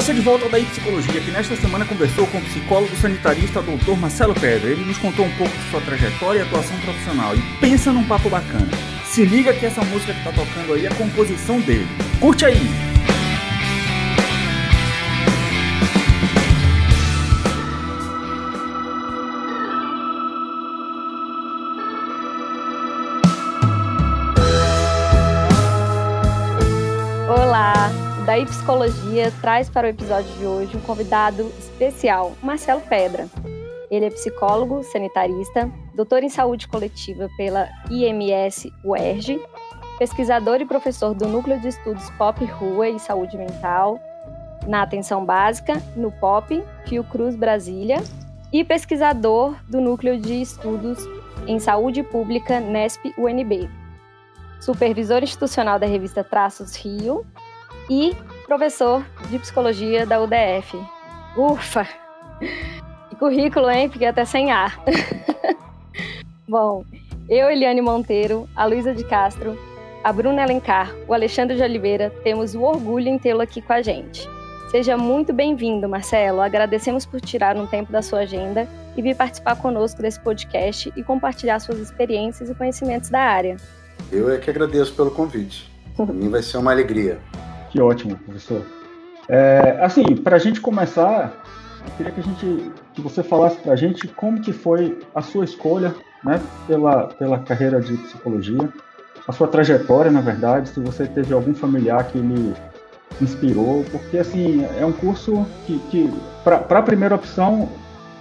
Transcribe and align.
você 0.00 0.14
de 0.14 0.20
volta 0.20 0.48
da 0.48 0.58
Psicologia, 0.58 1.20
que 1.20 1.30
nesta 1.32 1.56
semana 1.56 1.84
conversou 1.84 2.24
com 2.28 2.38
o 2.38 2.42
psicólogo 2.42 2.94
sanitarista 2.98 3.60
Dr. 3.60 3.96
Marcelo 3.98 4.32
Pedra. 4.32 4.70
Ele 4.70 4.84
nos 4.84 4.96
contou 4.96 5.26
um 5.26 5.30
pouco 5.32 5.52
de 5.56 5.70
sua 5.72 5.80
trajetória 5.80 6.38
e 6.38 6.42
atuação 6.42 6.78
profissional. 6.78 7.34
E 7.34 7.42
pensa 7.60 7.92
num 7.92 8.04
papo 8.04 8.30
bacana. 8.30 8.68
Se 9.04 9.24
liga 9.24 9.52
que 9.52 9.66
essa 9.66 9.82
música 9.82 10.14
que 10.14 10.22
tá 10.22 10.30
tocando 10.30 10.74
aí 10.74 10.86
é 10.86 10.90
composição 10.90 11.58
dele. 11.60 11.88
Curte 12.20 12.44
aí! 12.44 12.87
Daí 28.38 28.46
Psicologia 28.46 29.32
traz 29.40 29.68
para 29.68 29.88
o 29.88 29.90
episódio 29.90 30.32
de 30.36 30.46
hoje 30.46 30.76
um 30.76 30.80
convidado 30.80 31.52
especial, 31.58 32.36
Marcelo 32.40 32.80
Pedra. 32.82 33.26
Ele 33.90 34.04
é 34.04 34.10
psicólogo, 34.10 34.84
sanitarista, 34.84 35.68
doutor 35.92 36.22
em 36.22 36.28
saúde 36.28 36.68
coletiva 36.68 37.28
pela 37.36 37.68
IMS 37.90 38.70
UERJ, 38.84 39.44
pesquisador 39.98 40.60
e 40.60 40.64
professor 40.64 41.14
do 41.14 41.26
Núcleo 41.26 41.58
de 41.58 41.66
Estudos 41.66 42.08
Pop 42.10 42.44
Rua 42.44 42.88
e 42.88 43.00
Saúde 43.00 43.36
Mental, 43.36 43.98
na 44.68 44.82
Atenção 44.82 45.24
Básica, 45.24 45.82
no 45.96 46.12
POP, 46.12 46.62
Fiocruz 46.86 47.34
Brasília, 47.34 48.00
e 48.52 48.62
pesquisador 48.62 49.56
do 49.68 49.80
Núcleo 49.80 50.16
de 50.16 50.40
Estudos 50.40 51.00
em 51.48 51.58
Saúde 51.58 52.04
Pública 52.04 52.60
Nesp 52.60 53.12
UNB. 53.18 53.68
Supervisor 54.60 55.24
institucional 55.24 55.76
da 55.76 55.88
revista 55.88 56.22
Traços 56.22 56.76
Rio 56.76 57.26
e 57.90 58.14
professor 58.48 59.04
de 59.28 59.38
psicologia 59.38 60.06
da 60.06 60.20
UDF. 60.20 60.74
Ufa! 61.36 61.86
Que 63.10 63.16
currículo, 63.16 63.68
hein? 63.70 63.90
Fiquei 63.90 64.08
até 64.08 64.24
sem 64.24 64.50
ar. 64.50 64.82
Bom, 66.48 66.82
eu, 67.28 67.50
Eliane 67.50 67.82
Monteiro, 67.82 68.48
a 68.56 68.64
Luísa 68.64 68.94
de 68.94 69.04
Castro, 69.04 69.56
a 70.02 70.10
Bruna 70.10 70.42
Alencar, 70.42 70.94
o 71.06 71.12
Alexandre 71.12 71.56
de 71.56 71.62
Oliveira, 71.62 72.10
temos 72.24 72.54
o 72.54 72.62
orgulho 72.62 73.08
em 73.08 73.18
tê-lo 73.18 73.42
aqui 73.42 73.60
com 73.60 73.74
a 73.74 73.82
gente. 73.82 74.26
Seja 74.70 74.96
muito 74.96 75.32
bem-vindo, 75.32 75.86
Marcelo. 75.86 76.40
Agradecemos 76.40 77.04
por 77.04 77.20
tirar 77.20 77.56
um 77.56 77.66
tempo 77.66 77.92
da 77.92 78.00
sua 78.00 78.20
agenda 78.20 78.66
e 78.96 79.02
vir 79.02 79.14
participar 79.14 79.56
conosco 79.56 80.00
desse 80.00 80.20
podcast 80.20 80.90
e 80.96 81.02
compartilhar 81.02 81.58
suas 81.58 81.78
experiências 81.78 82.48
e 82.48 82.54
conhecimentos 82.54 83.10
da 83.10 83.20
área. 83.20 83.56
Eu 84.10 84.32
é 84.32 84.38
que 84.38 84.48
agradeço 84.48 84.94
pelo 84.94 85.10
convite. 85.10 85.70
Para 85.94 86.06
mim 86.06 86.30
vai 86.30 86.42
ser 86.42 86.56
uma 86.56 86.70
alegria. 86.70 87.18
Que 87.70 87.80
ótimo, 87.80 88.16
professor. 88.16 88.62
É, 89.28 89.78
assim, 89.80 90.16
para 90.16 90.36
a 90.36 90.38
gente 90.38 90.60
começar, 90.60 91.42
eu 91.84 91.92
queria 91.96 92.12
que 92.12 92.20
a 92.20 92.22
gente, 92.22 92.72
que 92.94 93.00
você 93.00 93.22
falasse 93.22 93.56
para 93.58 93.72
a 93.72 93.76
gente 93.76 94.08
como 94.08 94.40
que 94.40 94.52
foi 94.52 94.98
a 95.14 95.20
sua 95.20 95.44
escolha, 95.44 95.94
né, 96.24 96.40
pela 96.66 97.08
pela 97.08 97.38
carreira 97.38 97.80
de 97.80 97.96
psicologia, 97.96 98.68
a 99.26 99.32
sua 99.32 99.46
trajetória, 99.46 100.10
na 100.10 100.22
verdade, 100.22 100.70
se 100.70 100.80
você 100.80 101.06
teve 101.06 101.34
algum 101.34 101.54
familiar 101.54 102.04
que 102.04 102.18
lhe 102.18 102.54
inspirou, 103.20 103.84
porque 103.90 104.16
assim 104.16 104.64
é 104.78 104.86
um 104.86 104.92
curso 104.92 105.46
que, 105.66 105.78
que 105.90 106.10
para 106.42 106.78
a 106.78 106.82
primeira 106.82 107.14
opção 107.14 107.68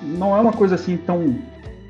não 0.01 0.35
é 0.35 0.41
uma 0.41 0.51
coisa 0.51 0.75
assim 0.75 0.97
tão 0.97 1.35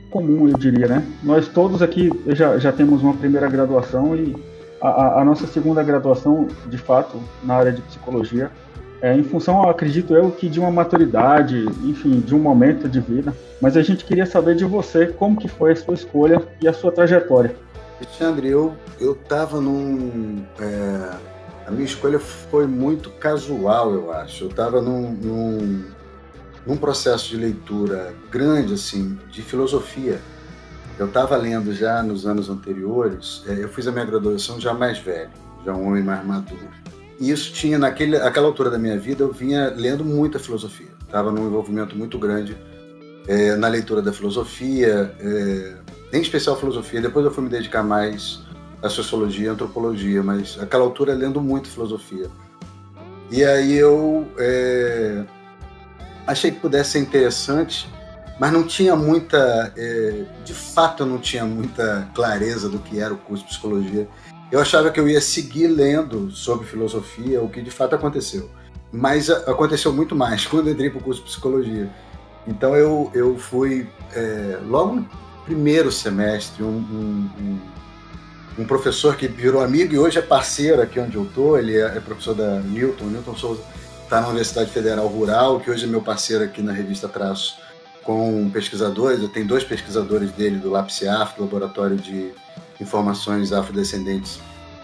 comum, 0.10 0.48
eu 0.48 0.58
diria, 0.58 0.88
né? 0.88 1.04
Nós 1.24 1.48
todos 1.48 1.82
aqui 1.82 2.12
já, 2.28 2.58
já 2.58 2.72
temos 2.72 3.02
uma 3.02 3.14
primeira 3.14 3.50
graduação 3.50 4.16
e 4.16 4.36
a, 4.82 5.22
a, 5.22 5.26
nossa 5.26 5.48
segunda 5.48 5.84
graduação, 5.84 6.48
de 6.68 6.78
fato, 6.78 7.22
na 7.44 7.56
área 7.56 7.72
de 7.72 7.82
psicologia, 7.82 8.52
é 9.02 9.16
em 9.16 9.24
função, 9.24 9.70
acredito 9.70 10.16
eu, 10.16 10.32
que 10.32 10.50
de 10.50 10.60
uma 10.60 10.72
maturidade, 10.72 11.66
enfim, 11.84 12.20
de 12.20 12.34
um 12.34 12.40
momento 12.40 12.90
de 12.90 13.00
vida. 13.00 13.34
Mas 13.62 13.78
a 13.78 13.82
gente 13.82 14.06
queria 14.06 14.26
saber 14.26 14.56
de 14.56 14.66
você 14.66 15.08
como 15.08 15.38
que 15.38 15.48
foi 15.48 15.72
a 15.72 15.76
sua 15.76 15.94
escolha 15.94 16.42
e 16.62 16.68
a 16.68 16.74
sua 16.74 16.92
trajetória. 16.92 17.56
Alexandre, 18.00 18.48
eu 18.48 18.74
eu 19.00 19.14
estava 19.14 19.60
num 19.60 20.44
é, 20.60 21.18
a 21.68 21.72
minha 21.72 21.84
escolha 21.84 22.18
foi 22.18 22.66
muito 22.66 23.10
casual, 23.10 23.94
eu 23.94 24.12
acho. 24.14 24.46
Eu 24.46 24.50
estava 24.50 24.82
num, 24.82 25.12
num, 25.12 25.86
num 26.66 26.78
processo 26.78 27.28
de 27.28 27.36
leitura 27.36 28.14
grande, 28.32 28.74
assim, 28.74 29.20
de 29.30 29.42
filosofia 29.42 30.22
eu 31.00 31.08
estava 31.08 31.36
lendo 31.38 31.74
já 31.74 32.02
nos 32.02 32.26
anos 32.26 32.50
anteriores, 32.50 33.44
é, 33.48 33.64
eu 33.64 33.70
fiz 33.70 33.88
a 33.88 33.92
minha 33.92 34.06
graduação 34.06 34.60
já 34.60 34.74
mais 34.74 34.98
velho, 34.98 35.30
já 35.64 35.74
um 35.74 35.88
homem 35.88 36.04
mais 36.04 36.26
maduro. 36.26 36.68
E 37.20 37.32
isso 37.32 37.52
tinha, 37.54 37.78
naquele, 37.78 38.18
naquela 38.18 38.48
altura 38.48 38.70
da 38.70 38.78
minha 38.78 38.98
vida, 38.98 39.24
eu 39.24 39.32
vinha 39.32 39.74
lendo 39.76 40.04
muita 40.04 40.40
filosofia. 40.40 40.90
Estava 41.04 41.32
num 41.32 41.48
envolvimento 41.48 41.96
muito 41.96 42.18
grande 42.20 42.58
é, 43.28 43.56
na 43.56 43.68
leitura 43.68 44.02
da 44.02 44.14
filosofia, 44.14 45.16
é, 45.20 45.78
em 46.14 46.22
especial 46.22 46.56
filosofia. 46.58 47.02
Depois 47.02 47.26
eu 47.26 47.32
fui 47.32 47.44
me 47.44 47.50
dedicar 47.50 47.84
mais 47.84 48.40
à 48.82 48.90
sociologia, 48.90 49.50
à 49.50 49.54
antropologia, 49.54 50.22
mas 50.22 50.58
naquela 50.58 50.84
altura 50.84 51.14
lendo 51.14 51.42
muito 51.42 51.68
filosofia. 51.68 52.30
E 53.32 53.44
aí 53.44 53.76
eu 53.76 54.28
é, 54.38 55.24
achei 56.26 56.52
que 56.52 56.60
pudesse 56.60 56.92
ser 56.92 57.00
interessante 57.00 57.90
mas 58.40 58.52
não 58.52 58.64
tinha 58.64 58.96
muita. 58.96 59.74
É, 59.76 60.26
de 60.44 60.54
fato, 60.54 61.04
eu 61.04 61.08
não 61.08 61.18
tinha 61.18 61.44
muita 61.44 62.08
clareza 62.14 62.70
do 62.70 62.80
que 62.80 63.00
era 63.00 63.14
o 63.14 63.18
curso 63.18 63.44
de 63.44 63.50
psicologia. 63.50 64.08
Eu 64.52 64.60
achava 64.62 64.92
que 64.92 65.00
eu 65.00 65.10
ia 65.10 65.20
seguir 65.20 65.68
lendo 65.68 66.32
sobre 66.32 66.66
filosofia, 66.68 67.42
o 67.42 67.50
que 67.50 67.62
de 67.62 67.72
fato 67.72 67.96
aconteceu. 67.96 68.50
Mas 68.92 69.30
aconteceu 69.30 69.92
muito 69.92 70.16
mais 70.16 70.46
quando 70.48 70.70
entrei 70.70 70.90
para 70.90 71.00
o 71.00 71.04
curso 71.04 71.22
de 71.22 71.28
psicologia. 71.28 71.90
Então 72.48 72.76
eu, 72.76 73.12
eu 73.14 73.38
fui, 73.38 73.90
é, 74.14 74.60
logo 74.66 74.96
no 74.96 75.10
primeiro 75.44 75.92
semestre, 75.92 76.64
um, 76.64 76.78
um, 76.78 77.60
um, 78.60 78.66
professor 78.66 79.18
que 79.18 79.28
virou 79.28 79.62
amigo 79.62 79.94
e 79.94 80.00
hoje 80.00 80.18
é 80.18 80.22
parceiro 80.22 80.82
aqui 80.82 80.98
onde 80.98 81.18
eu 81.18 81.24
estou, 81.24 81.58
ele 81.58 81.76
é, 81.76 81.86
é 81.86 82.00
professor 82.00 82.34
da 82.34 82.60
Newton, 82.62 83.06
Newton 83.06 83.36
Souza, 83.36 83.62
está 84.02 84.22
na 84.22 84.28
Universidade 84.28 84.72
Federal 84.72 85.08
Rural, 85.08 85.60
que 85.60 85.70
hoje 85.70 85.84
é 85.84 85.88
meu 85.88 86.02
parceiro 86.02 86.44
aqui 86.44 86.62
na 86.62 86.72
revista 86.72 87.10
Traços 87.10 87.58
com 88.08 88.50
pesquisadores, 88.50 89.22
eu 89.22 89.28
tenho 89.28 89.46
dois 89.46 89.66
pesquisadores 89.66 90.32
dele 90.32 90.60
do 90.60 90.70
LAPSIAF, 90.70 91.36
do 91.36 91.42
Laboratório 91.42 91.98
de 91.98 92.32
Informações 92.80 93.52
Afrodescendentes 93.52 94.40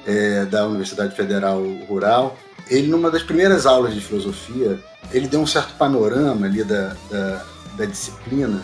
é, 0.06 0.44
da 0.44 0.68
Universidade 0.68 1.16
Federal 1.16 1.64
Rural. 1.88 2.38
Ele, 2.70 2.88
numa 2.88 3.10
das 3.10 3.24
primeiras 3.24 3.66
aulas 3.66 3.94
de 3.94 4.02
filosofia, 4.02 4.78
ele 5.10 5.30
deu 5.30 5.40
um 5.40 5.48
certo 5.48 5.74
panorama 5.76 6.46
ali 6.46 6.66
da, 6.66 6.98
da, 7.10 7.46
da 7.78 7.86
disciplina, 7.86 8.62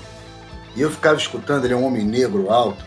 e 0.75 0.81
eu 0.81 0.91
ficava 0.91 1.17
escutando, 1.17 1.63
ele 1.63 1.73
é 1.73 1.77
um 1.77 1.85
homem 1.85 2.05
negro 2.05 2.51
alto, 2.51 2.83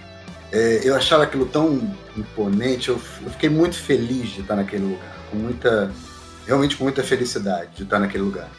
é, 0.53 0.83
eu 0.85 0.95
achava 0.95 1.23
aquilo 1.23 1.47
tão 1.47 1.81
imponente, 2.15 2.91
eu, 2.91 3.01
eu, 3.23 3.31
fiquei 3.31 3.49
muito 3.49 3.77
feliz 3.77 4.29
de 4.29 4.43
estar 4.43 4.57
naquele 4.57 4.85
lugar, 4.85 5.17
com 5.31 5.39
muita, 5.39 5.91
realmente 6.47 6.77
com 6.77 6.85
muita 6.85 7.03
felicidade 7.03 7.71
de 7.75 7.85
estar 7.85 7.99
naquele 7.99 8.25
lugar. 8.25 8.51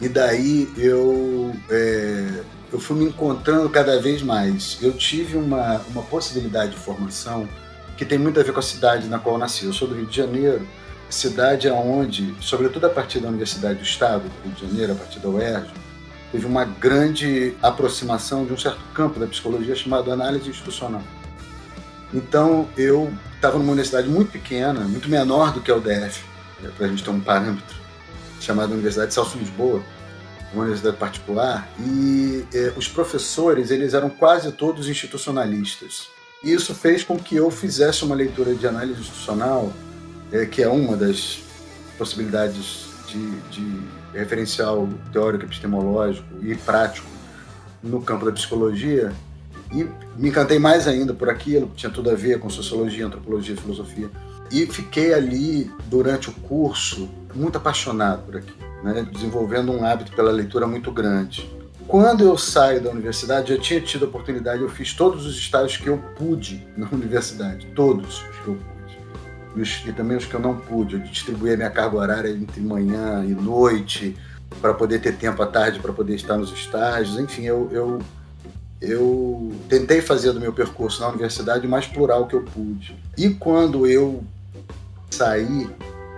E 0.00 0.08
daí 0.08 0.70
eu, 0.76 1.54
é, 1.70 2.42
eu 2.72 2.78
fui 2.78 2.96
me 2.96 3.06
encontrando 3.06 3.68
cada 3.70 4.00
vez 4.00 4.22
mais. 4.22 4.78
Eu 4.82 4.92
tive 4.92 5.36
uma, 5.36 5.80
uma 5.90 6.02
possibilidade 6.02 6.72
de 6.72 6.78
formação 6.78 7.48
que 7.96 8.04
tem 8.04 8.18
muito 8.18 8.38
a 8.38 8.42
ver 8.42 8.52
com 8.52 8.60
a 8.60 8.62
cidade 8.62 9.08
na 9.08 9.18
qual 9.18 9.36
eu 9.36 9.38
nasci. 9.38 9.64
Eu 9.64 9.72
sou 9.72 9.88
do 9.88 9.94
Rio 9.94 10.06
de 10.06 10.14
Janeiro, 10.14 10.66
cidade 11.08 11.68
aonde, 11.68 12.34
sobretudo 12.40 12.86
a 12.86 12.90
partir 12.90 13.20
da 13.20 13.28
Universidade 13.28 13.78
do 13.78 13.84
Estado 13.84 14.24
do 14.24 14.44
Rio 14.44 14.52
de 14.52 14.66
Janeiro, 14.66 14.92
a 14.92 14.96
partir 14.96 15.18
da 15.18 15.28
UERJ, 15.28 15.70
teve 16.30 16.46
uma 16.46 16.64
grande 16.64 17.54
aproximação 17.62 18.44
de 18.44 18.52
um 18.52 18.58
certo 18.58 18.80
campo 18.92 19.18
da 19.18 19.26
psicologia 19.26 19.74
chamado 19.74 20.12
análise 20.12 20.50
institucional. 20.50 21.02
Então, 22.12 22.68
eu 22.76 23.12
estava 23.34 23.58
numa 23.58 23.72
universidade 23.72 24.08
muito 24.08 24.30
pequena, 24.30 24.80
muito 24.80 25.08
menor 25.08 25.52
do 25.52 25.60
que 25.60 25.70
a 25.70 25.76
UDF, 25.76 26.22
para 26.76 26.86
a 26.86 26.88
gente 26.88 27.02
ter 27.02 27.10
um 27.10 27.20
parâmetro 27.20 27.76
chamada 28.40 28.72
Universidade 28.72 29.08
de 29.08 29.14
Celso 29.14 29.38
Lisboa, 29.38 29.82
uma 30.52 30.62
universidade 30.62 30.96
particular, 30.96 31.68
e 31.78 32.44
é, 32.54 32.72
os 32.76 32.88
professores 32.88 33.70
eles 33.70 33.94
eram 33.94 34.08
quase 34.08 34.52
todos 34.52 34.88
institucionalistas. 34.88 36.08
E 36.42 36.52
isso 36.52 36.74
fez 36.74 37.02
com 37.02 37.18
que 37.18 37.36
eu 37.36 37.50
fizesse 37.50 38.04
uma 38.04 38.14
leitura 38.14 38.54
de 38.54 38.66
análise 38.66 39.00
institucional, 39.00 39.72
é, 40.30 40.46
que 40.46 40.62
é 40.62 40.68
uma 40.68 40.96
das 40.96 41.40
possibilidades 41.98 42.86
de, 43.08 43.40
de 43.50 43.80
referencial 44.12 44.88
teórico, 45.12 45.44
epistemológico 45.44 46.26
e 46.42 46.54
prático 46.54 47.08
no 47.82 48.00
campo 48.02 48.24
da 48.24 48.32
psicologia, 48.32 49.12
e 49.72 49.84
me 50.16 50.28
encantei 50.28 50.58
mais 50.58 50.86
ainda 50.86 51.12
por 51.12 51.28
aquilo, 51.28 51.68
que 51.68 51.76
tinha 51.76 51.90
tudo 51.90 52.10
a 52.10 52.14
ver 52.14 52.38
com 52.38 52.48
sociologia, 52.48 53.06
antropologia 53.06 53.56
filosofia. 53.56 54.08
E 54.50 54.64
fiquei 54.66 55.12
ali 55.12 55.70
durante 55.86 56.30
o 56.30 56.32
curso 56.32 57.08
muito 57.34 57.58
apaixonado 57.58 58.22
por 58.22 58.36
aquilo, 58.36 58.56
né? 58.86 59.06
desenvolvendo 59.10 59.72
um 59.72 59.84
hábito 59.84 60.12
pela 60.12 60.30
leitura 60.30 60.66
muito 60.66 60.92
grande. 60.92 61.50
Quando 61.88 62.24
eu 62.24 62.36
saio 62.36 62.80
da 62.80 62.90
universidade, 62.90 63.52
eu 63.52 63.60
tinha 63.60 63.80
tido 63.80 64.04
a 64.04 64.08
oportunidade, 64.08 64.62
eu 64.62 64.68
fiz 64.68 64.92
todos 64.92 65.26
os 65.26 65.36
estágios 65.36 65.76
que 65.76 65.88
eu 65.88 65.98
pude 66.16 66.66
na 66.76 66.88
universidade, 66.90 67.66
todos 67.74 68.18
os 68.18 68.22
que 68.22 68.48
eu 68.48 68.58
pude. 69.54 69.88
e, 69.88 69.92
também 69.92 70.16
os 70.16 70.24
que 70.24 70.34
eu 70.34 70.40
não 70.40 70.56
pude. 70.56 70.94
Eu 70.94 71.00
distribuí 71.00 71.52
a 71.52 71.56
minha 71.56 71.70
carga 71.70 71.96
horária 71.96 72.30
entre 72.30 72.60
manhã 72.60 73.24
e 73.24 73.34
noite 73.34 74.16
para 74.60 74.72
poder 74.72 75.00
ter 75.00 75.16
tempo 75.16 75.42
à 75.42 75.46
tarde 75.46 75.80
para 75.80 75.92
poder 75.92 76.14
estar 76.14 76.36
nos 76.36 76.52
estágios. 76.52 77.18
Enfim, 77.18 77.42
eu, 77.42 77.68
eu, 77.72 77.98
eu 78.80 79.52
tentei 79.68 80.00
fazer 80.00 80.32
do 80.32 80.40
meu 80.40 80.52
percurso 80.52 81.00
na 81.00 81.08
universidade 81.08 81.66
o 81.66 81.70
mais 81.70 81.86
plural 81.86 82.26
que 82.26 82.34
eu 82.34 82.42
pude. 82.42 82.96
E 83.16 83.30
quando 83.30 83.86
eu 83.86 84.24
saí, 85.10 85.68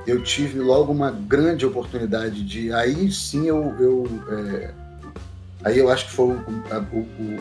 eu 0.07 0.23
tive 0.23 0.59
logo 0.59 0.93
uma 0.93 1.11
grande 1.11 1.67
oportunidade 1.67 2.45
de. 2.45 2.73
Aí 2.73 3.11
sim 3.11 3.47
eu. 3.47 3.75
eu 3.79 4.07
é, 4.31 4.71
aí 5.65 5.79
eu 5.79 5.91
acho 5.91 6.07
que 6.07 6.13
foi 6.13 6.29
o, 6.29 6.39
o, 6.93 6.99
o, 6.99 7.41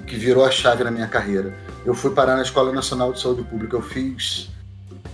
o 0.00 0.02
que 0.06 0.16
virou 0.16 0.44
a 0.44 0.50
chave 0.50 0.84
na 0.84 0.90
minha 0.90 1.08
carreira. 1.08 1.54
Eu 1.84 1.94
fui 1.94 2.10
parar 2.12 2.36
na 2.36 2.42
Escola 2.42 2.72
Nacional 2.72 3.12
de 3.12 3.20
Saúde 3.20 3.42
Pública. 3.42 3.76
Eu 3.76 3.82
fiz 3.82 4.48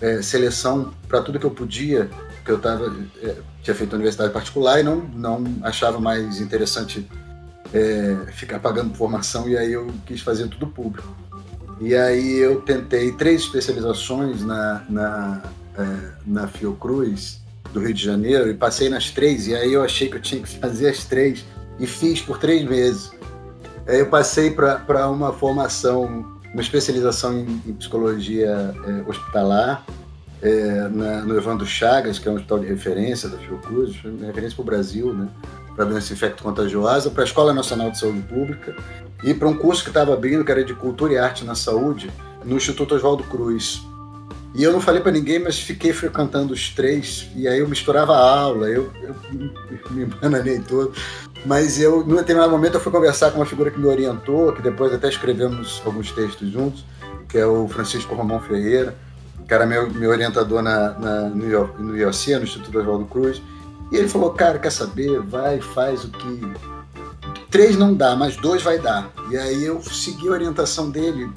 é, 0.00 0.20
seleção 0.20 0.92
para 1.08 1.22
tudo 1.22 1.38
que 1.38 1.46
eu 1.46 1.50
podia, 1.50 2.10
porque 2.36 2.50
eu 2.50 2.58
tava, 2.58 2.94
é, 3.22 3.36
tinha 3.62 3.74
feito 3.74 3.94
universidade 3.94 4.32
particular 4.32 4.80
e 4.80 4.82
não, 4.82 4.96
não 4.96 5.44
achava 5.62 6.00
mais 6.00 6.40
interessante 6.40 7.08
é, 7.72 8.32
ficar 8.32 8.58
pagando 8.58 8.94
formação, 8.94 9.48
e 9.48 9.56
aí 9.56 9.72
eu 9.72 9.92
quis 10.04 10.20
fazer 10.20 10.48
tudo 10.48 10.66
público. 10.66 11.08
E 11.80 11.94
aí 11.94 12.38
eu 12.38 12.60
tentei 12.60 13.12
três 13.12 13.42
especializações 13.42 14.44
na, 14.44 14.84
na, 14.88 15.42
na 16.26 16.46
Fiocruz 16.46 17.40
do 17.72 17.80
Rio 17.80 17.94
de 17.94 18.04
Janeiro 18.04 18.50
e 18.50 18.54
passei 18.54 18.88
nas 18.88 19.10
três, 19.10 19.46
e 19.46 19.54
aí 19.54 19.72
eu 19.72 19.82
achei 19.82 20.08
que 20.08 20.16
eu 20.16 20.20
tinha 20.20 20.42
que 20.42 20.48
fazer 20.48 20.88
as 20.88 21.04
três 21.04 21.44
e 21.78 21.86
fiz 21.86 22.20
por 22.20 22.38
três 22.38 22.64
meses. 22.64 23.10
Aí 23.86 23.98
eu 23.98 24.06
passei 24.06 24.50
para 24.50 25.08
uma 25.10 25.32
formação, 25.32 26.24
uma 26.52 26.62
especialização 26.62 27.36
em, 27.38 27.62
em 27.66 27.72
psicologia 27.72 28.74
é, 28.86 29.10
hospitalar, 29.10 29.84
é, 30.40 30.88
na, 30.88 31.22
no 31.22 31.36
Evandro 31.36 31.66
Chagas, 31.66 32.18
que 32.18 32.28
é 32.28 32.30
um 32.30 32.34
hospital 32.34 32.58
de 32.58 32.66
referência 32.66 33.28
da 33.28 33.38
Fiocruz, 33.38 33.96
referência 34.26 34.56
para 34.56 34.62
o 34.62 34.64
Brasil, 34.64 35.14
né? 35.14 35.28
para 35.74 35.84
doença 35.84 36.12
infecto-contagiosa, 36.12 37.10
para 37.10 37.22
a 37.22 37.24
Escola 37.24 37.54
Nacional 37.54 37.90
de 37.90 37.98
Saúde 37.98 38.20
Pública 38.22 38.76
e 39.24 39.32
para 39.32 39.48
um 39.48 39.56
curso 39.56 39.82
que 39.82 39.90
estava 39.90 40.12
abrindo, 40.12 40.44
que 40.44 40.52
era 40.52 40.64
de 40.64 40.74
Cultura 40.74 41.14
e 41.14 41.18
Arte 41.18 41.44
na 41.44 41.54
Saúde, 41.54 42.10
no 42.44 42.56
Instituto 42.56 42.94
Oswaldo 42.94 43.24
Cruz. 43.24 43.82
E 44.54 44.62
eu 44.62 44.72
não 44.72 44.80
falei 44.80 45.00
para 45.00 45.12
ninguém, 45.12 45.38
mas 45.38 45.58
fiquei 45.58 45.92
frequentando 45.92 46.52
os 46.52 46.68
três, 46.70 47.28
e 47.34 47.48
aí 47.48 47.60
eu 47.60 47.68
misturava 47.68 48.14
a 48.14 48.40
aula, 48.40 48.68
eu, 48.68 48.90
eu 49.02 49.14
me 49.90 50.04
bananei 50.04 50.60
todo. 50.60 50.92
Mas 51.46 51.80
eu, 51.80 52.04
num 52.04 52.16
determinado 52.16 52.52
momento, 52.52 52.74
eu 52.74 52.80
fui 52.80 52.92
conversar 52.92 53.30
com 53.30 53.38
uma 53.38 53.46
figura 53.46 53.70
que 53.70 53.80
me 53.80 53.86
orientou, 53.86 54.52
que 54.52 54.62
depois 54.62 54.92
até 54.92 55.08
escrevemos 55.08 55.82
alguns 55.84 56.12
textos 56.12 56.50
juntos, 56.50 56.84
que 57.28 57.38
é 57.38 57.46
o 57.46 57.66
Francisco 57.66 58.14
Romão 58.14 58.40
Ferreira, 58.40 58.94
que 59.48 59.54
era 59.54 59.66
meu, 59.66 59.90
meu 59.90 60.10
orientador 60.10 60.62
na, 60.62 60.90
na, 60.90 61.20
no, 61.30 61.66
no 61.78 61.96
IOC, 61.96 62.36
no 62.36 62.44
Instituto 62.44 62.78
Oswaldo 62.78 63.06
Cruz. 63.06 63.42
E 63.90 63.96
ele 63.96 64.08
falou, 64.08 64.30
cara, 64.30 64.58
quer 64.58 64.70
saber? 64.70 65.20
Vai, 65.20 65.60
faz 65.60 66.04
o 66.04 66.10
que. 66.10 66.52
Três 67.50 67.76
não 67.76 67.94
dá, 67.94 68.14
mas 68.14 68.36
dois 68.36 68.62
vai 68.62 68.78
dar. 68.78 69.10
E 69.30 69.36
aí 69.36 69.64
eu 69.64 69.82
segui 69.82 70.28
a 70.28 70.32
orientação 70.32 70.90
dele. 70.90 71.30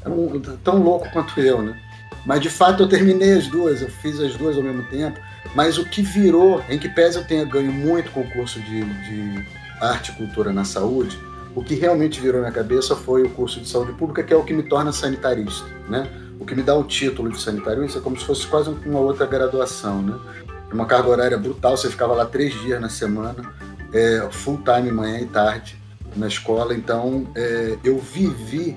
Era 0.00 0.10
um, 0.10 0.40
tão 0.64 0.82
louco 0.82 1.08
quanto 1.12 1.38
eu, 1.40 1.60
né? 1.60 1.80
Mas 2.24 2.40
de 2.40 2.50
fato 2.50 2.82
eu 2.82 2.88
terminei 2.88 3.34
as 3.34 3.46
duas, 3.46 3.82
eu 3.82 3.88
fiz 3.88 4.20
as 4.20 4.36
duas 4.36 4.56
ao 4.56 4.62
mesmo 4.62 4.82
tempo. 4.84 5.18
Mas 5.54 5.78
o 5.78 5.84
que 5.84 6.02
virou, 6.02 6.62
em 6.68 6.78
que 6.78 6.88
pese 6.88 7.18
eu 7.18 7.24
tenha 7.24 7.44
ganho 7.44 7.72
muito 7.72 8.10
com 8.10 8.20
o 8.20 8.30
curso 8.30 8.60
de, 8.60 8.84
de 8.84 9.46
arte 9.80 10.12
e 10.12 10.14
cultura 10.14 10.52
na 10.52 10.64
saúde, 10.64 11.18
o 11.54 11.64
que 11.64 11.74
realmente 11.74 12.20
virou 12.20 12.42
na 12.42 12.52
cabeça 12.52 12.94
foi 12.94 13.22
o 13.22 13.30
curso 13.30 13.60
de 13.60 13.68
saúde 13.68 13.92
pública, 13.92 14.22
que 14.22 14.32
é 14.32 14.36
o 14.36 14.44
que 14.44 14.52
me 14.52 14.62
torna 14.62 14.92
sanitarista, 14.92 15.66
né? 15.88 16.08
O 16.38 16.46
que 16.46 16.54
me 16.54 16.62
dá 16.62 16.74
o 16.74 16.84
título 16.84 17.30
de 17.30 17.40
sanitarista 17.40 17.98
é 17.98 18.02
como 18.02 18.18
se 18.18 18.24
fosse 18.24 18.46
quase 18.46 18.70
uma 18.70 19.00
outra 19.00 19.26
graduação, 19.26 20.00
né? 20.00 20.18
uma 20.72 20.86
carga 20.86 21.08
horária 21.08 21.38
brutal, 21.38 21.76
você 21.76 21.88
ficava 21.88 22.14
lá 22.14 22.24
três 22.24 22.54
dias 22.62 22.80
na 22.80 22.88
semana, 22.88 23.52
é, 23.92 24.26
full 24.30 24.62
time 24.62 24.90
manhã 24.90 25.20
e 25.20 25.26
tarde 25.26 25.76
na 26.16 26.26
escola, 26.26 26.74
então 26.74 27.26
é, 27.34 27.76
eu 27.84 27.98
vivi 27.98 28.76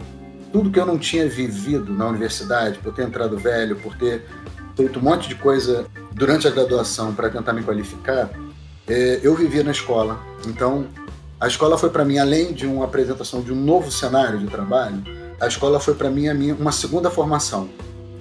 tudo 0.54 0.70
que 0.70 0.80
eu 0.80 0.86
não 0.86 1.00
tinha 1.00 1.28
vivido 1.28 1.92
na 1.92 2.08
universidade, 2.08 2.78
por 2.78 2.94
ter 2.94 3.04
entrado 3.04 3.36
velho, 3.38 3.76
por 3.78 3.98
ter 3.98 4.24
feito 4.76 5.00
um 5.00 5.02
monte 5.02 5.28
de 5.28 5.34
coisa 5.34 5.88
durante 6.14 6.48
a 6.48 6.52
graduação 6.52 7.14
para 7.14 7.28
tentar 7.28 7.54
me 7.54 7.64
qualificar, 7.64 8.30
é, 8.88 9.20
eu 9.24 9.36
vivia 9.36 9.64
na 9.64 9.72
escola. 9.72 10.22
Então, 10.46 10.88
a 11.40 11.48
escola 11.48 11.76
foi 11.76 11.90
para 11.90 12.06
mim, 12.06 12.20
além 12.20 12.54
de 12.54 12.68
uma 12.68 12.86
apresentação 12.86 13.42
de 13.42 13.52
um 13.52 13.56
novo 13.56 13.92
cenário 13.92 14.38
de 14.40 14.46
trabalho, 14.46 15.04
a 15.42 15.48
escola 15.48 15.80
foi 15.80 15.96
para 15.96 16.10
mim 16.10 16.30
uma 16.52 16.72
segunda 16.72 17.10
formação. 17.10 17.68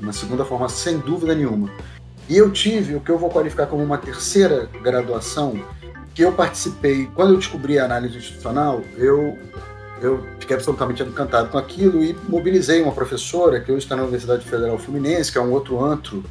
Uma 0.01 0.13
segunda 0.13 0.45
formação, 0.45 0.79
sem 0.79 0.99
dúvida 0.99 1.35
nenhuma. 1.35 1.71
E 2.29 2.37
eu 2.37 2.51
tive 2.51 2.95
o 2.95 3.01
que 3.01 3.11
eu 3.11 3.19
vou 3.19 3.29
qualificar 3.29 3.67
como 3.67 3.85
uma 3.85 3.99
terceira 3.99 4.69
graduação, 4.83 5.63
que 6.15 6.23
eu 6.23 6.33
participei. 6.33 7.11
Quando 7.15 7.35
eu 7.35 7.39
descobri 7.39 7.79
a 7.79 7.85
análise 7.85 8.17
institucional, 8.17 8.81
eu, 8.97 9.39
eu 10.07 10.25
fiquei 10.39 10.57
absolutamente 10.57 11.03
encantado 11.03 11.49
com 11.49 11.59
aquilo 11.59 12.03
e 12.03 12.17
mobilizei 12.29 12.83
uma 12.83 12.93
professora, 12.93 13.61
que 13.61 13.71
hoje 13.71 13.85
está 13.85 13.97
na 13.97 14.03
Universidade 14.03 14.45
Federal 14.45 14.79
Fluminense, 14.79 15.31
que 15.31 15.39
é 15.39 15.41
um 15.41 15.53
outro 15.53 15.83
antro 15.83 16.25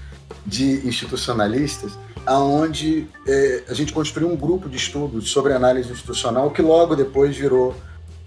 de 0.45 0.87
institucionalistas, 0.87 1.97
aonde 2.25 3.07
é, 3.27 3.63
a 3.67 3.73
gente 3.73 3.93
construiu 3.93 4.29
um 4.29 4.35
grupo 4.35 4.69
de 4.69 4.77
estudos 4.77 5.29
sobre 5.29 5.53
análise 5.53 5.91
institucional, 5.91 6.51
que 6.51 6.61
logo 6.61 6.95
depois 6.95 7.35
virou 7.35 7.75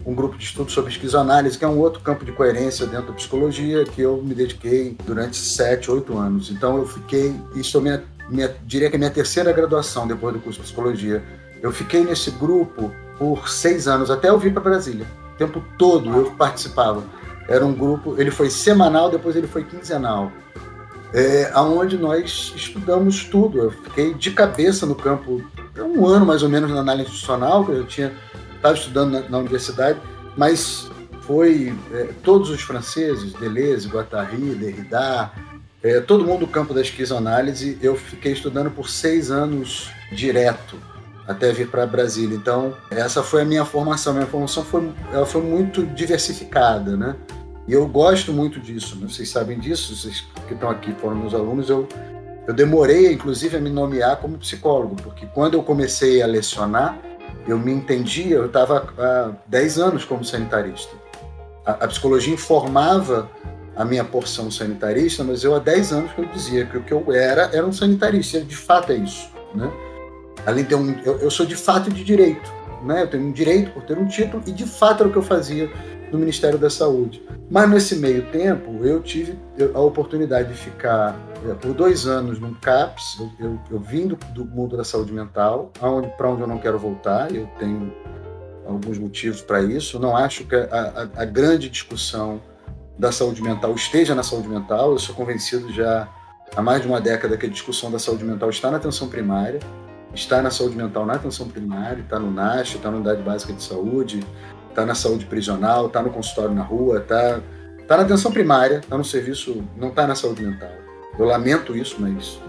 um 0.06 0.14
grupo 0.14 0.36
de 0.36 0.44
estudo 0.44 0.70
sobre 0.70 0.90
esquizoanálise, 0.90 1.56
que 1.56 1.64
é 1.64 1.68
um 1.68 1.78
outro 1.78 2.00
campo 2.00 2.24
de 2.24 2.32
coerência 2.32 2.86
dentro 2.86 3.06
da 3.06 3.12
psicologia, 3.12 3.84
que 3.84 4.02
eu 4.02 4.22
me 4.22 4.34
dediquei 4.34 4.96
durante 5.06 5.36
sete, 5.36 5.90
oito 5.90 6.16
anos. 6.18 6.50
Então 6.50 6.76
eu 6.76 6.86
fiquei, 6.86 7.34
isso 7.54 7.78
é 7.78 7.80
minha, 7.80 8.04
minha, 8.28 8.54
diria 8.64 8.90
que 8.90 8.96
é 8.96 8.98
minha 8.98 9.10
terceira 9.10 9.52
graduação 9.52 10.06
depois 10.06 10.34
do 10.34 10.40
curso 10.40 10.58
de 10.58 10.66
psicologia. 10.66 11.22
Eu 11.62 11.72
fiquei 11.72 12.04
nesse 12.04 12.30
grupo 12.32 12.92
por 13.18 13.48
seis 13.48 13.88
anos, 13.88 14.10
até 14.10 14.28
eu 14.28 14.38
vir 14.38 14.52
para 14.52 14.62
Brasília. 14.62 15.06
O 15.34 15.36
tempo 15.36 15.62
todo 15.76 16.10
eu 16.10 16.30
participava. 16.32 17.02
Era 17.48 17.66
um 17.66 17.74
grupo, 17.74 18.14
ele 18.18 18.30
foi 18.30 18.48
semanal, 18.48 19.10
depois 19.10 19.36
ele 19.36 19.46
foi 19.46 19.64
quinzenal. 19.64 20.32
É, 21.12 21.50
aonde 21.52 21.98
nós 21.98 22.52
estudamos 22.56 23.24
tudo. 23.24 23.58
Eu 23.58 23.70
fiquei 23.70 24.14
de 24.14 24.30
cabeça 24.30 24.86
no 24.86 24.94
campo, 24.94 25.44
um 25.78 26.06
ano 26.06 26.24
mais 26.24 26.42
ou 26.42 26.48
menos 26.48 26.70
na 26.70 26.80
análise 26.80 27.08
institucional, 27.08 27.64
que 27.64 27.72
eu 27.72 27.86
tinha 27.86 28.12
estava 28.56 28.74
estudando 28.74 29.12
na, 29.12 29.28
na, 29.28 29.38
universidade, 29.38 30.00
mas 30.36 30.90
foi 31.22 31.76
é, 31.92 32.08
todos 32.22 32.48
os 32.48 32.62
franceses, 32.62 33.34
Deleuze, 33.34 33.88
Guattari, 33.88 34.54
Derrida, 34.54 35.30
é, 35.82 36.00
todo 36.00 36.24
mundo 36.24 36.40
do 36.40 36.46
campo 36.46 36.72
da 36.72 36.80
esquizoanálise, 36.80 37.78
eu 37.82 37.94
fiquei 37.94 38.32
estudando 38.32 38.70
por 38.70 38.88
seis 38.88 39.30
anos 39.30 39.90
direto 40.10 40.78
até 41.26 41.52
vir 41.52 41.68
para 41.68 41.86
Brasília. 41.86 42.36
Então, 42.36 42.74
essa 42.90 43.22
foi 43.22 43.42
a 43.42 43.44
minha 43.44 43.64
formação. 43.64 44.12
Minha 44.12 44.26
formação 44.26 44.64
foi, 44.64 44.90
ela 45.12 45.26
foi 45.26 45.42
muito 45.42 45.84
diversificada, 45.86 46.96
né? 46.96 47.16
E 47.66 47.72
eu 47.72 47.86
gosto 47.88 48.32
muito 48.32 48.60
disso. 48.60 48.96
Né? 48.96 49.08
Vocês 49.08 49.28
sabem 49.28 49.58
disso, 49.58 49.94
vocês 49.96 50.20
que 50.46 50.54
estão 50.54 50.70
aqui 50.70 50.92
foram 51.00 51.16
meus 51.16 51.34
alunos. 51.34 51.70
Eu, 51.70 51.88
eu 52.46 52.52
demorei, 52.52 53.12
inclusive, 53.12 53.56
a 53.56 53.60
me 53.60 53.70
nomear 53.70 54.18
como 54.18 54.36
psicólogo, 54.38 54.96
porque 54.96 55.26
quando 55.26 55.54
eu 55.54 55.62
comecei 55.62 56.22
a 56.22 56.26
lecionar, 56.26 56.98
eu 57.46 57.58
me 57.58 57.72
entendia, 57.72 58.36
eu 58.36 58.46
estava 58.46 58.92
há 58.98 59.32
10 59.46 59.78
anos 59.78 60.04
como 60.04 60.24
sanitarista. 60.24 60.94
A, 61.64 61.72
a, 61.72 61.88
psicologia 61.88 62.32
informava 62.32 63.30
a 63.74 63.84
minha 63.84 64.04
porção 64.04 64.50
sanitarista, 64.50 65.24
mas 65.24 65.42
eu 65.42 65.54
há 65.54 65.58
10 65.58 65.92
anos 65.92 66.12
que 66.12 66.20
eu 66.20 66.26
dizia 66.26 66.66
que 66.66 66.76
o 66.76 66.82
que 66.82 66.92
eu 66.92 67.04
era 67.12 67.50
era 67.52 67.66
um 67.66 67.72
sanitarista, 67.72 68.40
de 68.40 68.56
fato 68.56 68.92
é 68.92 68.96
isso. 68.96 69.30
Né? 69.54 69.70
Além 70.46 70.64
de 70.64 70.74
um, 70.74 70.92
eu, 71.04 71.18
eu 71.18 71.30
sou 71.30 71.46
de 71.46 71.56
fato 71.56 71.90
de 71.90 72.04
direito, 72.04 72.52
né? 72.84 73.02
eu 73.02 73.08
tenho 73.08 73.24
um 73.24 73.32
direito 73.32 73.70
por 73.72 73.82
ter 73.82 73.98
um 73.98 74.06
título, 74.06 74.42
e 74.46 74.52
de 74.52 74.66
fato 74.66 75.00
era 75.00 75.08
o 75.08 75.12
que 75.12 75.18
eu 75.18 75.22
fazia 75.22 75.70
no 76.12 76.18
Ministério 76.18 76.58
da 76.58 76.70
Saúde. 76.70 77.22
Mas 77.50 77.68
nesse 77.68 77.96
meio 77.96 78.22
tempo, 78.30 78.84
eu 78.84 79.02
tive 79.02 79.38
a 79.74 79.80
oportunidade 79.80 80.48
de 80.48 80.54
ficar 80.54 81.16
é, 81.48 81.54
por 81.54 81.74
dois 81.74 82.06
anos 82.06 82.38
no 82.38 82.54
CAPS. 82.54 83.18
Eu, 83.18 83.30
eu, 83.38 83.60
eu 83.72 83.80
vim 83.80 84.06
do, 84.06 84.16
do, 84.32 84.44
mundo 84.44 84.76
da 84.76 84.84
saúde 84.84 85.12
mental, 85.12 85.70
para 86.16 86.30
onde 86.30 86.40
eu 86.40 86.46
não 86.46 86.58
quero 86.58 86.78
voltar. 86.78 87.34
Eu 87.34 87.46
tenho 87.58 87.92
alguns 88.66 88.98
motivos 88.98 89.42
para 89.42 89.60
isso. 89.62 89.98
Não 89.98 90.16
acho 90.16 90.44
que 90.44 90.54
a, 90.54 91.08
a, 91.16 91.22
a, 91.22 91.24
grande 91.24 91.68
discussão 91.68 92.40
da 92.98 93.12
saúde 93.12 93.42
mental 93.42 93.74
esteja 93.74 94.14
na 94.14 94.22
saúde 94.22 94.48
mental. 94.48 94.92
Eu 94.92 94.98
sou 94.98 95.14
convencido 95.14 95.70
já 95.72 96.08
há 96.56 96.62
mais 96.62 96.80
de 96.80 96.88
uma 96.88 97.00
década 97.00 97.36
que 97.36 97.46
a 97.46 97.48
discussão 97.48 97.90
da 97.90 97.98
saúde 97.98 98.24
mental 98.24 98.48
está 98.48 98.70
na 98.70 98.78
atenção 98.78 99.08
primária, 99.08 99.60
está 100.14 100.40
na 100.40 100.50
saúde 100.50 100.76
mental 100.76 101.04
na 101.04 101.14
atenção 101.14 101.48
primária, 101.48 102.00
está 102.00 102.18
no 102.18 102.30
NASH, 102.30 102.76
está 102.76 102.90
na 102.90 102.96
Unidade 102.96 103.22
Básica 103.22 103.52
de 103.52 103.62
Saúde, 103.62 104.24
está 104.68 104.86
na 104.86 104.94
saúde 104.94 105.26
prisional, 105.26 105.86
está 105.86 106.02
no 106.02 106.10
consultório 106.10 106.54
na 106.54 106.62
rua, 106.62 106.98
está 106.98 107.40
tá 107.86 107.96
na 107.96 108.02
atenção 108.02 108.32
primária, 108.32 108.78
está 108.78 108.96
no 108.96 109.04
serviço, 109.04 109.62
não 109.76 109.88
está 109.88 110.06
na 110.06 110.14
saúde 110.14 110.42
mental. 110.42 110.70
Eu 111.18 111.26
lamento 111.26 111.76
isso, 111.76 111.96
mas 111.98 112.40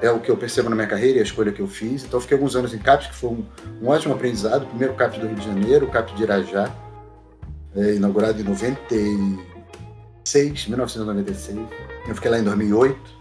é 0.00 0.10
o 0.10 0.18
que 0.18 0.30
eu 0.30 0.36
percebo 0.36 0.68
na 0.68 0.76
minha 0.76 0.88
carreira 0.88 1.18
e 1.18 1.20
a 1.20 1.24
escolha 1.24 1.52
que 1.52 1.60
eu 1.60 1.66
fiz. 1.66 2.04
Então, 2.04 2.18
eu 2.18 2.22
fiquei 2.22 2.36
alguns 2.36 2.56
anos 2.56 2.74
em 2.74 2.78
CAPS, 2.78 3.08
que 3.08 3.14
foi 3.14 3.30
um, 3.30 3.44
um 3.82 3.88
ótimo 3.88 4.14
aprendizado. 4.14 4.64
O 4.64 4.66
primeiro 4.66 4.94
CAPS 4.94 5.18
do 5.18 5.26
Rio 5.26 5.36
de 5.36 5.44
Janeiro, 5.44 5.86
o 5.86 5.90
CAPS 5.90 6.16
de 6.16 6.22
Irajá, 6.22 6.70
é, 7.76 7.94
inaugurado 7.94 8.40
em 8.40 8.44
96, 8.44 10.68
1996. 10.68 11.58
Eu 12.08 12.14
fiquei 12.14 12.30
lá 12.30 12.38
em 12.38 12.44
2008. 12.44 13.19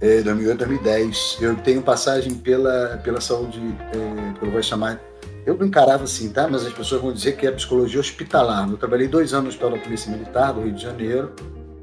É, 0.00 0.20
2008, 0.22 0.58
2010. 0.58 1.38
Eu 1.40 1.56
tenho 1.56 1.82
passagem 1.82 2.34
pela, 2.34 3.00
pela 3.02 3.20
saúde, 3.20 3.60
é, 3.92 4.44
eu 4.44 4.50
vou 4.50 4.62
chamar. 4.62 5.00
Eu 5.44 5.54
encarava 5.64 6.04
assim, 6.04 6.28
tá? 6.30 6.48
Mas 6.48 6.66
as 6.66 6.72
pessoas 6.72 7.00
vão 7.00 7.12
dizer 7.12 7.36
que 7.36 7.46
é 7.46 7.52
psicologia 7.52 8.00
hospitalar. 8.00 8.68
Eu 8.68 8.76
trabalhei 8.76 9.06
dois 9.06 9.32
anos 9.32 9.54
pela 9.56 9.78
Polícia 9.78 10.10
Militar 10.10 10.52
do 10.52 10.62
Rio 10.62 10.72
de 10.72 10.82
Janeiro. 10.82 11.32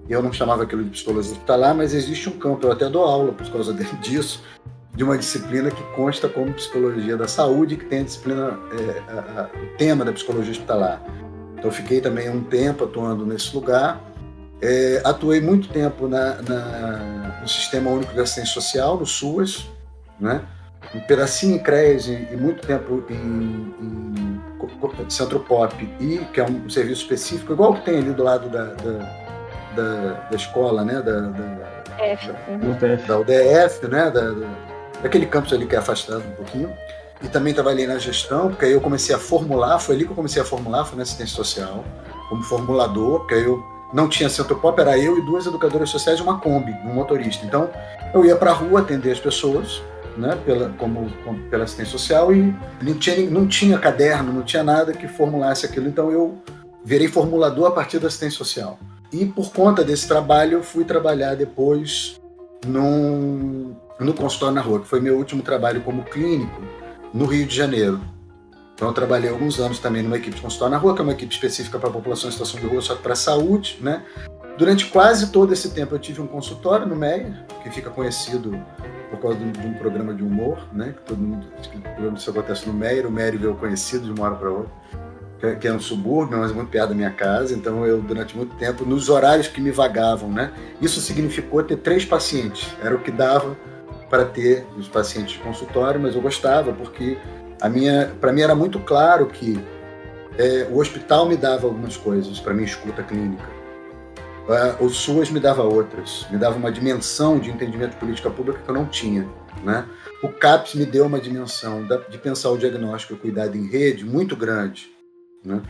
Eu 0.09 0.21
não 0.21 0.33
chamava 0.33 0.63
aquilo 0.63 0.83
de 0.83 0.89
psicologia 0.89 1.31
hospitalar, 1.31 1.73
mas 1.73 1.93
existe 1.93 2.27
um 2.27 2.33
campo, 2.33 2.67
eu 2.67 2.71
até 2.73 2.89
dou 2.89 3.05
aula 3.05 3.31
por 3.31 3.49
causa 3.49 3.73
disso, 4.01 4.43
de 4.93 5.03
uma 5.03 5.17
disciplina 5.17 5.71
que 5.71 5.81
consta 5.95 6.27
como 6.27 6.51
psicologia 6.53 7.15
da 7.15 7.27
saúde, 7.27 7.77
que 7.77 7.85
tem 7.85 8.01
a 8.01 8.03
disciplina, 8.03 8.59
é, 8.73 9.11
a, 9.11 9.41
a, 9.41 9.43
o 9.45 9.77
tema 9.77 10.03
da 10.03 10.11
psicologia 10.11 10.51
hospitalar. 10.51 11.01
Então, 11.57 11.71
fiquei 11.71 12.01
também 12.01 12.29
um 12.29 12.43
tempo 12.43 12.83
atuando 12.83 13.25
nesse 13.25 13.55
lugar. 13.55 14.01
É, 14.61 15.01
atuei 15.05 15.39
muito 15.39 15.69
tempo 15.69 16.09
na, 16.09 16.41
na, 16.41 17.22
no 17.43 17.47
Sistema 17.49 17.91
Único 17.91 18.13
de 18.13 18.21
Assistência 18.21 18.53
Social, 18.53 18.97
no 18.97 19.05
SUAS, 19.05 19.69
né? 20.19 20.41
um 20.95 20.99
pedacinho 21.01 21.55
em 21.55 21.59
CREAS 21.59 22.07
e, 22.07 22.27
e 22.31 22.37
muito 22.37 22.65
tempo 22.65 23.03
em, 23.09 23.73
em, 23.81 24.43
Centro 25.09 25.39
Pop, 25.41 25.75
e, 25.99 26.19
que 26.33 26.39
é 26.39 26.45
um 26.45 26.69
serviço 26.69 27.01
específico, 27.01 27.53
igual 27.53 27.73
que 27.73 27.81
tem 27.81 27.97
ali 27.97 28.11
do 28.11 28.23
lado 28.23 28.49
da, 28.49 28.65
da, 28.65 28.93
da, 29.75 30.13
da 30.29 30.35
escola, 30.35 30.85
né? 30.85 31.01
da, 31.01 31.19
da, 31.19 31.73
F, 31.99 32.27
da, 33.07 33.19
UDF, 33.19 33.87
né? 33.87 34.09
Da, 34.09 34.31
da, 34.31 34.47
daquele 35.01 35.25
campus 35.25 35.51
ali 35.53 35.65
que 35.65 35.75
é 35.75 35.79
afastado 35.79 36.23
um 36.25 36.31
pouquinho. 36.31 36.73
E 37.21 37.27
também 37.27 37.53
trabalhei 37.53 37.85
na 37.85 37.97
gestão, 37.97 38.49
porque 38.49 38.65
aí 38.65 38.71
eu 38.71 38.81
comecei 38.81 39.13
a 39.13 39.19
formular, 39.19 39.79
foi 39.79 39.95
ali 39.95 40.05
que 40.05 40.11
eu 40.11 40.15
comecei 40.15 40.41
a 40.41 40.45
formular, 40.45 40.85
foi 40.85 40.95
na 40.97 41.03
assistência 41.03 41.35
social, 41.35 41.83
como 42.29 42.41
formulador, 42.43 43.19
porque 43.19 43.35
aí 43.35 43.43
eu 43.43 43.72
não 43.93 44.09
tinha 44.09 44.27
centro 44.27 44.55
pop, 44.55 44.79
era 44.81 44.97
eu 44.97 45.17
e 45.17 45.21
duas 45.21 45.45
educadoras 45.45 45.89
sociais 45.89 46.19
e 46.19 46.23
uma 46.23 46.39
Kombi, 46.39 46.71
um 46.83 46.93
motorista. 46.93 47.45
Então, 47.45 47.69
eu 48.13 48.25
ia 48.25 48.35
para 48.35 48.51
a 48.51 48.53
rua 48.53 48.81
atender 48.81 49.11
as 49.11 49.19
pessoas, 49.19 49.81
né, 50.17 50.37
pela, 50.43 50.69
como, 50.69 51.11
como, 51.23 51.39
pela 51.49 51.63
assistência 51.63 51.91
social, 51.91 52.33
e 52.33 52.53
não 52.81 52.95
tinha, 52.95 53.29
não 53.29 53.47
tinha 53.47 53.77
caderno, 53.77 54.33
não 54.33 54.41
tinha 54.41 54.63
nada 54.63 54.93
que 54.93 55.07
formulasse 55.07 55.65
aquilo. 55.65 55.87
Então, 55.87 56.11
eu 56.11 56.37
virei 56.83 57.07
formulador 57.07 57.67
a 57.67 57.71
partir 57.71 57.99
da 57.99 58.07
assistência 58.07 58.37
social. 58.37 58.79
E 59.11 59.25
por 59.25 59.51
conta 59.53 59.83
desse 59.83 60.07
trabalho, 60.07 60.53
eu 60.53 60.63
fui 60.63 60.83
trabalhar 60.83 61.35
depois 61.35 62.19
num, 62.65 63.75
no 63.99 64.13
consultório 64.13 64.55
na 64.55 64.61
rua, 64.61 64.79
que 64.79 64.87
foi 64.87 64.99
meu 64.99 65.17
último 65.17 65.43
trabalho 65.43 65.81
como 65.81 66.03
clínico 66.03 66.61
no 67.13 67.25
Rio 67.25 67.45
de 67.45 67.55
Janeiro. 67.55 68.01
Então 68.73 68.87
eu 68.87 68.93
trabalhei 68.93 69.29
alguns 69.29 69.59
anos 69.59 69.79
também 69.79 70.01
numa 70.01 70.17
equipe 70.17 70.35
de 70.35 70.41
consultório 70.41 70.71
na 70.71 70.77
rua, 70.77 70.95
que 70.95 71.01
é 71.01 71.03
uma 71.03 71.13
equipe 71.13 71.33
específica 71.33 71.77
para 71.77 71.89
a 71.89 71.91
população 71.91 72.29
em 72.29 72.31
situação 72.31 72.59
de 72.59 72.65
rua, 72.65 72.81
só 72.81 72.95
para 72.95 73.13
a 73.13 73.15
saúde, 73.15 73.77
né? 73.81 74.03
Durante 74.57 74.85
quase 74.87 75.31
todo 75.31 75.51
esse 75.51 75.69
tempo 75.71 75.95
eu 75.95 75.99
tive 75.99 76.21
um 76.21 76.27
consultório 76.27 76.85
no 76.85 76.95
Meia, 76.95 77.45
que 77.63 77.69
fica 77.71 77.89
conhecido 77.89 78.51
por 79.09 79.19
causa 79.19 79.37
de 79.37 79.45
um, 79.45 79.51
de 79.51 79.67
um 79.67 79.73
programa 79.73 80.13
de 80.13 80.23
humor, 80.23 80.59
né? 80.71 80.93
Que 80.95 81.01
todo 81.03 81.17
mundo, 81.17 81.47
que 81.61 81.79
programa 81.79 82.17
isso 82.17 82.29
acontece 82.29 82.67
no 82.67 82.73
Meia, 82.73 83.07
o 83.07 83.11
Meia 83.11 83.31
veio 83.31 83.55
conhecido 83.55 84.05
de 84.05 84.11
uma 84.11 84.27
hora 84.27 84.35
para 84.35 84.49
outra, 84.49 84.71
que, 85.39 85.55
que 85.55 85.67
é 85.67 85.73
um 85.73 85.79
subúrbio, 85.79 86.37
mas 86.37 86.51
muito 86.51 86.69
perto 86.69 86.89
da 86.89 86.95
minha 86.95 87.11
casa. 87.11 87.53
Então 87.53 87.85
eu 87.85 88.01
durante 88.01 88.35
muito 88.35 88.55
tempo 88.55 88.85
nos 88.85 89.09
horários 89.09 89.47
que 89.47 89.59
me 89.59 89.71
vagavam, 89.71 90.29
né? 90.29 90.51
Isso 90.81 90.99
significou 91.01 91.63
ter 91.63 91.77
três 91.77 92.05
pacientes, 92.05 92.75
era 92.83 92.95
o 92.95 92.99
que 92.99 93.11
dava 93.11 93.57
para 94.09 94.25
ter 94.25 94.67
os 94.77 94.87
pacientes 94.87 95.33
de 95.33 95.39
consultório, 95.39 95.99
mas 95.99 96.13
eu 96.13 96.21
gostava 96.21 96.71
porque 96.71 97.17
a 97.61 97.69
minha, 97.69 98.11
para 98.19 98.31
mim 98.31 98.41
era 98.41 98.55
muito 98.55 98.79
claro 98.79 99.27
que 99.27 99.59
é, 100.37 100.67
o 100.71 100.79
hospital 100.79 101.27
me 101.27 101.37
dava 101.37 101.67
algumas 101.67 101.95
coisas 101.95 102.39
para 102.39 102.53
minha 102.53 102.65
escuta 102.65 103.03
clínica. 103.03 103.47
É, 104.49 104.83
o 104.83 104.89
SUAS 104.89 105.29
me 105.29 105.39
dava 105.39 105.63
outras, 105.63 106.25
me 106.29 106.37
dava 106.37 106.57
uma 106.57 106.71
dimensão 106.71 107.39
de 107.39 107.49
entendimento 107.49 107.91
de 107.91 107.97
política 107.97 108.29
pública 108.29 108.59
que 108.63 108.69
eu 108.69 108.75
não 108.75 108.85
tinha. 108.85 109.27
Né? 109.63 109.85
O 110.21 110.29
CAPS 110.29 110.75
me 110.75 110.85
deu 110.85 111.05
uma 111.05 111.19
dimensão 111.19 111.87
de 112.09 112.17
pensar 112.17 112.49
o 112.49 112.57
diagnóstico 112.57 113.13
e 113.13 113.15
o 113.15 113.19
cuidado 113.19 113.55
em 113.55 113.67
rede 113.67 114.03
muito 114.03 114.35
grande. 114.35 114.91
Né? 115.45 115.61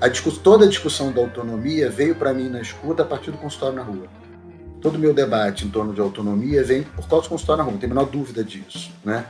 A 0.00 0.08
toda 0.42 0.64
a 0.64 0.68
discussão 0.68 1.12
da 1.12 1.20
autonomia 1.20 1.90
veio 1.90 2.14
para 2.14 2.32
mim 2.32 2.48
na 2.48 2.60
escuta 2.60 3.02
a 3.02 3.06
partir 3.06 3.30
do 3.30 3.38
consultório 3.38 3.76
na 3.76 3.82
rua. 3.82 4.06
Todo 4.80 4.94
o 4.94 4.98
meu 4.98 5.12
debate 5.12 5.66
em 5.66 5.70
torno 5.70 5.92
de 5.92 6.00
autonomia 6.00 6.64
vem 6.64 6.82
por 6.82 7.06
causa 7.06 7.26
do 7.26 7.30
consultório 7.30 7.58
na 7.58 7.64
rua, 7.64 7.72
não 7.72 7.80
tem 7.80 7.90
a 7.90 7.94
menor 7.94 8.06
dúvida 8.06 8.42
disso. 8.42 8.90
Né? 9.04 9.26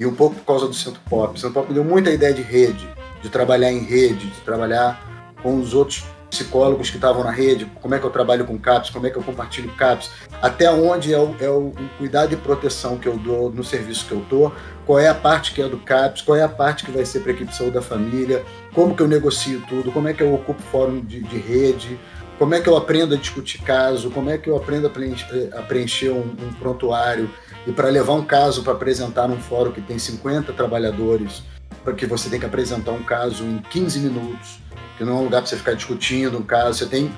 E 0.00 0.06
um 0.06 0.14
pouco 0.14 0.34
por 0.36 0.46
causa 0.46 0.66
do 0.66 0.72
Centro 0.72 1.00
Pop. 1.08 1.34
O 1.34 1.38
Centro 1.38 1.60
Pop 1.60 1.72
deu 1.72 1.84
muita 1.84 2.10
ideia 2.10 2.32
de 2.32 2.40
rede, 2.40 2.88
de 3.22 3.28
trabalhar 3.28 3.70
em 3.70 3.80
rede, 3.80 4.26
de 4.26 4.40
trabalhar 4.40 4.98
com 5.42 5.60
os 5.60 5.74
outros 5.74 6.02
psicólogos 6.30 6.88
que 6.88 6.96
estavam 6.96 7.22
na 7.22 7.30
rede, 7.30 7.66
como 7.82 7.94
é 7.94 7.98
que 7.98 8.06
eu 8.06 8.10
trabalho 8.10 8.46
com 8.46 8.56
CAPS, 8.56 8.88
como 8.90 9.06
é 9.06 9.10
que 9.10 9.16
eu 9.16 9.22
compartilho 9.22 9.70
CAPS, 9.72 10.10
até 10.40 10.70
onde 10.70 11.12
é 11.12 11.18
o, 11.18 11.34
é 11.40 11.50
o, 11.50 11.72
cuidado 11.98 12.32
e 12.32 12.36
proteção 12.36 12.96
que 12.96 13.08
eu 13.08 13.18
dou 13.18 13.50
no 13.50 13.64
serviço 13.64 14.06
que 14.06 14.12
eu 14.12 14.20
dou, 14.30 14.54
qual 14.86 14.98
é 14.98 15.08
a 15.08 15.14
parte 15.14 15.52
que 15.52 15.60
é 15.60 15.68
do 15.68 15.78
CAPS, 15.78 16.22
qual 16.22 16.38
é 16.38 16.42
a 16.42 16.48
parte 16.48 16.84
que 16.84 16.92
vai 16.92 17.04
ser 17.04 17.20
para 17.20 17.32
a 17.32 17.34
equipe 17.34 17.50
de 17.50 17.56
saúde 17.56 17.74
da 17.74 17.82
família, 17.82 18.44
como 18.72 18.94
que 18.94 19.02
eu 19.02 19.08
negocio 19.08 19.60
tudo, 19.68 19.90
como 19.90 20.08
é 20.08 20.14
que 20.14 20.22
eu 20.22 20.32
ocupo 20.32 20.62
fórum 20.62 21.00
de, 21.00 21.20
de 21.20 21.36
rede, 21.36 21.98
como 22.38 22.54
é 22.54 22.60
que 22.60 22.68
eu 22.68 22.76
aprendo 22.76 23.14
a 23.14 23.18
discutir 23.18 23.58
caso, 23.58 24.10
como 24.10 24.30
é 24.30 24.38
que 24.38 24.48
eu 24.48 24.56
aprendo 24.56 24.86
a 24.86 24.90
preencher, 24.90 25.50
a 25.52 25.62
preencher 25.62 26.10
um, 26.10 26.20
um 26.40 26.52
prontuário, 26.58 27.28
e 27.66 27.72
para 27.72 27.88
levar 27.88 28.14
um 28.14 28.24
caso 28.24 28.62
para 28.62 28.72
apresentar 28.72 29.28
num 29.28 29.38
fórum 29.38 29.72
que 29.72 29.80
tem 29.80 29.98
50 29.98 30.52
trabalhadores, 30.52 31.42
para 31.84 31.94
que 31.94 32.06
você 32.06 32.28
tem 32.28 32.38
que 32.38 32.46
apresentar 32.46 32.92
um 32.92 33.02
caso 33.02 33.44
em 33.44 33.58
15 33.58 34.00
minutos, 34.00 34.58
que 34.96 35.04
não 35.04 35.12
é 35.12 35.16
um 35.16 35.24
lugar 35.24 35.40
para 35.40 35.50
você 35.50 35.56
ficar 35.56 35.74
discutindo 35.74 36.38
um 36.38 36.42
caso, 36.42 36.78
você 36.78 36.86
tem, 36.86 37.10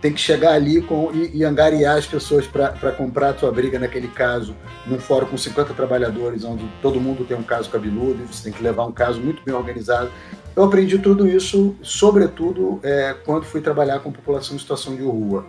tem 0.00 0.12
que 0.12 0.20
chegar 0.20 0.52
ali 0.52 0.80
com, 0.80 1.10
e, 1.12 1.38
e 1.38 1.44
angariar 1.44 1.96
as 1.98 2.06
pessoas 2.06 2.46
para 2.46 2.92
comprar 2.92 3.30
a 3.30 3.38
sua 3.38 3.52
briga 3.52 3.78
naquele 3.78 4.08
caso, 4.08 4.54
num 4.86 4.98
fórum 4.98 5.26
com 5.26 5.36
50 5.36 5.74
trabalhadores, 5.74 6.44
onde 6.44 6.64
todo 6.80 7.00
mundo 7.00 7.24
tem 7.24 7.36
um 7.36 7.42
caso 7.42 7.68
cabeludo, 7.70 8.22
e 8.22 8.26
você 8.26 8.44
tem 8.44 8.52
que 8.52 8.62
levar 8.62 8.86
um 8.86 8.92
caso 8.92 9.20
muito 9.20 9.42
bem 9.44 9.54
organizado. 9.54 10.10
Eu 10.56 10.64
aprendi 10.64 10.98
tudo 10.98 11.28
isso, 11.28 11.76
sobretudo, 11.82 12.80
é, 12.82 13.14
quando 13.24 13.44
fui 13.44 13.60
trabalhar 13.60 14.00
com 14.00 14.10
população 14.10 14.56
em 14.56 14.58
situação 14.58 14.96
de 14.96 15.02
rua. 15.02 15.46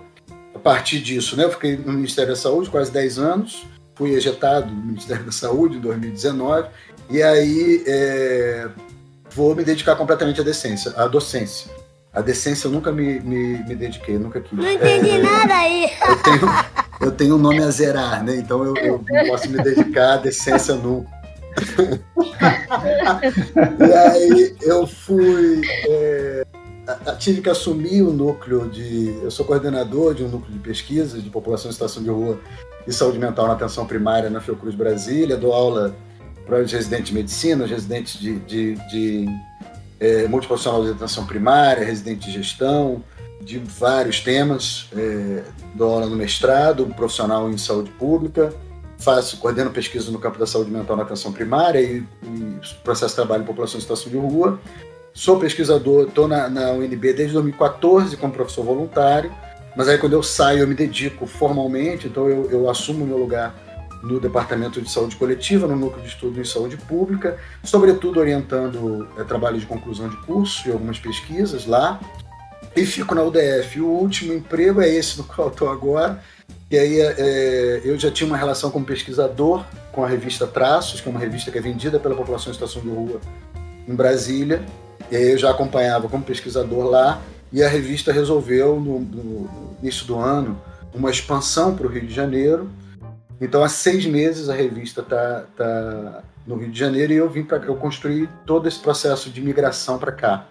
A 0.54 0.60
partir 0.60 1.00
disso, 1.00 1.36
né, 1.36 1.46
eu 1.46 1.52
fiquei 1.52 1.76
no 1.78 1.94
Ministério 1.94 2.32
da 2.32 2.36
Saúde 2.36 2.70
quase 2.70 2.92
10 2.92 3.18
anos, 3.18 3.66
fui 3.96 4.14
ejetado 4.14 4.68
do 4.68 4.76
Ministério 4.76 5.26
da 5.26 5.32
Saúde 5.32 5.78
em 5.78 5.82
2019 5.82 6.70
e 7.10 7.22
aí 7.22 7.84
é, 7.86 8.70
vou 9.32 9.56
me 9.56 9.64
dedicar 9.64 9.96
completamente 9.96 10.40
à 10.42 10.44
decência, 10.44 10.94
à 10.96 11.08
docência. 11.08 11.70
A 12.14 12.22
decência 12.22 12.68
eu 12.68 12.72
nunca 12.72 12.92
me, 12.92 13.20
me, 13.22 13.64
me 13.64 13.76
dediquei, 13.76 14.18
nunca 14.18 14.42
quis. 14.42 14.58
Não 14.58 14.70
entendi 14.70 15.12
é, 15.12 15.18
nada 15.20 15.54
aí. 15.54 15.90
Eu 16.08 16.18
tenho, 16.18 16.42
eu 17.00 17.12
tenho 17.12 17.36
um 17.36 17.38
nome 17.38 17.60
a 17.60 17.70
zerar, 17.70 18.24
né? 18.24 18.36
Então 18.36 18.64
eu, 18.66 18.76
eu 18.78 19.04
não 19.10 19.28
posso 19.28 19.50
me 19.50 19.64
dedicar 19.64 20.14
à 20.14 20.18
decência 20.18 20.76
nunca. 20.76 21.10
e 23.80 23.94
aí 23.94 24.56
eu 24.62 24.86
fui. 24.86 25.62
É, 25.88 26.46
tive 27.18 27.42
que 27.42 27.50
assumir 27.50 28.02
o 28.02 28.12
núcleo 28.12 28.70
de. 28.70 29.20
Eu 29.22 29.32
sou 29.32 29.46
coordenador 29.46 30.14
de 30.14 30.24
um 30.24 30.30
núcleo 30.30 30.54
de 30.54 30.60
pesquisa 30.60 31.22
de 31.22 31.30
população 31.30 31.70
em 31.70 31.74
situação 31.74 32.02
de 32.02 32.10
rua 32.10 32.40
e 32.88 32.92
saúde 32.92 33.20
mental 33.20 33.48
na 33.48 33.54
atenção 33.54 33.86
primária 33.86 34.30
na 34.30 34.42
Fiocruz 34.42 34.76
Brasília, 34.76 35.38
dou 35.38 35.54
aula 35.54 35.96
para 36.46 36.62
os 36.62 36.72
residentes 36.72 37.08
de 37.08 37.14
medicina, 37.14 37.66
residentes 37.66 38.20
de, 38.20 38.40
de, 38.40 38.76
de 38.90 39.26
é, 40.00 40.28
multiprofissional 40.28 40.84
de 40.84 40.92
atenção 40.92 41.26
primária, 41.26 41.86
residente 41.86 42.26
de 42.26 42.32
gestão, 42.32 43.04
de 43.42 43.60
vários 43.60 44.20
temas. 44.20 44.90
É, 44.96 45.44
dou 45.76 45.94
aula 45.94 46.08
no 46.08 46.16
mestrado, 46.16 46.86
profissional 46.88 47.50
em 47.50 47.58
saúde 47.58 47.92
pública, 47.92 48.54
faço, 48.98 49.38
coordeno 49.38 49.72
pesquisa 49.72 50.12
no 50.12 50.20
campo 50.20 50.38
da 50.38 50.46
saúde 50.46 50.72
mental 50.72 50.96
na 50.96 51.04
atenção 51.04 51.32
primária 51.32 51.80
e, 51.80 52.04
e 52.24 52.60
processo 52.84 53.12
de 53.12 53.16
trabalho 53.16 53.44
em 53.44 53.46
população 53.46 53.78
em 53.78 53.82
situação 53.82 54.12
de 54.12 54.18
rua. 54.18 54.60
Sou 55.14 55.40
pesquisador, 55.40 56.08
estou 56.08 56.28
na, 56.28 56.50
na 56.50 56.72
UNB 56.72 57.14
desde 57.14 57.34
2014 57.34 58.18
como 58.18 58.34
professor 58.34 58.64
voluntário 58.64 59.32
mas 59.76 59.88
aí 59.88 59.98
quando 59.98 60.14
eu 60.14 60.24
saio, 60.24 60.60
eu 60.60 60.68
me 60.68 60.76
dedico 60.76 61.26
formalmente, 61.26 62.08
então 62.08 62.28
eu, 62.28 62.50
eu 62.52 62.70
assumo 62.70 63.06
meu 63.06 63.18
lugar 63.18 63.56
no 64.04 64.20
Departamento 64.20 64.82
de 64.82 64.92
Saúde 64.92 65.16
Coletiva, 65.16 65.68
no 65.68 65.76
Núcleo 65.76 66.02
de 66.02 66.10
Estudo 66.10 66.40
em 66.42 66.44
Saúde 66.44 66.76
Pública, 66.76 67.38
sobretudo 67.64 68.20
orientando 68.20 69.08
é, 69.18 69.24
trabalho 69.24 69.60
de 69.60 69.66
conclusão 69.66 70.10
de 70.10 70.18
curso 70.18 70.68
e 70.68 70.72
algumas 70.72 71.00
pesquisas 71.00 71.66
lá. 71.66 72.00
E 72.76 72.86
fico 72.86 73.14
na 73.14 73.22
UDF. 73.22 73.80
O 73.82 73.88
último 73.88 74.34
emprego 74.34 74.82
é 74.82 74.90
esse 74.90 75.18
no 75.18 75.24
qual 75.26 75.50
estou 75.50 75.70
agora. 75.70 76.22
E 76.70 76.78
aí 76.78 77.00
é, 77.00 77.82
eu 77.84 77.98
já 78.00 78.10
tinha 78.10 78.26
uma 78.26 78.38
relação 78.38 78.72
como 78.72 78.86
pesquisador 78.86 79.64
com 79.92 80.04
a 80.04 80.08
revista 80.08 80.48
Traços, 80.48 81.00
que 81.00 81.08
é 81.08 81.12
uma 81.12 81.20
revista 81.20 81.52
que 81.52 81.58
é 81.58 81.62
vendida 81.62 82.00
pela 82.00 82.16
população 82.16 82.50
em 82.50 82.54
situação 82.54 82.82
de 82.82 82.90
rua 82.90 83.20
em 83.88 83.94
Brasília. 83.94 84.64
E 85.12 85.16
aí 85.18 85.32
eu 85.32 85.38
já 85.38 85.52
acompanhava 85.52 86.08
como 86.08 86.24
pesquisador 86.24 86.86
lá 86.86 87.22
e 87.52 87.62
a 87.62 87.68
revista 87.68 88.14
resolveu, 88.14 88.80
no, 88.80 89.00
no 89.02 89.50
início 89.82 90.08
do 90.08 90.18
ano, 90.18 90.60
uma 90.94 91.12
expansão 91.12 91.76
para 91.76 91.86
o 91.86 91.90
Rio 91.90 92.08
de 92.08 92.14
Janeiro. 92.14 92.70
Então, 93.40 93.62
há 93.62 93.68
seis 93.68 94.06
meses 94.06 94.48
a 94.48 94.54
revista 94.54 95.02
está 95.02 95.44
tá 95.58 96.24
no 96.48 96.56
Rio 96.56 96.72
de 96.72 96.80
Janeiro 96.80 97.12
e 97.12 97.18
eu 97.18 97.30
vim 97.30 97.44
para 97.44 97.58
eu 97.66 97.76
construí 97.76 98.30
todo 98.46 98.68
esse 98.68 98.80
processo 98.80 99.30
de 99.30 99.42
migração 99.42 99.98
para 99.98 100.12
cá, 100.14 100.48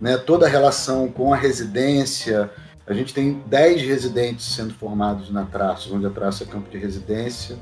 né? 0.00 0.16
Toda 0.16 0.46
a 0.46 0.48
relação 0.48 1.08
com 1.08 1.32
a 1.32 1.36
residência, 1.36 2.50
A 2.86 2.92
gente 2.92 3.14
tem 3.14 3.42
10 3.46 3.80
residentes 3.82 4.44
sendo 4.54 4.74
formados 4.74 5.30
na 5.30 5.46
Traços, 5.46 5.90
onde 5.90 6.06
a 6.06 6.10
Traços 6.10 6.46
é 6.46 6.50
campo 6.50 6.70
de 6.70 6.76
residência. 6.76 7.56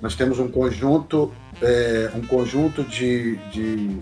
Nós 0.00 0.16
temos 0.16 0.38
um 0.38 0.48
conjunto, 0.48 1.30
é, 1.60 2.10
um 2.14 2.26
conjunto 2.26 2.82
de, 2.82 3.36
de 3.50 3.98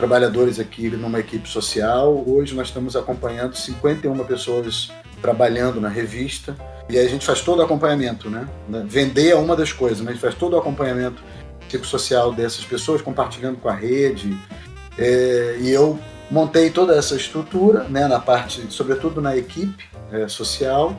trabalhadores 0.00 0.58
aqui 0.58 0.88
numa 0.88 1.20
equipe 1.20 1.46
social. 1.46 2.24
Hoje 2.26 2.54
nós 2.54 2.68
estamos 2.68 2.96
acompanhando 2.96 3.54
51 3.54 4.16
pessoas 4.24 4.90
trabalhando 5.20 5.78
na 5.78 5.90
revista. 5.90 6.56
E 6.88 6.98
aí 6.98 7.04
a 7.04 7.08
gente 7.08 7.26
faz 7.26 7.42
todo 7.42 7.58
o 7.58 7.62
acompanhamento, 7.62 8.30
né? 8.30 8.48
Vender 8.86 9.28
é 9.28 9.34
uma 9.34 9.54
das 9.54 9.74
coisas, 9.74 9.98
mas 9.98 10.08
a 10.08 10.12
gente 10.12 10.22
faz 10.22 10.34
todo 10.34 10.54
o 10.54 10.58
acompanhamento 10.58 11.22
psicossocial 11.68 12.32
dessas 12.32 12.64
pessoas, 12.64 13.02
compartilhando 13.02 13.58
com 13.58 13.68
a 13.68 13.74
rede. 13.74 14.34
É, 14.96 15.58
e 15.60 15.70
eu 15.70 15.98
montei 16.30 16.70
toda 16.70 16.96
essa 16.96 17.14
estrutura, 17.14 17.84
né, 17.84 18.08
na 18.08 18.18
parte, 18.18 18.64
sobretudo 18.70 19.20
na 19.20 19.36
equipe 19.36 19.84
é, 20.10 20.26
social, 20.28 20.98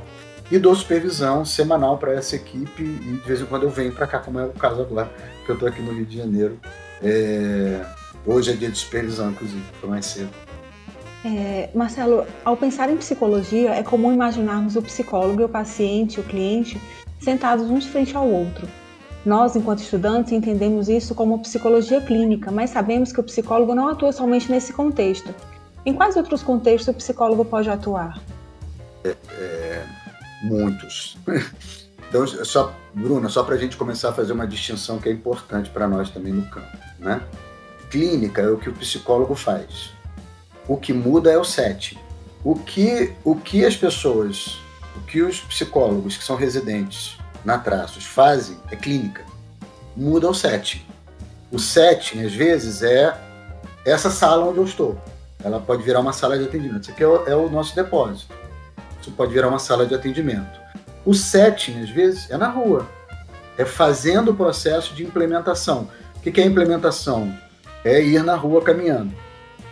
e 0.51 0.59
dou 0.59 0.75
supervisão 0.75 1.43
semanal 1.43 1.97
para 1.97 2.13
essa 2.13 2.35
equipe. 2.35 2.83
E 2.83 3.19
de 3.19 3.27
vez 3.27 3.41
em 3.41 3.45
quando 3.45 3.63
eu 3.63 3.71
venho 3.71 3.91
para 3.93 4.05
cá, 4.05 4.19
como 4.19 4.39
é 4.39 4.45
o 4.45 4.49
caso 4.49 4.79
agora, 4.79 5.11
que 5.43 5.51
eu 5.51 5.55
estou 5.55 5.67
aqui 5.67 5.81
no 5.81 5.91
Rio 5.91 6.05
de 6.05 6.17
Janeiro. 6.17 6.59
É, 7.01 7.83
hoje 8.25 8.51
é 8.51 8.53
dia 8.53 8.69
de 8.69 8.77
supervisão, 8.77 9.31
inclusive, 9.31 9.63
foi 9.79 9.89
mais 9.89 10.05
cedo. 10.05 10.29
É, 11.23 11.69
Marcelo, 11.73 12.25
ao 12.43 12.57
pensar 12.57 12.89
em 12.89 12.97
psicologia, 12.97 13.71
é 13.71 13.83
comum 13.83 14.11
imaginarmos 14.11 14.75
o 14.75 14.81
psicólogo 14.81 15.41
e 15.41 15.43
o 15.45 15.49
paciente, 15.49 16.19
o 16.19 16.23
cliente, 16.23 16.81
sentados 17.19 17.69
um 17.69 17.77
de 17.77 17.87
frente 17.87 18.17
ao 18.17 18.27
outro. 18.27 18.67
Nós, 19.23 19.55
enquanto 19.55 19.79
estudantes, 19.79 20.31
entendemos 20.31 20.89
isso 20.89 21.13
como 21.13 21.37
psicologia 21.39 22.01
clínica, 22.01 22.51
mas 22.51 22.71
sabemos 22.71 23.11
que 23.11 23.19
o 23.19 23.23
psicólogo 23.23 23.75
não 23.75 23.87
atua 23.87 24.11
somente 24.11 24.51
nesse 24.51 24.73
contexto. 24.73 25.33
Em 25.85 25.93
quais 25.93 26.15
outros 26.15 26.41
contextos 26.41 26.87
o 26.87 26.97
psicólogo 26.97 27.45
pode 27.45 27.69
atuar? 27.69 28.19
É, 29.03 29.15
é, 29.37 29.85
muitos. 30.43 31.17
Então, 32.11 32.27
só, 32.27 32.75
Bruna, 32.93 33.29
só 33.29 33.41
para 33.41 33.55
a 33.55 33.57
gente 33.57 33.77
começar 33.77 34.09
a 34.09 34.13
fazer 34.13 34.33
uma 34.33 34.45
distinção 34.45 34.99
que 34.99 35.07
é 35.07 35.13
importante 35.13 35.69
para 35.69 35.87
nós 35.87 36.09
também 36.09 36.33
no 36.33 36.45
campo. 36.47 36.77
Né? 36.99 37.21
Clínica 37.91 38.41
é 38.41 38.49
o 38.49 38.57
que 38.57 38.69
o 38.69 38.73
psicólogo 38.73 39.35
faz. 39.35 39.91
O 40.65 40.77
que 40.77 40.93
muda 40.93 41.29
é 41.29 41.37
o 41.37 41.43
set. 41.43 41.99
O 42.41 42.55
que, 42.55 43.13
o 43.23 43.35
que 43.35 43.65
as 43.65 43.75
pessoas, 43.75 44.57
o 44.95 45.01
que 45.01 45.21
os 45.21 45.41
psicólogos 45.41 46.15
que 46.15 46.23
são 46.23 46.37
residentes 46.37 47.17
na 47.43 47.57
Traços 47.57 48.05
fazem 48.05 48.57
é 48.71 48.77
clínica. 48.77 49.25
Muda 49.95 50.29
o 50.29 50.33
setting. 50.33 50.81
O 51.51 51.59
setting, 51.59 52.23
às 52.23 52.33
vezes, 52.33 52.81
é 52.81 53.13
essa 53.85 54.09
sala 54.09 54.45
onde 54.45 54.59
eu 54.59 54.63
estou. 54.63 54.97
Ela 55.43 55.59
pode 55.59 55.83
virar 55.83 55.99
uma 55.99 56.13
sala 56.13 56.37
de 56.37 56.45
atendimento. 56.45 56.83
Isso 56.83 56.91
aqui 56.91 57.03
é 57.03 57.07
o, 57.07 57.27
é 57.27 57.35
o 57.35 57.49
nosso 57.49 57.75
depósito. 57.75 58.33
Isso 59.01 59.11
pode 59.11 59.33
virar 59.33 59.49
uma 59.49 59.59
sala 59.59 59.85
de 59.85 59.93
atendimento. 59.93 60.61
O 61.03 61.13
setting, 61.13 61.81
às 61.81 61.89
vezes, 61.89 62.31
é 62.31 62.37
na 62.37 62.47
rua. 62.47 62.87
É 63.57 63.65
fazendo 63.65 64.31
o 64.31 64.35
processo 64.35 64.95
de 64.95 65.03
implementação. 65.03 65.89
O 66.15 66.21
que 66.21 66.39
é 66.39 66.45
implementação? 66.45 67.37
É 67.83 68.01
ir 68.01 68.23
na 68.23 68.35
rua 68.35 68.61
caminhando. 68.61 69.13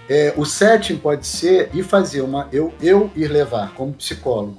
É, 0.10 0.34
o 0.36 0.46
setting 0.46 0.98
pode 0.98 1.28
ser 1.28 1.70
ir 1.74 1.84
fazer 1.84 2.22
uma. 2.22 2.48
Eu, 2.52 2.74
eu 2.82 3.12
ir 3.16 3.28
levar 3.28 3.74
como 3.76 3.94
psicólogo 3.94 4.58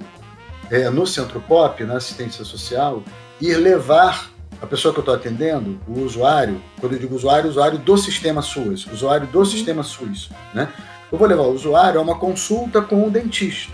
é, 0.69 0.89
no 0.89 1.05
Centro 1.05 1.41
Pop, 1.41 1.83
na 1.83 1.97
assistência 1.97 2.45
social, 2.45 3.03
ir 3.41 3.57
levar 3.57 4.31
a 4.61 4.67
pessoa 4.67 4.93
que 4.93 4.99
eu 4.99 5.01
estou 5.01 5.15
atendendo, 5.15 5.79
o 5.87 5.99
usuário, 6.01 6.61
quando 6.79 6.93
eu 6.93 6.99
digo 6.99 7.15
usuário, 7.15 7.49
usuário 7.49 7.79
do 7.79 7.97
sistema 7.97 8.41
SUS, 8.41 8.85
usuário 8.87 9.27
do 9.27 9.43
sistema 9.43 9.81
SUS, 9.81 10.29
né? 10.53 10.71
Eu 11.11 11.17
vou 11.17 11.27
levar 11.27 11.43
o 11.43 11.51
usuário 11.51 11.99
a 11.99 12.03
uma 12.03 12.17
consulta 12.17 12.81
com 12.81 13.05
o 13.05 13.09
dentista. 13.09 13.73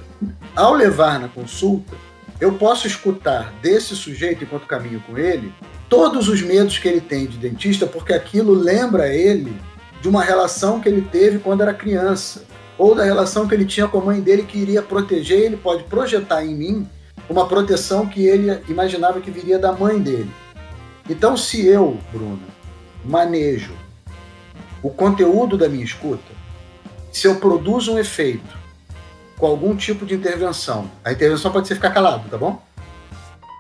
Ao 0.56 0.74
levar 0.74 1.20
na 1.20 1.28
consulta, 1.28 1.94
eu 2.40 2.54
posso 2.54 2.88
escutar 2.88 3.54
desse 3.62 3.96
sujeito, 3.96 4.44
enquanto 4.44 4.66
caminho 4.66 5.02
com 5.02 5.18
ele, 5.18 5.54
todos 5.90 6.28
os 6.28 6.42
medos 6.42 6.78
que 6.78 6.88
ele 6.88 7.02
tem 7.02 7.26
de 7.26 7.38
dentista, 7.38 7.86
porque 7.86 8.14
aquilo 8.14 8.54
lembra 8.54 9.14
ele 9.14 9.56
de 10.02 10.08
uma 10.08 10.24
relação 10.24 10.80
que 10.80 10.88
ele 10.88 11.02
teve 11.02 11.40
quando 11.40 11.62
era 11.62 11.74
criança 11.74 12.44
ou 12.78 12.94
da 12.94 13.04
relação 13.04 13.48
que 13.48 13.56
ele 13.56 13.66
tinha 13.66 13.88
com 13.88 13.98
a 14.00 14.06
mãe 14.06 14.22
dele 14.22 14.44
que 14.44 14.58
iria 14.58 14.82
proteger, 14.82 15.40
ele 15.40 15.58
pode 15.58 15.84
projetar 15.86 16.46
em 16.46 16.54
mim 16.54 16.88
uma 17.30 17.48
proteção 17.48 18.06
que 18.06 18.26
ele 18.26 18.62
imaginava 18.70 19.20
que 19.20 19.32
viria 19.32 19.58
da 19.58 19.72
mãe 19.72 20.00
dele. 20.00 20.32
Então, 21.10 21.36
se 21.36 21.66
eu, 21.66 21.98
Bruno, 22.12 22.40
manejo 23.04 23.74
o 24.84 24.90
conteúdo 24.90 25.58
da 25.58 25.68
minha 25.68 25.84
escuta, 25.84 26.38
se 27.12 27.28
eu 27.28 27.38
produzo 27.38 27.94
um 27.94 28.00
efeito 28.00 28.58
com 29.38 29.48
algum 29.48 29.76
tipo 29.76 30.06
de 30.06 30.14
intervenção, 30.14 30.90
a 31.04 31.12
intervenção 31.12 31.52
pode 31.52 31.68
ser 31.68 31.76
ficar 31.76 31.92
calado, 31.92 32.30
tá 32.30 32.38
bom? 32.38 32.62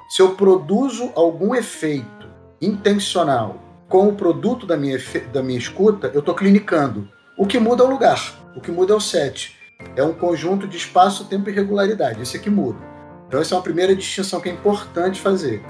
Se 0.09 0.21
eu 0.21 0.35
produzo 0.35 1.11
algum 1.15 1.55
efeito 1.55 2.16
intencional 2.61 3.61
com 3.87 4.07
o 4.07 4.15
produto 4.15 4.65
da 4.65 4.75
minha, 4.75 4.97
da 5.31 5.41
minha 5.41 5.57
escuta, 5.57 6.11
eu 6.13 6.19
estou 6.19 6.35
clinicando. 6.35 7.09
O 7.37 7.45
que 7.45 7.59
muda 7.59 7.83
é 7.83 7.87
o 7.87 7.89
lugar. 7.89 8.19
O 8.55 8.61
que 8.61 8.71
muda 8.71 8.93
é 8.93 8.95
o 8.95 8.99
set. 8.99 9.55
É 9.95 10.03
um 10.03 10.13
conjunto 10.13 10.67
de 10.67 10.75
espaço, 10.75 11.25
tempo 11.25 11.49
e 11.49 11.53
regularidade. 11.53 12.21
Isso 12.21 12.35
é 12.35 12.39
que 12.39 12.49
muda. 12.49 12.79
Então, 13.27 13.39
essa 13.39 13.53
é 13.53 13.57
uma 13.57 13.63
primeira 13.63 13.95
distinção 13.95 14.39
que 14.39 14.49
é 14.49 14.51
importante 14.51 15.21
fazer. 15.21 15.61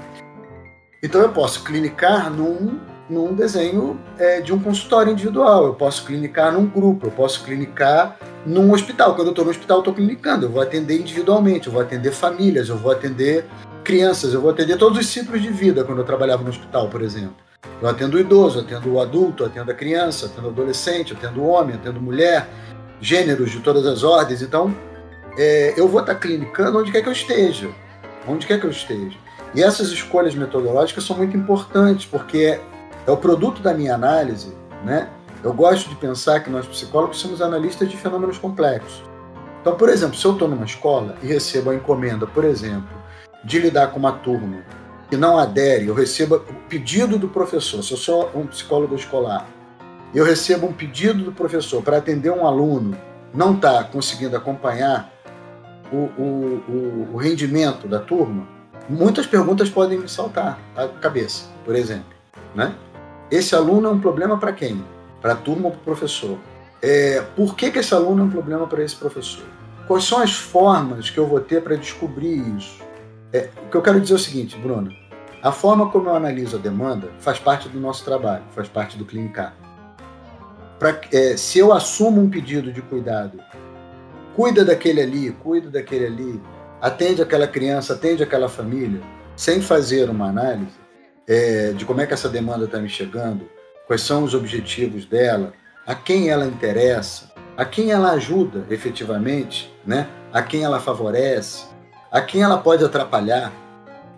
Então, 1.02 1.20
eu 1.20 1.28
posso 1.28 1.62
clinicar 1.62 2.30
num, 2.30 2.80
num 3.08 3.34
desenho 3.34 4.00
é, 4.18 4.40
de 4.40 4.52
um 4.52 4.58
consultório 4.58 5.12
individual, 5.12 5.66
eu 5.66 5.74
posso 5.74 6.04
clinicar 6.04 6.52
num 6.52 6.66
grupo, 6.66 7.06
eu 7.06 7.10
posso 7.10 7.44
clinicar 7.44 8.16
num 8.46 8.72
hospital. 8.72 9.14
Quando 9.14 9.28
eu 9.28 9.32
estou 9.32 9.44
no 9.44 9.50
hospital, 9.50 9.78
eu 9.78 9.80
estou 9.80 9.94
clinicando, 9.94 10.46
eu 10.46 10.50
vou 10.50 10.62
atender 10.62 10.98
individualmente, 10.98 11.66
eu 11.66 11.72
vou 11.72 11.82
atender 11.82 12.12
famílias, 12.12 12.68
eu 12.68 12.76
vou 12.76 12.90
atender 12.90 13.44
crianças, 13.88 14.34
eu 14.34 14.42
vou 14.42 14.50
atender 14.50 14.76
todos 14.76 14.98
os 14.98 15.06
ciclos 15.06 15.40
de 15.40 15.48
vida 15.48 15.82
quando 15.82 16.00
eu 16.00 16.04
trabalhava 16.04 16.42
no 16.42 16.50
hospital, 16.50 16.90
por 16.90 17.00
exemplo. 17.00 17.34
Eu 17.80 17.88
atendo 17.88 18.18
o 18.18 18.20
idoso, 18.20 18.60
atendo 18.60 18.92
o 18.92 19.00
adulto, 19.00 19.46
atendo 19.46 19.70
a 19.70 19.74
criança, 19.74 20.26
atendo 20.26 20.48
o 20.48 20.50
adolescente, 20.50 21.14
atendo 21.14 21.40
o 21.40 21.48
homem, 21.48 21.74
atendo 21.74 21.98
mulher, 21.98 22.46
gêneros 23.00 23.50
de 23.50 23.60
todas 23.60 23.86
as 23.86 24.02
ordens. 24.02 24.42
Então, 24.42 24.76
é, 25.38 25.72
eu 25.74 25.88
vou 25.88 26.02
estar 26.02 26.14
clinicando 26.16 26.78
onde 26.78 26.92
quer 26.92 27.00
que 27.00 27.08
eu 27.08 27.12
esteja. 27.14 27.70
Onde 28.28 28.46
quer 28.46 28.60
que 28.60 28.66
eu 28.66 28.70
esteja. 28.70 29.16
E 29.54 29.62
essas 29.62 29.88
escolhas 29.88 30.34
metodológicas 30.34 31.02
são 31.04 31.16
muito 31.16 31.34
importantes, 31.34 32.04
porque 32.04 32.38
é, 32.38 32.60
é 33.06 33.10
o 33.10 33.16
produto 33.16 33.62
da 33.62 33.72
minha 33.72 33.94
análise. 33.94 34.52
Né? 34.84 35.08
Eu 35.42 35.54
gosto 35.54 35.88
de 35.88 35.94
pensar 35.94 36.40
que 36.40 36.50
nós 36.50 36.66
psicólogos 36.66 37.18
somos 37.18 37.40
analistas 37.40 37.88
de 37.88 37.96
fenômenos 37.96 38.36
complexos. 38.36 39.02
Então, 39.62 39.74
por 39.76 39.88
exemplo, 39.88 40.14
se 40.14 40.26
eu 40.26 40.32
estou 40.32 40.46
numa 40.46 40.66
escola 40.66 41.16
e 41.22 41.26
recebo 41.26 41.70
a 41.70 41.74
encomenda, 41.74 42.26
por 42.26 42.44
exemplo, 42.44 42.97
de 43.44 43.58
lidar 43.58 43.88
com 43.88 43.98
uma 43.98 44.12
turma 44.12 44.62
que 45.10 45.16
não 45.16 45.38
adere, 45.38 45.86
eu 45.86 45.94
recebo 45.94 46.36
o 46.36 46.54
pedido 46.68 47.18
do 47.18 47.28
professor, 47.28 47.82
se 47.82 47.92
eu 47.92 47.96
sou 47.96 48.30
um 48.34 48.46
psicólogo 48.46 48.94
escolar, 48.94 49.46
eu 50.14 50.24
recebo 50.24 50.66
um 50.66 50.72
pedido 50.72 51.24
do 51.24 51.32
professor 51.32 51.82
para 51.82 51.96
atender 51.96 52.30
um 52.30 52.46
aluno, 52.46 52.96
não 53.32 53.54
está 53.54 53.82
conseguindo 53.84 54.36
acompanhar 54.36 55.10
o, 55.90 55.96
o, 55.96 56.62
o, 56.68 57.08
o, 57.14 57.16
rendimento 57.16 57.88
da 57.88 57.98
turma, 57.98 58.46
muitas 58.88 59.26
perguntas 59.26 59.70
podem 59.70 59.98
me 59.98 60.08
saltar 60.08 60.58
à 60.76 60.86
cabeça, 60.88 61.46
por 61.64 61.74
exemplo. 61.74 62.12
Né? 62.54 62.74
Esse 63.30 63.54
aluno 63.54 63.88
é 63.88 63.92
um 63.92 64.00
problema 64.00 64.38
para 64.38 64.52
quem? 64.52 64.84
Para 65.20 65.32
a 65.32 65.36
turma 65.36 65.66
ou 65.66 65.70
para 65.70 65.80
o 65.80 65.84
professor? 65.84 66.38
É, 66.82 67.22
por 67.34 67.54
que, 67.56 67.70
que 67.70 67.78
esse 67.78 67.94
aluno 67.94 68.22
é 68.22 68.24
um 68.24 68.30
problema 68.30 68.66
para 68.66 68.82
esse 68.82 68.96
professor? 68.96 69.44
Quais 69.86 70.04
são 70.04 70.20
as 70.20 70.34
formas 70.34 71.08
que 71.08 71.18
eu 71.18 71.26
vou 71.26 71.40
ter 71.40 71.62
para 71.62 71.76
descobrir 71.76 72.36
isso? 72.56 72.87
É, 73.32 73.50
o 73.66 73.70
que 73.70 73.76
eu 73.76 73.82
quero 73.82 74.00
dizer 74.00 74.14
é 74.14 74.16
o 74.16 74.20
seguinte, 74.20 74.56
Bruno. 74.56 74.92
A 75.42 75.52
forma 75.52 75.90
como 75.90 76.08
eu 76.08 76.16
analiso 76.16 76.56
a 76.56 76.58
demanda 76.58 77.10
faz 77.20 77.38
parte 77.38 77.68
do 77.68 77.78
nosso 77.78 78.04
trabalho, 78.04 78.44
faz 78.50 78.68
parte 78.68 78.96
do 78.98 79.04
clinicar 79.04 79.54
pra, 80.78 80.98
é, 81.12 81.36
se 81.36 81.58
eu 81.58 81.72
assumo 81.72 82.20
um 82.20 82.30
pedido 82.30 82.72
de 82.72 82.80
cuidado, 82.80 83.40
cuida 84.34 84.64
daquele 84.64 85.00
ali, 85.00 85.32
cuida 85.32 85.68
daquele 85.68 86.06
ali, 86.06 86.40
atende 86.80 87.20
aquela 87.20 87.46
criança, 87.46 87.94
atende 87.94 88.22
aquela 88.22 88.48
família, 88.48 89.00
sem 89.36 89.60
fazer 89.60 90.08
uma 90.08 90.28
análise 90.28 90.78
é, 91.26 91.72
de 91.72 91.84
como 91.84 92.00
é 92.00 92.06
que 92.06 92.14
essa 92.14 92.28
demanda 92.28 92.64
está 92.64 92.78
me 92.78 92.88
chegando, 92.88 93.48
quais 93.86 94.02
são 94.02 94.22
os 94.22 94.34
objetivos 94.34 95.04
dela, 95.04 95.52
a 95.86 95.94
quem 95.94 96.28
ela 96.28 96.46
interessa, 96.46 97.32
a 97.56 97.64
quem 97.64 97.90
ela 97.90 98.12
ajuda 98.12 98.64
efetivamente, 98.70 99.74
né? 99.84 100.06
a 100.32 100.42
quem 100.42 100.62
ela 100.62 100.78
favorece, 100.78 101.66
a 102.10 102.20
quem 102.20 102.42
ela 102.42 102.58
pode 102.58 102.84
atrapalhar. 102.84 103.52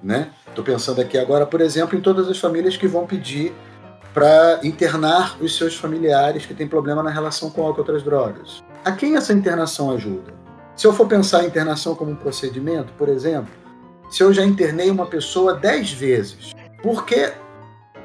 Né? 0.02 0.30
Estou 0.48 0.64
pensando 0.64 1.00
aqui 1.00 1.18
agora, 1.18 1.44
por 1.44 1.60
exemplo, 1.60 1.96
em 1.96 2.00
todas 2.00 2.28
as 2.28 2.38
famílias 2.38 2.76
que 2.76 2.86
vão 2.86 3.06
pedir 3.06 3.52
para 4.12 4.60
internar 4.62 5.36
os 5.40 5.56
seus 5.56 5.76
familiares 5.76 6.46
que 6.46 6.54
têm 6.54 6.66
problema 6.66 7.02
na 7.02 7.10
relação 7.10 7.50
com 7.50 7.62
álcool 7.62 7.78
e 7.78 7.80
outras 7.80 8.02
drogas. 8.02 8.62
A 8.84 8.92
quem 8.92 9.16
essa 9.16 9.32
internação 9.32 9.90
ajuda? 9.92 10.32
Se 10.74 10.86
eu 10.86 10.92
for 10.92 11.06
pensar 11.06 11.40
a 11.40 11.44
internação 11.44 11.94
como 11.94 12.10
um 12.10 12.16
procedimento, 12.16 12.92
por 12.94 13.08
exemplo, 13.08 13.52
se 14.10 14.22
eu 14.22 14.32
já 14.32 14.44
internei 14.44 14.90
uma 14.90 15.06
pessoa 15.06 15.54
dez 15.54 15.92
vezes, 15.92 16.52
por 16.82 17.04
que 17.04 17.32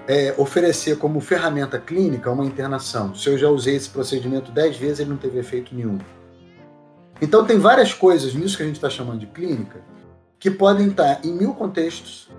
é, 0.07 0.35
oferecer 0.37 0.97
como 0.97 1.19
ferramenta 1.19 1.79
clínica 1.79 2.29
uma 2.29 2.45
internação? 2.45 3.15
Se 3.15 3.29
eu 3.29 3.37
já 3.37 3.47
usei 3.47 3.75
esse 3.75 3.89
procedimento 3.89 4.51
dez 4.51 4.77
vezes 4.77 4.99
e 4.99 5.01
ele 5.03 5.11
não 5.11 5.17
teve 5.17 5.39
efeito 5.39 5.73
nenhum. 5.73 5.97
Então 7.21 7.45
tem 7.45 7.57
várias 7.57 7.93
coisas 7.93 8.33
nisso 8.33 8.57
que 8.57 8.63
a 8.63 8.65
gente 8.65 8.75
está 8.75 8.89
chamando 8.89 9.19
de 9.19 9.27
clínica 9.27 9.81
que 10.39 10.51
podem 10.51 10.89
estar 10.89 11.25
em 11.25 11.31
mil 11.31 11.53
contextos, 11.53 12.29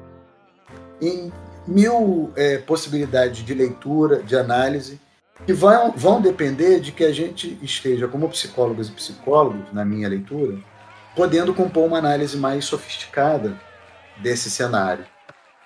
em 1.01 1.33
mil 1.67 2.31
é, 2.37 2.59
possibilidades 2.59 3.45
de 3.45 3.55
leitura, 3.55 4.23
de 4.23 4.37
análise, 4.37 5.01
que 5.45 5.53
vão, 5.53 5.93
vão 5.93 6.21
depender 6.21 6.81
de 6.81 6.93
que 6.93 7.05
a 7.05 7.13
gente 7.13 7.59
esteja, 7.61 8.07
como 8.07 8.29
psicólogos 8.29 8.89
e 8.89 8.93
psicólogos, 8.93 9.73
na 9.73 9.85
minha 9.85 10.09
leitura, 10.09 10.57
podendo 11.15 11.53
compor 11.53 11.85
uma 11.85 11.99
análise 11.99 12.37
mais 12.37 12.65
sofisticada 12.65 13.61
desse 14.19 14.51
cenário. 14.51 15.05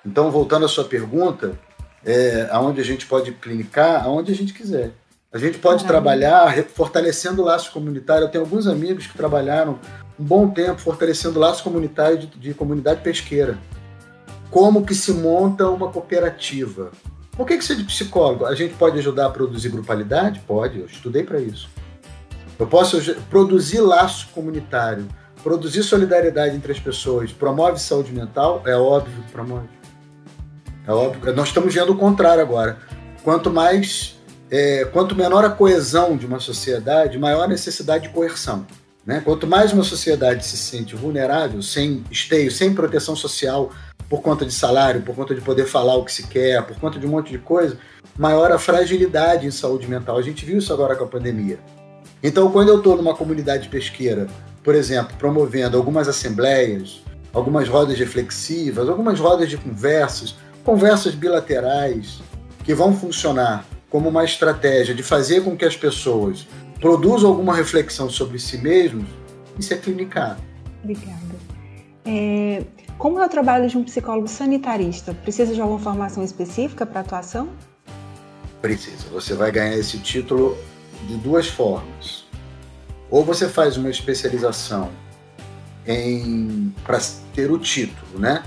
Então, 0.05 0.31
voltando 0.31 0.64
à 0.64 0.68
sua 0.68 0.85
pergunta, 0.85 1.59
é, 2.05 2.49
aonde 2.51 2.81
a 2.81 2.85
gente 2.85 3.07
pode 3.07 3.33
clinicar, 3.33 4.03
aonde 4.05 4.33
a 4.33 4.35
gente 4.35 4.55
quiser. 4.55 4.92
A 5.33 5.38
gente 5.38 5.59
pode 5.59 5.85
trabalhar 5.85 6.53
fortalecendo 6.75 7.43
o 7.43 7.45
laço 7.45 7.71
comunitário. 7.71 8.25
Eu 8.25 8.29
tenho 8.29 8.43
alguns 8.43 8.66
amigos 8.66 9.07
que 9.07 9.16
trabalharam 9.16 9.79
um 10.19 10.25
bom 10.25 10.51
tempo 10.51 10.81
fortalecendo 10.81 11.38
o 11.38 11.40
laço 11.40 11.62
comunitário 11.62 12.19
de, 12.19 12.27
de 12.27 12.53
comunidade 12.53 13.01
pesqueira. 13.01 13.57
Como 14.51 14.85
que 14.85 14.93
se 14.93 15.12
monta 15.12 15.69
uma 15.69 15.88
cooperativa? 15.88 16.90
Por 17.31 17.47
que, 17.47 17.57
que 17.57 17.64
ser 17.64 17.77
de 17.77 17.85
psicólogo? 17.85 18.45
A 18.45 18.57
gente 18.57 18.75
pode 18.75 18.99
ajudar 18.99 19.27
a 19.27 19.31
produzir 19.31 19.69
grupalidade? 19.69 20.40
Pode, 20.40 20.81
eu 20.81 20.87
estudei 20.87 21.23
para 21.23 21.38
isso. 21.38 21.71
Eu 22.59 22.66
posso 22.66 23.01
produzir 23.31 23.81
laço 23.81 24.29
comunitário, 24.35 25.07
produzir 25.45 25.85
solidariedade 25.85 26.57
entre 26.57 26.73
as 26.73 26.81
pessoas, 26.81 27.33
promove 27.33 27.79
saúde 27.79 28.12
mental? 28.12 28.62
É 28.66 28.75
óbvio 28.75 29.23
que 29.23 29.31
promove. 29.31 29.69
É 30.88 30.93
óbvio. 30.93 31.33
Nós 31.37 31.49
estamos 31.49 31.73
vendo 31.73 31.93
o 31.93 31.97
contrário 31.97 32.43
agora. 32.43 32.79
Quanto 33.23 33.49
mais, 33.49 34.19
é, 34.50 34.84
quanto 34.86 35.14
menor 35.14 35.44
a 35.44 35.50
coesão 35.50 36.16
de 36.16 36.26
uma 36.26 36.40
sociedade, 36.40 37.18
maior 37.18 37.44
a 37.44 37.48
necessidade 37.48 38.08
de 38.08 38.14
coerção. 38.14 38.66
Né? 39.06 39.22
Quanto 39.24 39.46
mais 39.46 39.72
uma 39.72 39.84
sociedade 39.84 40.44
se 40.44 40.56
sente 40.56 40.94
vulnerável, 40.94 41.62
sem 41.62 42.04
esteio, 42.10 42.50
sem 42.50 42.74
proteção 42.74 43.14
social, 43.14 43.70
por 44.08 44.20
conta 44.20 44.44
de 44.44 44.52
salário, 44.52 45.02
por 45.02 45.14
conta 45.14 45.34
de 45.34 45.40
poder 45.40 45.66
falar 45.66 45.94
o 45.94 46.04
que 46.04 46.12
se 46.12 46.26
quer, 46.26 46.62
por 46.62 46.76
conta 46.78 46.98
de 46.98 47.06
um 47.06 47.10
monte 47.10 47.30
de 47.30 47.38
coisa, 47.38 47.78
maior 48.18 48.50
a 48.50 48.58
fragilidade 48.58 49.46
em 49.46 49.50
saúde 49.50 49.86
mental. 49.86 50.18
A 50.18 50.22
gente 50.22 50.44
viu 50.44 50.58
isso 50.58 50.72
agora 50.72 50.96
com 50.96 51.04
a 51.04 51.08
pandemia. 51.08 51.60
Então, 52.22 52.50
quando 52.50 52.68
eu 52.68 52.78
estou 52.78 52.96
numa 52.96 53.14
comunidade 53.14 53.68
pesqueira, 53.68 54.26
por 54.64 54.74
exemplo, 54.74 55.16
promovendo 55.16 55.76
algumas 55.76 56.08
assembleias, 56.08 57.02
algumas 57.32 57.68
rodas 57.68 57.98
reflexivas, 57.98 58.88
algumas 58.88 59.18
rodas 59.18 59.48
de 59.48 59.56
conversas, 59.56 60.34
conversas 60.64 61.14
bilaterais 61.14 62.20
que 62.64 62.74
vão 62.74 62.94
funcionar 62.94 63.64
como 63.90 64.09
uma 64.09 64.24
estratégia 64.24 64.94
de 64.94 65.03
fazer 65.03 65.42
com 65.42 65.57
que 65.57 65.64
as 65.64 65.76
pessoas 65.76 66.46
produzam 66.81 67.29
alguma 67.29 67.55
reflexão 67.55 68.09
sobre 68.09 68.38
si 68.38 68.57
mesmos, 68.59 69.07
isso 69.59 69.74
é 69.74 69.76
clinicar. 69.76 70.38
Obrigada. 70.83 71.18
É, 72.07 72.64
como 72.96 73.18
é 73.18 73.26
o 73.26 73.29
trabalho 73.29 73.68
de 73.68 73.76
um 73.76 73.85
psicólogo 73.85 74.29
sanitarista? 74.29 75.12
Precisa 75.12 75.55
de 75.55 75.61
alguma 75.61 75.79
formação 75.79 76.22
específica 76.22 76.87
para 76.87 77.00
atuação? 77.00 77.50
Precisa. 78.62 79.09
Você 79.12 79.35
vai 79.35 79.50
ganhar 79.50 79.76
esse 79.76 79.98
título 79.98 80.57
de 81.07 81.16
duas 81.16 81.48
formas. 81.48 82.24
Ou 83.11 83.24
você 83.24 83.48
faz 83.48 83.76
uma 83.76 83.90
especialização 83.90 84.90
em 85.87 86.72
para 86.85 86.98
ter 87.35 87.50
o 87.50 87.59
título, 87.59 88.18
né? 88.18 88.42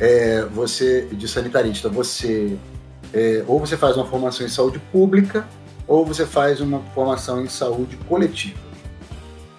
é, 0.00 0.44
você 0.44 1.08
de 1.12 1.26
sanitarista, 1.26 1.88
você 1.88 2.56
é, 3.12 3.44
ou 3.46 3.58
você 3.58 3.76
faz 3.76 3.96
uma 3.96 4.06
formação 4.06 4.46
em 4.46 4.48
saúde 4.48 4.78
pública 4.92 5.46
ou 5.86 6.04
você 6.04 6.26
faz 6.26 6.60
uma 6.60 6.80
formação 6.94 7.42
em 7.42 7.48
saúde 7.48 7.96
coletiva. 8.08 8.58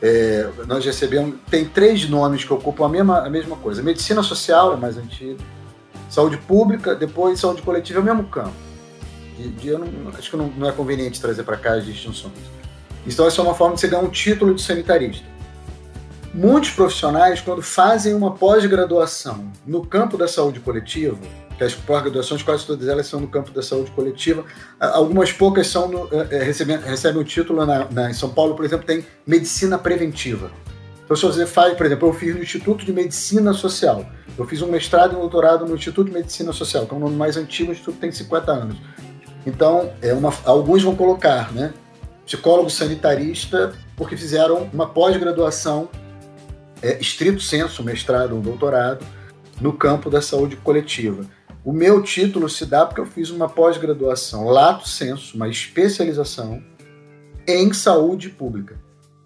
É, 0.02 0.50
nós 0.68 0.86
recebemos 0.86 1.36
tem 1.50 1.66
três 1.66 2.08
nomes 2.08 2.46
que 2.46 2.54
ocupam 2.54 2.86
a 2.86 2.90
mesma 2.90 3.20
a 3.20 3.30
mesma 3.30 3.58
coisa. 3.58 3.84
Medicina 3.84 4.24
social 4.24 4.74
é 4.74 4.78
mais 4.78 4.98
antiga, 4.98 5.44
saúde 6.10 6.38
pública, 6.38 6.96
depois 6.96 7.40
saúde 7.40 7.62
coletiva 7.62 8.00
é 8.00 8.02
o 8.02 8.06
mesmo 8.06 8.24
campo. 8.26 8.54
De, 9.38 9.50
de, 9.50 9.72
não, 9.72 9.88
acho 10.18 10.30
que 10.30 10.38
não, 10.38 10.48
não 10.48 10.70
é 10.70 10.72
conveniente 10.72 11.20
trazer 11.20 11.44
para 11.44 11.58
cá 11.58 11.74
as 11.74 11.86
distinções. 11.86 12.34
Então 13.06 13.26
essa 13.26 13.42
é 13.42 13.44
uma 13.44 13.56
forma 13.56 13.76
de 13.76 13.82
você 13.82 13.88
ganhar 13.88 14.04
um 14.04 14.10
título 14.10 14.54
de 14.54 14.62
sanitarista. 14.62 15.26
Muitos 16.34 16.70
profissionais, 16.70 17.42
quando 17.42 17.62
fazem 17.62 18.14
uma 18.14 18.36
pós-graduação 18.36 19.52
no 19.66 19.86
campo 19.86 20.16
da 20.16 20.28
saúde 20.28 20.60
coletiva, 20.60 21.18
que 21.60 21.64
as 21.66 21.76
pós-graduações 21.76 22.42
quase 22.42 22.66
todas 22.66 22.88
elas 22.88 23.06
são 23.06 23.20
no 23.20 23.28
campo 23.28 23.52
da 23.52 23.62
saúde 23.62 23.92
coletiva, 23.92 24.46
algumas 24.80 25.34
poucas 25.34 25.68
são 25.68 25.90
no, 25.90 26.10
é, 26.32 26.42
recebem, 26.42 26.78
recebem 26.78 27.22
o 27.22 27.26
título 27.26 27.66
na, 27.66 27.86
na, 27.92 28.10
em 28.10 28.14
São 28.14 28.30
Paulo, 28.30 28.56
por 28.56 28.64
exemplo, 28.64 28.86
tem 28.86 29.06
medicina 29.28 29.78
preventiva. 29.78 30.50
Então, 31.04 31.18
se 31.18 31.26
você 31.26 31.46
faz, 31.46 31.76
por 31.76 31.86
exemplo, 31.86 32.08
eu 32.08 32.14
fiz 32.14 32.34
no 32.34 32.42
Instituto 32.42 32.86
de 32.86 32.94
Medicina 32.94 33.52
Social, 33.52 34.06
eu 34.38 34.48
fiz 34.48 34.62
um 34.62 34.68
mestrado 34.68 35.14
e 35.14 35.16
um 35.18 35.20
doutorado 35.20 35.66
no 35.66 35.76
Instituto 35.76 36.08
de 36.08 36.14
Medicina 36.14 36.54
Social, 36.54 36.86
que 36.86 36.94
é 36.94 36.98
o 36.98 37.00
nome 37.00 37.18
mais 37.18 37.36
antigo, 37.36 37.72
o 37.72 37.74
Instituto 37.74 38.00
tem 38.00 38.10
50 38.10 38.52
anos. 38.54 38.78
Então, 39.46 39.92
é 40.02 40.14
uma, 40.14 40.34
alguns 40.46 40.82
vão 40.82 40.96
colocar, 40.96 41.52
né? 41.52 41.74
Psicólogo 42.26 42.70
sanitarista, 42.70 43.74
porque 43.98 44.16
fizeram 44.16 44.70
uma 44.72 44.88
pós-graduação 44.88 45.90
é, 46.82 46.98
estrito 47.02 47.42
senso, 47.42 47.84
mestrado 47.84 48.36
ou 48.36 48.42
doutorado, 48.42 49.06
no 49.60 49.74
campo 49.74 50.10
da 50.10 50.22
saúde 50.22 50.56
coletiva. 50.56 51.26
O 51.64 51.74
meu 51.74 52.02
título 52.02 52.48
se 52.50 52.66
dá 52.66 52.86
porque 52.86 53.02
eu 53.02 53.06
fiz 53.06 53.30
uma 53.30 53.50
pós-graduação, 53.50 54.46
lato 54.46 54.88
senso, 54.88 55.36
uma 55.36 55.50
especialização 55.50 56.64
em 57.46 57.74
saúde 57.74 58.30
pública, 58.30 58.80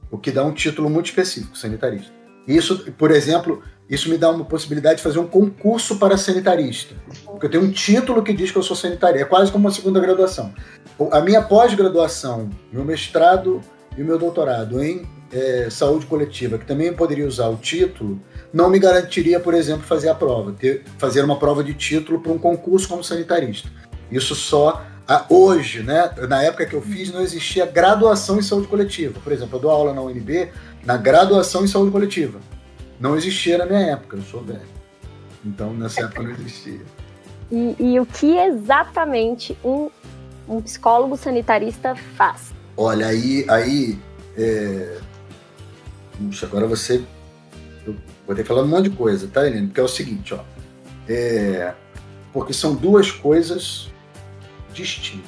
o 0.10 0.17
que 0.17 0.32
dá 0.32 0.43
um 0.43 0.52
título 0.52 0.89
muito 0.89 1.08
específico, 1.08 1.58
sanitarista. 1.58 2.12
Isso, 2.48 2.91
por 2.93 3.12
exemplo, 3.12 3.62
isso 3.88 4.10
me 4.10 4.17
dá 4.17 4.32
uma 4.32 4.46
possibilidade 4.46 4.98
de 4.98 5.04
fazer 5.04 5.19
um 5.19 5.28
concurso 5.28 5.98
para 5.98 6.17
sanitarista, 6.17 6.96
porque 7.26 7.46
eu 7.46 7.52
tenho 7.52 7.63
um 7.63 7.72
título 7.72 8.24
que 8.24 8.34
diz 8.34 8.50
que 8.50 8.58
eu 8.58 8.63
sou 8.63 8.76
sanitarista, 8.76 9.26
é 9.26 9.26
quase 9.26 9.52
como 9.52 9.65
uma 9.65 9.74
segunda 9.74 10.00
graduação. 10.00 10.54
A 11.12 11.22
minha 11.22 11.41
pós-graduação, 11.41 12.50
meu 12.72 12.84
mestrado 12.84 13.62
e 13.96 14.02
o 14.02 14.06
meu 14.06 14.17
doutorado 14.17 14.84
em 14.84 15.08
é, 15.32 15.69
saúde 15.69 16.06
coletiva, 16.08 16.58
que 16.58 16.65
também 16.65 16.93
poderia 16.93 17.28
usar 17.28 17.48
o 17.50 17.58
título, 17.58 18.19
não 18.54 18.70
me 18.70 18.78
garantiria, 18.78 19.39
por 19.39 19.54
exemplo, 19.54 19.84
fazer 19.84 20.10
a 20.10 20.16
prova, 20.16 20.52
ter, 20.54 20.84
fazer 20.98 21.24
uma 21.24 21.38
prova 21.38 21.63
de 21.63 21.74
título 21.74 22.20
para 22.20 22.32
um 22.32 22.38
concurso 22.38 22.88
como 22.88 23.04
sanitarista. 23.04 23.68
Isso 24.12 24.36
só 24.36 24.86
a, 25.08 25.26
hoje, 25.28 25.82
né? 25.82 26.13
Na 26.30 26.44
época 26.44 26.66
que 26.66 26.76
eu 26.76 26.82
fiz, 26.82 27.12
não 27.12 27.22
existia 27.22 27.66
graduação 27.66 28.38
em 28.38 28.44
saúde 28.44 28.68
coletiva. 28.68 29.20
Por 29.24 29.34
exemplo, 29.34 29.58
eu 29.58 29.62
dou 29.62 29.72
aula 29.72 29.94
na 29.94 30.02
UNB 30.02 30.52
na 30.86 30.98
graduação 30.98 31.63
em 31.63 31.68
saúde 31.68 31.92
coletiva. 31.92 32.39
Não 33.00 33.18
existia 33.18 33.58
na 33.58 33.66
minha 33.66 33.80
época, 33.80 34.18
eu 34.18 34.22
sou 34.22 34.42
velho. 34.44 34.62
Então, 35.44 35.74
nessa 35.74 36.02
época 36.02 36.22
não 36.22 36.32
existia. 36.32 36.82
E, 37.52 37.76
e 37.80 38.00
o 38.00 38.06
que 38.06 38.38
exatamente 38.38 39.58
um, 39.63 39.89
um 40.48 40.62
psicólogo 40.62 41.18
sanitarista 41.18 41.96
faz? 42.16 42.54
Olha, 42.78 43.08
aí, 43.08 43.46
aí 43.50 44.00
é, 44.38 44.98
Puxa, 46.18 46.46
agora 46.46 46.68
você. 46.68 47.04
Vou 48.26 48.36
ter 48.36 48.44
que 48.44 48.48
falar 48.48 48.64
um 48.64 48.68
monte 48.68 48.90
de 48.90 48.96
coisa, 48.96 49.28
tá, 49.28 49.46
Helene? 49.46 49.68
Porque 49.68 49.80
é 49.80 49.84
o 49.84 49.88
seguinte, 49.88 50.34
ó. 50.34 50.40
É, 51.08 51.74
porque 52.32 52.54
são 52.54 52.74
duas 52.74 53.12
coisas 53.12 53.90
distintas. 54.74 55.24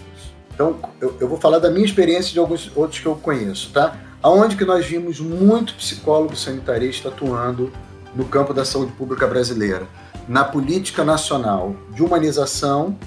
Então, 0.53 0.79
eu, 1.01 1.15
eu, 1.19 1.27
vou 1.27 1.37
falar 1.37 1.59
da 1.59 1.69
minha 1.69 1.85
experiência 1.85 2.31
de 2.31 2.39
alguns 2.39 2.71
outros 2.75 2.99
que 2.99 3.05
eu 3.05 3.15
conheço, 3.15 3.71
tá? 3.71 3.97
Aonde 4.23 4.55
que 4.55 4.63
nós 4.63 4.85
vimos 4.85 5.19
muito 5.19 5.75
psicólogo 5.75 6.35
sanitarista 6.35 7.09
atuando 7.09 7.71
no 8.15 8.25
campo 8.25 8.53
da 8.53 8.63
saúde 8.63 8.93
pública 8.93 9.27
brasileira? 9.27 9.85
Na 10.27 10.43
política 10.43 11.03
nacional 11.03 11.75
de 11.91 12.01
humanização, 12.01 12.97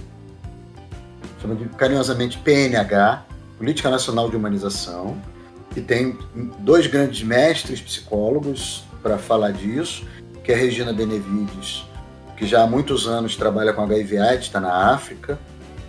chama 1.40 1.54
de 1.56 1.64
carinhosamente 1.70 2.38
PNH, 2.38 3.24
Política 3.56 3.90
Nacional 3.90 4.30
de 4.30 4.36
Humanização, 4.36 5.20
que 5.70 5.80
tem 5.80 6.16
dois 6.60 6.86
grandes 6.86 7.22
mestres 7.24 7.80
psicólogos 7.80 8.84
para 9.02 9.18
falar 9.18 9.52
disso, 9.52 10.04
que 10.42 10.52
é 10.52 10.54
a 10.54 10.58
Regina 10.58 10.92
Benevides, 10.92 11.84
que 12.36 12.46
já 12.46 12.62
há 12.62 12.66
muitos 12.66 13.06
anos 13.06 13.36
trabalha 13.36 13.72
com 13.72 13.82
HIV/AIDS, 13.82 14.46
está 14.46 14.60
na 14.60 14.92
África, 14.92 15.38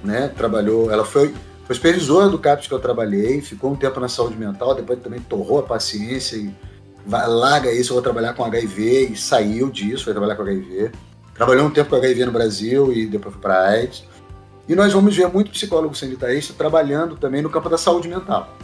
né? 0.04 0.28
Trabalhou, 0.30 0.91
ela 0.91 1.06
foi, 1.06 1.34
foi 1.65 1.76
supervisora 1.76 2.28
do 2.30 2.39
CAPS 2.39 2.67
que 2.67 2.74
eu 2.74 2.80
trabalhei, 2.80 3.41
ficou 3.41 3.72
um 3.72 3.76
tempo 3.76 4.00
na 4.00 4.10
saúde 4.10 4.36
mental, 4.36 4.74
depois 4.74 5.00
também 5.00 5.19
torrou 5.22 5.60
a 5.60 5.63
paciência 5.63 6.36
e 6.36 6.54
vai, 7.06 7.28
larga 7.28 7.72
isso, 7.72 7.91
eu 7.91 7.95
vou 7.95 8.04
trabalhar 8.04 8.34
com 8.34 8.43
HIV 8.43 9.10
e 9.12 9.15
saiu 9.15 9.69
disso, 9.69 10.04
foi 10.04 10.13
trabalhar 10.13 10.36
com 10.36 10.43
HIV. 10.43 10.91
Trabalhou 11.34 11.67
um 11.67 11.72
tempo 11.72 11.89
com 11.89 11.95
HIV 11.95 12.26
no 12.26 12.32
Brasil 12.32 12.91
e 12.91 13.06
depois 13.06 13.34
foi 13.34 13.41
para 13.41 13.69
AIDS. 13.69 14.04
E 14.67 14.76
nós 14.76 14.91
vamos 14.93 15.15
ver 15.15 15.28
muito 15.30 15.52
psicólogo 15.52 15.95
sanitarista 15.95 16.54
trabalhando 16.54 17.15
também 17.15 17.41
no 17.41 17.50
campo 17.50 17.69
da 17.69 17.78
saúde 17.78 18.08
mental. 18.08 18.56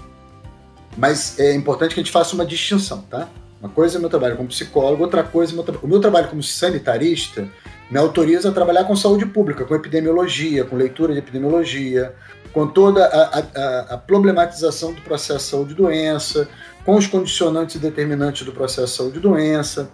Mas 0.97 1.39
é 1.39 1.53
importante 1.55 1.93
que 1.93 1.99
a 1.99 2.03
gente 2.03 2.11
faça 2.11 2.35
uma 2.35 2.45
distinção, 2.45 3.01
tá? 3.09 3.27
Uma 3.65 3.73
coisa 3.73 3.97
é 3.97 3.99
meu 3.99 4.11
trabalho 4.11 4.37
como 4.37 4.47
psicólogo, 4.47 5.01
outra 5.01 5.23
coisa 5.23 5.51
é 5.51 5.55
meu 5.55 5.63
tra... 5.63 5.75
o 5.81 5.87
meu 5.87 5.99
trabalho 5.99 6.27
como 6.27 6.43
sanitarista 6.43 7.47
me 7.89 7.97
autoriza 7.97 8.49
a 8.49 8.51
trabalhar 8.51 8.83
com 8.83 8.95
saúde 8.95 9.25
pública, 9.25 9.65
com 9.65 9.73
epidemiologia, 9.73 10.63
com 10.63 10.75
leitura 10.75 11.13
de 11.13 11.19
epidemiologia, 11.19 12.13
com 12.53 12.67
toda 12.67 13.03
a, 13.05 13.39
a, 13.39 13.79
a 13.95 13.97
problematização 13.97 14.93
do 14.93 15.01
processo 15.01 15.49
saúde-doença, 15.49 16.47
com 16.85 16.95
os 16.95 17.07
condicionantes 17.07 17.75
e 17.75 17.79
determinantes 17.79 18.45
do 18.45 18.51
processo 18.51 18.97
saúde-doença. 18.97 19.89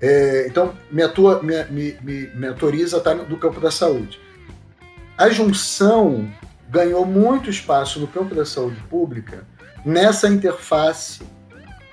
É, 0.00 0.46
então, 0.48 0.72
me, 0.90 1.02
atua, 1.02 1.42
me, 1.42 1.62
me, 1.64 2.30
me, 2.34 2.46
autoriza 2.46 2.96
a 2.96 2.98
estar 2.98 3.14
no 3.14 3.36
campo 3.36 3.60
da 3.60 3.70
saúde. 3.70 4.18
A 5.18 5.28
junção 5.28 6.26
ganhou 6.70 7.04
muito 7.04 7.50
espaço 7.50 8.00
no 8.00 8.06
campo 8.06 8.34
da 8.34 8.46
saúde 8.46 8.80
pública 8.88 9.46
nessa 9.84 10.26
interface 10.26 11.20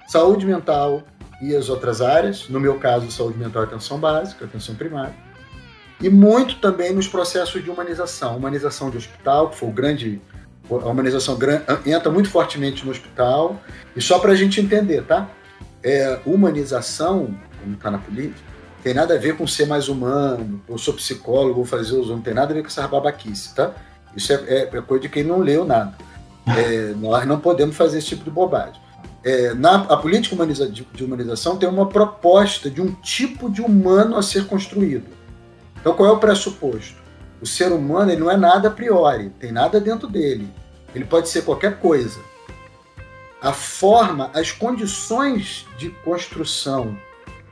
saúde 0.07 0.45
mental 0.45 1.03
e 1.41 1.55
as 1.55 1.69
outras 1.69 2.01
áreas, 2.01 2.49
no 2.49 2.59
meu 2.59 2.79
caso, 2.79 3.09
saúde 3.11 3.37
mental 3.37 3.63
e 3.63 3.65
atenção 3.65 3.99
básica, 3.99 4.45
atenção 4.45 4.75
primária, 4.75 5.15
e 6.01 6.09
muito 6.09 6.55
também 6.59 6.93
nos 6.93 7.07
processos 7.07 7.63
de 7.63 7.69
humanização, 7.69 8.37
humanização 8.37 8.89
de 8.89 8.97
hospital, 8.97 9.49
que 9.49 9.57
foi 9.57 9.69
o 9.69 9.71
grande 9.71 10.21
a 10.69 10.89
humanização 10.89 11.37
entra 11.85 12.11
muito 12.11 12.29
fortemente 12.29 12.83
no 12.83 12.91
hospital. 12.91 13.59
E 13.95 14.01
só 14.01 14.19
para 14.19 14.33
a 14.33 14.35
gente 14.35 14.59
entender, 14.59 15.03
tá? 15.03 15.29
É, 15.81 16.19
humanização, 16.25 17.33
como 17.61 17.75
está 17.75 17.89
na 17.89 17.97
política, 17.97 18.39
tem 18.83 18.93
nada 18.93 19.15
a 19.15 19.17
ver 19.17 19.37
com 19.37 19.47
ser 19.47 19.65
mais 19.65 19.87
humano. 19.87 20.61
Eu 20.67 20.77
sou 20.77 20.93
psicólogo, 20.93 21.55
vou 21.55 21.65
fazer 21.65 21.95
os 21.95 22.09
não 22.09 22.21
tem 22.21 22.33
nada 22.33 22.51
a 22.51 22.53
ver 22.53 22.61
com 22.61 22.67
essa 22.67 22.87
babaquice, 22.87 23.55
tá? 23.55 23.71
Isso 24.15 24.33
é, 24.33 24.35
é, 24.47 24.61
é 24.63 24.81
coisa 24.81 25.03
de 25.03 25.09
quem 25.09 25.23
não 25.23 25.39
leu 25.39 25.65
nada. 25.65 25.95
É, 26.47 26.93
nós 26.97 27.25
não 27.25 27.39
podemos 27.39 27.75
fazer 27.75 27.99
esse 27.99 28.07
tipo 28.07 28.23
de 28.23 28.31
bobagem. 28.31 28.81
É, 29.23 29.53
na, 29.53 29.75
a 29.83 29.97
política 29.97 30.35
humaniza, 30.35 30.69
de, 30.69 30.87
de 30.93 31.03
humanização 31.03 31.57
tem 31.57 31.67
uma 31.67 31.87
proposta 31.87 32.69
de 32.69 32.81
um 32.81 32.91
tipo 32.93 33.49
de 33.49 33.61
humano 33.61 34.15
a 34.15 34.23
ser 34.23 34.45
construído. 34.45 35.05
Então, 35.79 35.93
qual 35.93 36.09
é 36.09 36.11
o 36.11 36.19
pressuposto? 36.19 36.95
O 37.41 37.45
ser 37.45 37.71
humano 37.71 38.11
ele 38.11 38.21
não 38.21 38.31
é 38.31 38.37
nada 38.37 38.67
a 38.67 38.71
priori, 38.71 39.29
tem 39.39 39.51
nada 39.51 39.79
dentro 39.79 40.07
dele. 40.07 40.49
Ele 40.93 41.05
pode 41.05 41.29
ser 41.29 41.43
qualquer 41.43 41.79
coisa. 41.79 42.19
A 43.41 43.53
forma, 43.53 44.31
as 44.33 44.51
condições 44.51 45.67
de 45.77 45.89
construção 45.89 46.97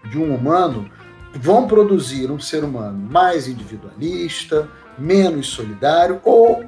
de 0.09 0.17
um 0.17 0.33
humano 0.33 0.89
vão 1.33 1.67
produzir 1.67 2.31
um 2.31 2.39
ser 2.39 2.63
humano 2.63 2.97
mais 2.97 3.47
individualista, 3.47 4.69
menos 4.97 5.47
solidário 5.47 6.19
ou 6.23 6.65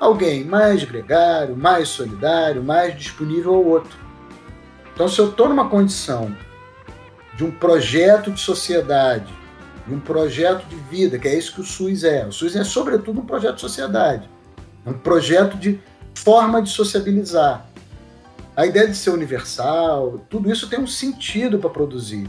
alguém 0.00 0.44
mais 0.44 0.82
gregário, 0.84 1.56
mais 1.56 1.88
solidário, 1.88 2.62
mais 2.62 2.96
disponível 2.96 3.54
ao 3.54 3.64
outro. 3.64 4.07
Então, 4.98 5.06
se 5.06 5.20
eu 5.20 5.30
estou 5.30 5.48
numa 5.48 5.68
condição 5.68 6.34
de 7.36 7.44
um 7.44 7.52
projeto 7.52 8.32
de 8.32 8.40
sociedade 8.40 9.32
de 9.86 9.94
um 9.94 10.00
projeto 10.00 10.66
de 10.66 10.74
vida, 10.74 11.20
que 11.20 11.28
é 11.28 11.38
isso 11.38 11.54
que 11.54 11.60
o 11.60 11.64
SUS 11.64 12.02
é. 12.02 12.26
O 12.26 12.32
SUS 12.32 12.56
é, 12.56 12.64
sobretudo, 12.64 13.20
um 13.20 13.24
projeto 13.24 13.54
de 13.54 13.60
sociedade, 13.60 14.28
um 14.84 14.92
projeto 14.92 15.56
de 15.56 15.80
forma 16.16 16.60
de 16.60 16.68
sociabilizar. 16.70 17.64
A 18.56 18.66
ideia 18.66 18.88
de 18.88 18.96
ser 18.96 19.10
universal, 19.10 20.26
tudo 20.28 20.50
isso 20.50 20.68
tem 20.68 20.80
um 20.80 20.86
sentido 20.88 21.60
para 21.60 21.70
produzir 21.70 22.28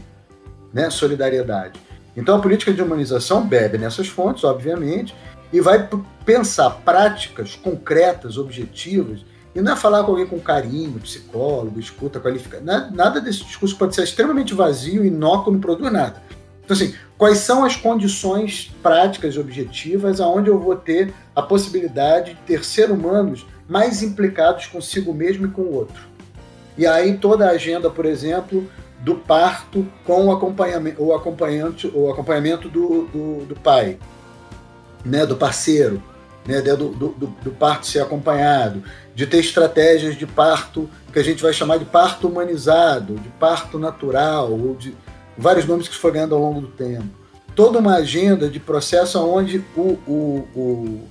né, 0.72 0.88
solidariedade. 0.90 1.80
Então, 2.16 2.36
a 2.36 2.40
política 2.40 2.72
de 2.72 2.80
humanização 2.80 3.44
bebe 3.44 3.78
nessas 3.78 4.06
fontes, 4.06 4.44
obviamente, 4.44 5.12
e 5.52 5.60
vai 5.60 5.88
pensar 6.24 6.70
práticas 6.84 7.56
concretas, 7.56 8.38
objetivas, 8.38 9.24
e 9.54 9.60
não 9.60 9.72
é 9.72 9.76
falar 9.76 10.04
com 10.04 10.12
alguém 10.12 10.26
com 10.26 10.38
carinho, 10.38 11.00
psicólogo, 11.00 11.80
escuta, 11.80 12.20
qualificada. 12.20 12.90
Nada 12.90 13.20
desse 13.20 13.44
discurso 13.44 13.76
pode 13.76 13.94
ser 13.94 14.04
extremamente 14.04 14.54
vazio, 14.54 15.04
inócuo, 15.04 15.52
não 15.52 15.60
produz 15.60 15.92
nada. 15.92 16.22
Então, 16.64 16.76
assim, 16.76 16.94
quais 17.18 17.38
são 17.38 17.64
as 17.64 17.74
condições 17.74 18.72
práticas 18.80 19.34
e 19.34 19.40
objetivas 19.40 20.20
aonde 20.20 20.48
eu 20.48 20.58
vou 20.58 20.76
ter 20.76 21.12
a 21.34 21.42
possibilidade 21.42 22.34
de 22.34 22.40
ter 22.42 22.64
seres 22.64 22.94
humanos 22.94 23.44
mais 23.68 24.02
implicados 24.02 24.66
consigo 24.66 25.12
mesmo 25.12 25.46
e 25.46 25.50
com 25.50 25.62
o 25.62 25.74
outro? 25.74 26.08
E 26.78 26.86
aí 26.86 27.18
toda 27.18 27.46
a 27.46 27.50
agenda, 27.50 27.90
por 27.90 28.06
exemplo, 28.06 28.66
do 29.00 29.16
parto 29.16 29.86
com 30.04 30.26
o 30.26 30.32
acompanhamento, 30.32 31.02
o 31.02 31.12
acompanhante, 31.12 31.90
o 31.92 32.10
acompanhamento 32.10 32.68
do, 32.68 33.06
do, 33.06 33.46
do 33.46 33.56
pai, 33.56 33.98
né, 35.04 35.26
do 35.26 35.36
parceiro, 35.36 36.02
né, 36.46 36.60
do, 36.60 36.88
do, 36.90 37.08
do, 37.08 37.50
parto 37.50 37.86
ser 37.86 38.00
acompanhado, 38.00 38.82
de 39.20 39.26
ter 39.26 39.40
estratégias 39.40 40.16
de 40.16 40.26
parto 40.26 40.88
que 41.12 41.18
a 41.18 41.22
gente 41.22 41.42
vai 41.42 41.52
chamar 41.52 41.76
de 41.76 41.84
parto 41.84 42.26
humanizado, 42.26 43.16
de 43.16 43.28
parto 43.28 43.78
natural, 43.78 44.50
ou 44.50 44.74
de, 44.74 44.96
vários 45.36 45.66
nomes 45.66 45.88
que 45.88 45.94
foi 45.94 46.12
ganhando 46.12 46.34
ao 46.34 46.40
longo 46.40 46.62
do 46.62 46.68
tempo. 46.68 47.04
Toda 47.54 47.80
uma 47.80 47.96
agenda 47.96 48.48
de 48.48 48.58
processo 48.58 49.22
onde 49.22 49.62
o, 49.76 49.98
o, 50.06 50.48
o, 50.56 51.08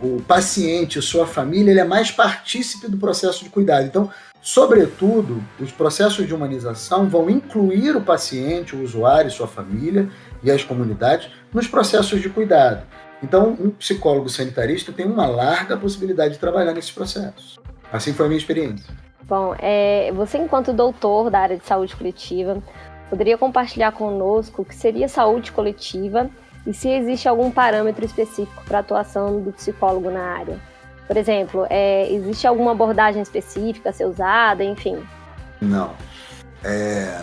o 0.00 0.22
paciente, 0.22 1.02
sua 1.02 1.26
família, 1.26 1.72
ele 1.72 1.80
é 1.80 1.84
mais 1.84 2.12
partícipe 2.12 2.86
do 2.86 2.96
processo 2.96 3.42
de 3.42 3.50
cuidado. 3.50 3.86
Então, 3.86 4.08
sobretudo, 4.40 5.42
os 5.58 5.72
processos 5.72 6.28
de 6.28 6.32
humanização 6.32 7.08
vão 7.08 7.28
incluir 7.28 7.96
o 7.96 8.02
paciente, 8.02 8.76
o 8.76 8.84
usuário, 8.84 9.32
sua 9.32 9.48
família 9.48 10.08
e 10.44 10.50
as 10.50 10.62
comunidades 10.62 11.28
nos 11.52 11.66
processos 11.66 12.22
de 12.22 12.28
cuidado. 12.28 12.86
Então, 13.22 13.56
um 13.58 13.70
psicólogo 13.70 14.28
sanitarista 14.28 14.92
tem 14.92 15.06
uma 15.06 15.26
larga 15.26 15.76
possibilidade 15.76 16.34
de 16.34 16.40
trabalhar 16.40 16.72
nesses 16.72 16.90
processos. 16.90 17.58
Assim 17.92 18.12
foi 18.12 18.26
a 18.26 18.28
minha 18.28 18.38
experiência. 18.38 18.94
Bom, 19.24 19.54
é, 19.58 20.12
você, 20.12 20.38
enquanto 20.38 20.72
doutor 20.72 21.30
da 21.30 21.40
área 21.40 21.56
de 21.56 21.64
saúde 21.64 21.96
coletiva, 21.96 22.62
Poderia 23.08 23.38
compartilhar 23.38 23.92
conosco 23.92 24.62
o 24.62 24.64
que 24.64 24.74
seria 24.74 25.08
saúde 25.08 25.52
coletiva 25.52 26.28
e 26.66 26.74
se 26.74 26.88
existe 26.88 27.28
algum 27.28 27.50
parâmetro 27.50 28.04
específico 28.04 28.64
para 28.64 28.78
a 28.78 28.80
atuação 28.80 29.40
do 29.40 29.52
psicólogo 29.52 30.10
na 30.10 30.22
área? 30.22 30.58
Por 31.06 31.16
exemplo, 31.16 31.66
é, 31.70 32.12
existe 32.12 32.46
alguma 32.48 32.72
abordagem 32.72 33.22
específica 33.22 33.90
a 33.90 33.92
ser 33.92 34.06
usada, 34.06 34.64
enfim? 34.64 35.00
Não. 35.60 35.94
É, 36.64 37.20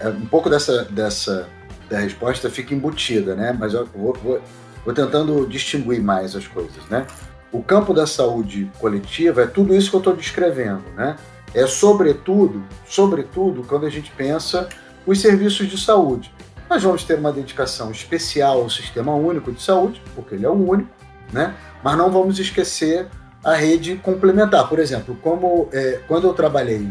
é, 0.00 0.08
um 0.08 0.26
pouco 0.26 0.50
dessa, 0.50 0.84
dessa 0.84 1.48
da 1.88 2.00
resposta 2.00 2.50
fica 2.50 2.74
embutida, 2.74 3.34
né? 3.34 3.56
Mas 3.58 3.72
eu 3.72 3.86
vou, 3.86 4.12
vou, 4.12 4.42
vou 4.84 4.94
tentando 4.94 5.46
distinguir 5.46 6.02
mais 6.02 6.34
as 6.34 6.46
coisas, 6.46 6.84
né? 6.88 7.06
O 7.50 7.62
campo 7.62 7.94
da 7.94 8.06
saúde 8.06 8.70
coletiva 8.78 9.42
é 9.42 9.46
tudo 9.46 9.74
isso 9.74 9.90
que 9.90 9.96
eu 9.96 10.00
estou 10.00 10.16
descrevendo, 10.16 10.84
né? 10.96 11.16
É 11.54 11.66
sobretudo, 11.66 12.62
sobretudo 12.86 13.62
quando 13.62 13.86
a 13.86 13.90
gente 13.90 14.10
pensa 14.10 14.68
os 15.06 15.20
serviços 15.20 15.66
de 15.66 15.78
saúde. 15.78 16.32
Nós 16.68 16.82
vamos 16.82 17.02
ter 17.02 17.18
uma 17.18 17.32
dedicação 17.32 17.90
especial 17.90 18.60
ao 18.60 18.68
Sistema 18.68 19.14
Único 19.14 19.50
de 19.50 19.62
Saúde, 19.62 20.02
porque 20.14 20.34
ele 20.34 20.44
é 20.44 20.50
o 20.50 20.68
único, 20.68 20.90
né? 21.32 21.54
mas 21.82 21.96
não 21.96 22.10
vamos 22.10 22.38
esquecer 22.38 23.08
a 23.42 23.54
rede 23.54 23.96
complementar. 23.96 24.68
Por 24.68 24.78
exemplo, 24.78 25.16
como 25.22 25.68
é, 25.72 26.00
quando 26.06 26.26
eu 26.26 26.34
trabalhei, 26.34 26.86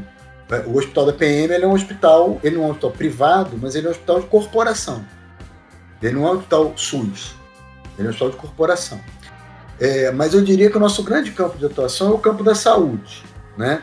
é, 0.49 0.59
o 0.65 0.77
Hospital 0.77 1.05
da 1.05 1.13
PM 1.13 1.53
é 1.53 1.67
um 1.67 1.73
hospital, 1.73 2.39
ele 2.43 2.55
não 2.55 2.63
é 2.63 2.67
um 2.67 2.69
hospital 2.71 2.91
privado, 2.91 3.59
mas 3.61 3.75
ele 3.75 3.85
é 3.85 3.89
um 3.89 3.91
hospital 3.91 4.21
de 4.21 4.25
corporação. 4.27 5.05
Ele 6.01 6.15
não 6.15 6.27
é 6.27 6.31
um 6.31 6.35
hospital 6.37 6.73
SUS, 6.75 7.35
ele 7.97 8.07
é 8.07 8.09
um 8.09 8.09
hospital 8.09 8.31
de 8.31 8.37
corporação. 8.37 8.99
É, 9.79 10.11
mas 10.11 10.33
eu 10.33 10.41
diria 10.41 10.69
que 10.69 10.77
o 10.77 10.79
nosso 10.79 11.03
grande 11.03 11.31
campo 11.31 11.57
de 11.57 11.65
atuação 11.65 12.07
é 12.07 12.11
o 12.11 12.17
campo 12.17 12.43
da 12.43 12.55
saúde. 12.55 13.23
Né? 13.57 13.81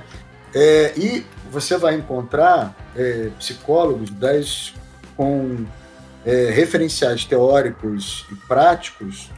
É, 0.55 0.92
e 0.96 1.27
você 1.50 1.77
vai 1.77 1.94
encontrar 1.94 2.74
é, 2.96 3.31
psicólogos 3.38 4.11
das, 4.11 4.74
com 5.16 5.64
é, 6.24 6.50
referenciais 6.50 7.24
teóricos 7.24 8.27
e 8.31 8.35
práticos 8.35 9.31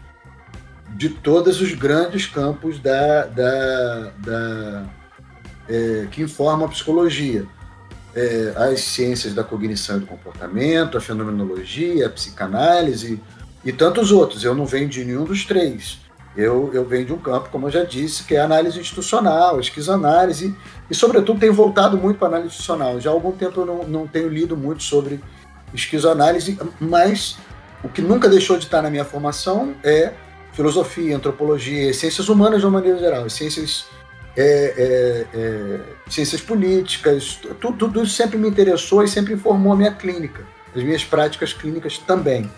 de 0.94 1.10
todos 1.10 1.60
os 1.60 1.74
grandes 1.74 2.26
campos 2.26 2.78
da, 2.78 3.26
da, 3.26 4.12
da 4.18 4.84
é, 5.68 6.06
que 6.10 6.22
informam 6.22 6.66
a 6.66 6.68
psicologia. 6.68 7.44
É, 8.14 8.54
as 8.56 8.80
ciências 8.80 9.34
da 9.34 9.44
cognição 9.44 9.98
e 9.98 10.00
do 10.00 10.06
comportamento, 10.06 10.96
a 10.96 11.00
fenomenologia, 11.02 12.06
a 12.06 12.10
psicanálise 12.10 13.20
e 13.66 13.72
tantos 13.72 14.12
outros. 14.12 14.44
Eu 14.44 14.54
não 14.54 14.64
venho 14.64 14.88
de 14.88 15.04
nenhum 15.04 15.24
dos 15.24 15.44
três. 15.44 15.98
Eu, 16.36 16.70
eu 16.72 16.84
venho 16.84 17.06
de 17.06 17.12
um 17.12 17.18
campo, 17.18 17.48
como 17.50 17.66
eu 17.66 17.70
já 17.70 17.82
disse, 17.82 18.22
que 18.22 18.36
é 18.36 18.40
análise 18.40 18.78
institucional, 18.78 19.56
a 19.56 19.60
esquizoanálise, 19.60 20.54
e, 20.88 20.94
sobretudo, 20.94 21.40
tenho 21.40 21.52
voltado 21.52 21.96
muito 21.96 22.18
para 22.18 22.28
análise 22.28 22.48
institucional. 22.48 23.00
Já 23.00 23.10
há 23.10 23.12
algum 23.12 23.32
tempo 23.32 23.60
eu 23.60 23.66
não, 23.66 23.88
não 23.88 24.06
tenho 24.06 24.28
lido 24.28 24.56
muito 24.56 24.82
sobre 24.82 25.20
esquizoanálise, 25.74 26.58
mas 26.78 27.38
o 27.82 27.88
que 27.88 28.00
nunca 28.00 28.28
deixou 28.28 28.56
de 28.56 28.64
estar 28.64 28.82
na 28.82 28.90
minha 28.90 29.04
formação 29.04 29.74
é 29.82 30.12
filosofia, 30.52 31.16
antropologia, 31.16 31.92
ciências 31.92 32.28
humanas 32.28 32.60
de 32.60 32.66
uma 32.66 32.78
maneira 32.78 32.98
geral, 32.98 33.28
ciências, 33.28 33.86
é, 34.36 35.26
é, 35.34 35.38
é, 35.38 35.80
ciências 36.08 36.40
políticas, 36.40 37.40
tudo, 37.60 37.76
tudo 37.76 38.06
sempre 38.06 38.38
me 38.38 38.48
interessou 38.48 39.02
e 39.02 39.08
sempre 39.08 39.34
informou 39.34 39.72
a 39.72 39.76
minha 39.76 39.92
clínica, 39.92 40.46
as 40.74 40.82
minhas 40.82 41.04
práticas 41.04 41.52
clínicas 41.52 41.98
também. 41.98 42.50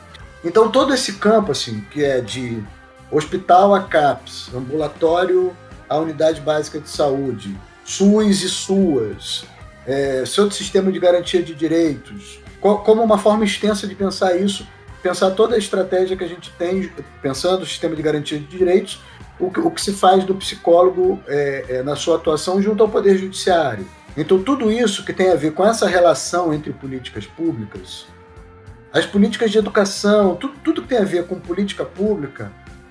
Então 0.44 0.70
todo 0.70 0.94
esse 0.94 1.14
campo, 1.14 1.52
assim, 1.52 1.80
que 1.90 2.04
é 2.04 2.20
de 2.20 2.62
Hospital 3.10 3.74
a 3.74 3.82
CAPS, 3.82 4.50
ambulatório 4.54 5.56
a 5.88 5.96
unidade 5.96 6.40
básica 6.40 6.78
de 6.78 6.88
saúde, 6.88 7.56
SUS 7.84 8.42
e 8.42 8.48
SUAS, 8.48 9.44
é, 9.86 10.24
seu 10.26 10.50
sistema 10.50 10.92
de 10.92 10.98
garantia 10.98 11.42
de 11.42 11.54
direitos, 11.54 12.40
como 12.60 13.02
uma 13.02 13.16
forma 13.16 13.44
extensa 13.44 13.86
de 13.86 13.94
pensar 13.94 14.36
isso, 14.36 14.66
pensar 15.02 15.30
toda 15.30 15.54
a 15.54 15.58
estratégia 15.58 16.16
que 16.16 16.24
a 16.24 16.28
gente 16.28 16.50
tem, 16.58 16.92
pensando 17.22 17.62
o 17.62 17.66
sistema 17.66 17.96
de 17.96 18.02
garantia 18.02 18.38
de 18.38 18.44
direitos, 18.44 19.00
o 19.38 19.50
que, 19.50 19.60
o 19.60 19.70
que 19.70 19.80
se 19.80 19.92
faz 19.92 20.24
do 20.24 20.34
psicólogo 20.34 21.20
é, 21.26 21.64
é, 21.68 21.82
na 21.82 21.96
sua 21.96 22.16
atuação 22.16 22.60
junto 22.60 22.82
ao 22.82 22.88
Poder 22.88 23.16
Judiciário. 23.16 23.86
Então, 24.16 24.42
tudo 24.42 24.70
isso 24.70 25.04
que 25.04 25.12
tem 25.12 25.30
a 25.30 25.36
ver 25.36 25.52
com 25.52 25.64
essa 25.64 25.86
relação 25.86 26.52
entre 26.52 26.72
políticas 26.72 27.24
públicas, 27.24 28.06
as 28.92 29.06
políticas 29.06 29.50
de 29.50 29.58
educação, 29.58 30.36
tudo, 30.36 30.54
tudo 30.64 30.82
que 30.82 30.88
tem 30.88 30.98
a 30.98 31.04
ver 31.04 31.26
com 31.26 31.38
política 31.38 31.84
pública, 31.84 32.50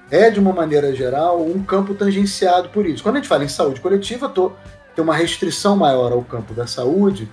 é, 0.10 0.30
de 0.30 0.40
uma 0.40 0.54
maneira 0.54 0.96
geral, 0.96 1.42
um 1.44 1.64
campo 1.64 1.94
tangenciado 1.94 2.70
por 2.70 2.86
isso. 2.86 3.04
Quando 3.04 3.16
a 3.16 3.20
gente 3.20 3.28
fala 3.28 3.44
em 3.44 3.50
saúde 3.50 3.82
coletiva, 3.82 4.30
tô, 4.30 4.52
tem 4.96 5.04
uma 5.04 5.16
restrição 5.16 5.76
maior 5.76 6.12
ao 6.12 6.24
campo 6.24 6.54
da 6.54 6.66
saúde, 6.66 7.30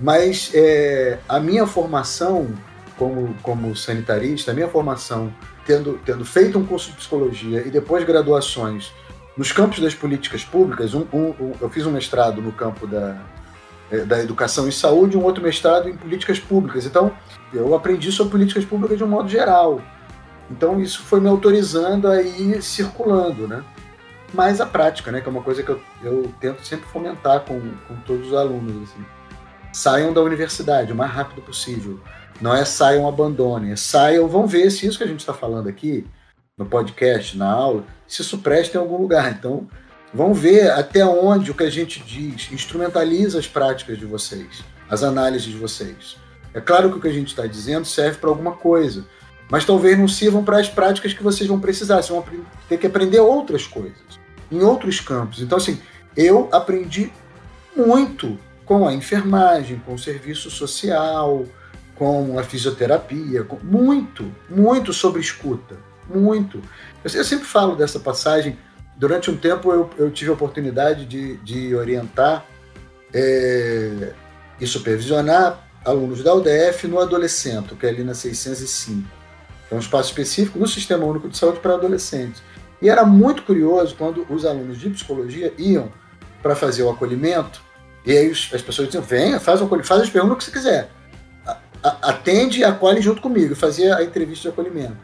mas 0.00 0.50
é, 0.54 1.18
a 1.28 1.38
minha 1.38 1.66
formação 1.66 2.48
como, 2.98 3.34
como 3.42 3.76
sanitarista, 3.76 4.50
a 4.50 4.54
minha 4.54 4.68
formação 4.68 5.32
tendo, 5.66 6.00
tendo 6.04 6.24
feito 6.24 6.58
um 6.58 6.66
curso 6.66 6.90
de 6.90 6.96
psicologia 6.96 7.62
e 7.66 7.70
depois 7.70 8.04
graduações 8.04 8.92
nos 9.36 9.52
campos 9.52 9.80
das 9.80 9.94
políticas 9.94 10.42
públicas, 10.44 10.94
um, 10.94 11.06
um, 11.12 11.26
um, 11.38 11.52
eu 11.60 11.68
fiz 11.68 11.84
um 11.86 11.90
mestrado 11.90 12.40
no 12.40 12.52
campo 12.52 12.86
da, 12.86 13.20
da 14.06 14.20
educação 14.20 14.68
e 14.68 14.72
saúde 14.72 15.16
e 15.16 15.18
um 15.18 15.24
outro 15.24 15.42
mestrado 15.42 15.88
em 15.88 15.96
políticas 15.96 16.38
públicas. 16.38 16.84
Então, 16.86 17.12
eu 17.52 17.74
aprendi 17.74 18.10
sobre 18.10 18.32
políticas 18.32 18.64
públicas 18.64 18.98
de 18.98 19.04
um 19.04 19.08
modo 19.08 19.28
geral. 19.28 19.80
Então, 20.50 20.80
isso 20.80 21.02
foi 21.02 21.20
me 21.20 21.28
autorizando 21.28 22.08
a 22.08 22.20
ir 22.22 22.62
circulando, 22.62 23.46
né? 23.46 23.64
Mas 24.32 24.60
a 24.60 24.66
prática, 24.66 25.10
né? 25.10 25.20
Que 25.20 25.28
é 25.28 25.30
uma 25.30 25.42
coisa 25.42 25.62
que 25.62 25.70
eu, 25.70 25.80
eu 26.02 26.32
tento 26.40 26.64
sempre 26.64 26.86
fomentar 26.88 27.40
com, 27.40 27.60
com 27.86 27.96
todos 28.04 28.28
os 28.28 28.34
alunos. 28.34 28.90
Assim. 28.90 29.04
Saiam 29.72 30.12
da 30.12 30.20
universidade 30.20 30.92
o 30.92 30.96
mais 30.96 31.10
rápido 31.10 31.42
possível. 31.42 32.00
Não 32.40 32.54
é 32.54 32.64
saiam, 32.64 33.08
abandonem. 33.08 33.72
É 33.72 33.76
saiam, 33.76 34.28
vão 34.28 34.46
ver 34.46 34.70
se 34.70 34.86
isso 34.86 34.98
que 34.98 35.04
a 35.04 35.06
gente 35.06 35.20
está 35.20 35.32
falando 35.32 35.68
aqui, 35.68 36.06
no 36.56 36.66
podcast, 36.66 37.36
na 37.36 37.50
aula, 37.50 37.84
se 38.06 38.22
isso 38.22 38.38
presta 38.38 38.76
em 38.76 38.80
algum 38.80 38.98
lugar. 38.98 39.32
Então, 39.32 39.66
vão 40.12 40.32
ver 40.32 40.70
até 40.70 41.04
onde 41.04 41.50
o 41.50 41.54
que 41.54 41.64
a 41.64 41.70
gente 41.70 42.00
diz 42.00 42.50
instrumentaliza 42.52 43.38
as 43.38 43.46
práticas 43.46 43.98
de 43.98 44.06
vocês, 44.06 44.64
as 44.88 45.02
análises 45.02 45.48
de 45.48 45.56
vocês. 45.56 46.16
É 46.54 46.60
claro 46.60 46.90
que 46.90 46.98
o 46.98 47.00
que 47.00 47.08
a 47.08 47.12
gente 47.12 47.28
está 47.28 47.46
dizendo 47.46 47.84
serve 47.84 48.18
para 48.18 48.30
alguma 48.30 48.52
coisa, 48.52 49.04
mas 49.50 49.64
talvez 49.64 49.98
não 49.98 50.08
sirvam 50.08 50.42
para 50.42 50.58
as 50.58 50.68
práticas 50.68 51.12
que 51.12 51.22
vocês 51.22 51.48
vão 51.48 51.60
precisar. 51.60 51.96
Vocês 51.96 52.08
vão 52.08 52.24
ter 52.68 52.78
que 52.78 52.86
aprender 52.86 53.20
outras 53.20 53.66
coisas, 53.66 54.18
em 54.50 54.62
outros 54.62 55.00
campos. 55.00 55.40
Então, 55.40 55.58
assim, 55.58 55.78
eu 56.16 56.48
aprendi 56.50 57.12
muito 57.76 58.38
com 58.64 58.88
a 58.88 58.94
enfermagem, 58.94 59.80
com 59.84 59.94
o 59.94 59.98
serviço 59.98 60.50
social, 60.50 61.44
com 61.94 62.38
a 62.38 62.42
fisioterapia, 62.42 63.44
com, 63.44 63.58
muito, 63.62 64.30
muito 64.48 64.92
sobre 64.92 65.20
escuta, 65.20 65.76
muito. 66.08 66.60
Eu, 67.04 67.24
sempre 67.24 67.46
falo 67.46 67.76
dessa 67.76 68.00
passagem. 68.00 68.58
Durante 68.96 69.30
um 69.30 69.36
tempo 69.36 69.72
eu, 69.72 69.90
eu 69.98 70.10
tive 70.10 70.30
a 70.30 70.34
oportunidade 70.34 71.04
de, 71.04 71.36
de 71.38 71.74
orientar 71.74 72.44
é, 73.12 74.12
e 74.60 74.66
supervisionar 74.66 75.68
alunos 75.84 76.22
da 76.22 76.34
UDF 76.34 76.86
no 76.88 76.98
Adolescente, 76.98 77.74
que 77.74 77.86
é 77.86 77.90
ali 77.90 78.02
na 78.02 78.14
605. 78.14 79.08
É 79.70 79.74
um 79.74 79.78
espaço 79.78 80.10
específico 80.10 80.58
no 80.58 80.66
Sistema 80.66 81.04
Único 81.04 81.28
de 81.28 81.36
Saúde 81.36 81.60
para 81.60 81.74
adolescentes. 81.74 82.42
E 82.80 82.88
era 82.88 83.04
muito 83.04 83.42
curioso 83.42 83.94
quando 83.96 84.26
os 84.30 84.44
alunos 84.44 84.78
de 84.78 84.90
psicologia 84.90 85.52
iam 85.58 85.90
para 86.42 86.54
fazer 86.54 86.82
o 86.82 86.90
acolhimento, 86.90 87.60
e 88.04 88.12
aí 88.12 88.30
as 88.30 88.62
pessoas 88.62 88.88
diziam: 88.88 89.02
venha, 89.02 89.40
faz, 89.40 89.60
o 89.60 89.64
acolhimento, 89.64 89.88
faz 89.88 90.02
as 90.02 90.10
perguntas 90.10 90.38
que 90.38 90.44
você 90.44 90.50
quiser 90.52 90.90
atende 92.02 92.60
e 92.60 92.64
acolhe 92.64 93.00
junto 93.00 93.20
comigo, 93.20 93.54
fazia 93.54 93.96
a 93.96 94.04
entrevista 94.04 94.42
de 94.42 94.48
acolhimento. 94.48 94.96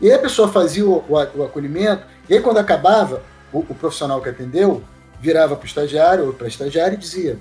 E 0.00 0.08
aí 0.10 0.14
a 0.14 0.18
pessoa 0.18 0.48
fazia 0.48 0.84
o, 0.84 0.98
o, 1.08 1.38
o 1.38 1.44
acolhimento, 1.44 2.04
e 2.28 2.34
aí 2.34 2.40
quando 2.40 2.58
acabava, 2.58 3.22
o, 3.56 3.66
o 3.68 3.74
profissional 3.74 4.20
que 4.20 4.28
atendeu 4.28 4.82
virava 5.20 5.56
para 5.56 5.64
o 5.64 5.66
estagiário 5.66 6.26
ou 6.26 6.32
para 6.32 6.46
a 6.46 6.48
estagiária 6.48 6.94
e 6.94 6.98
dizia: 6.98 7.38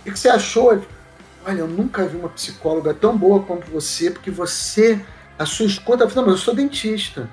O 0.00 0.10
que 0.10 0.18
você 0.18 0.28
achou? 0.28 0.80
Olha, 1.46 1.60
eu 1.60 1.68
nunca 1.68 2.04
vi 2.04 2.16
uma 2.16 2.28
psicóloga 2.28 2.92
tão 2.92 3.16
boa 3.16 3.42
quanto 3.42 3.70
você, 3.70 4.10
porque 4.10 4.30
você, 4.30 5.00
a 5.38 5.46
sua 5.46 5.66
escuta, 5.66 6.04
não, 6.06 6.22
mas 6.22 6.32
eu 6.32 6.38
sou 6.38 6.54
dentista. 6.54 7.28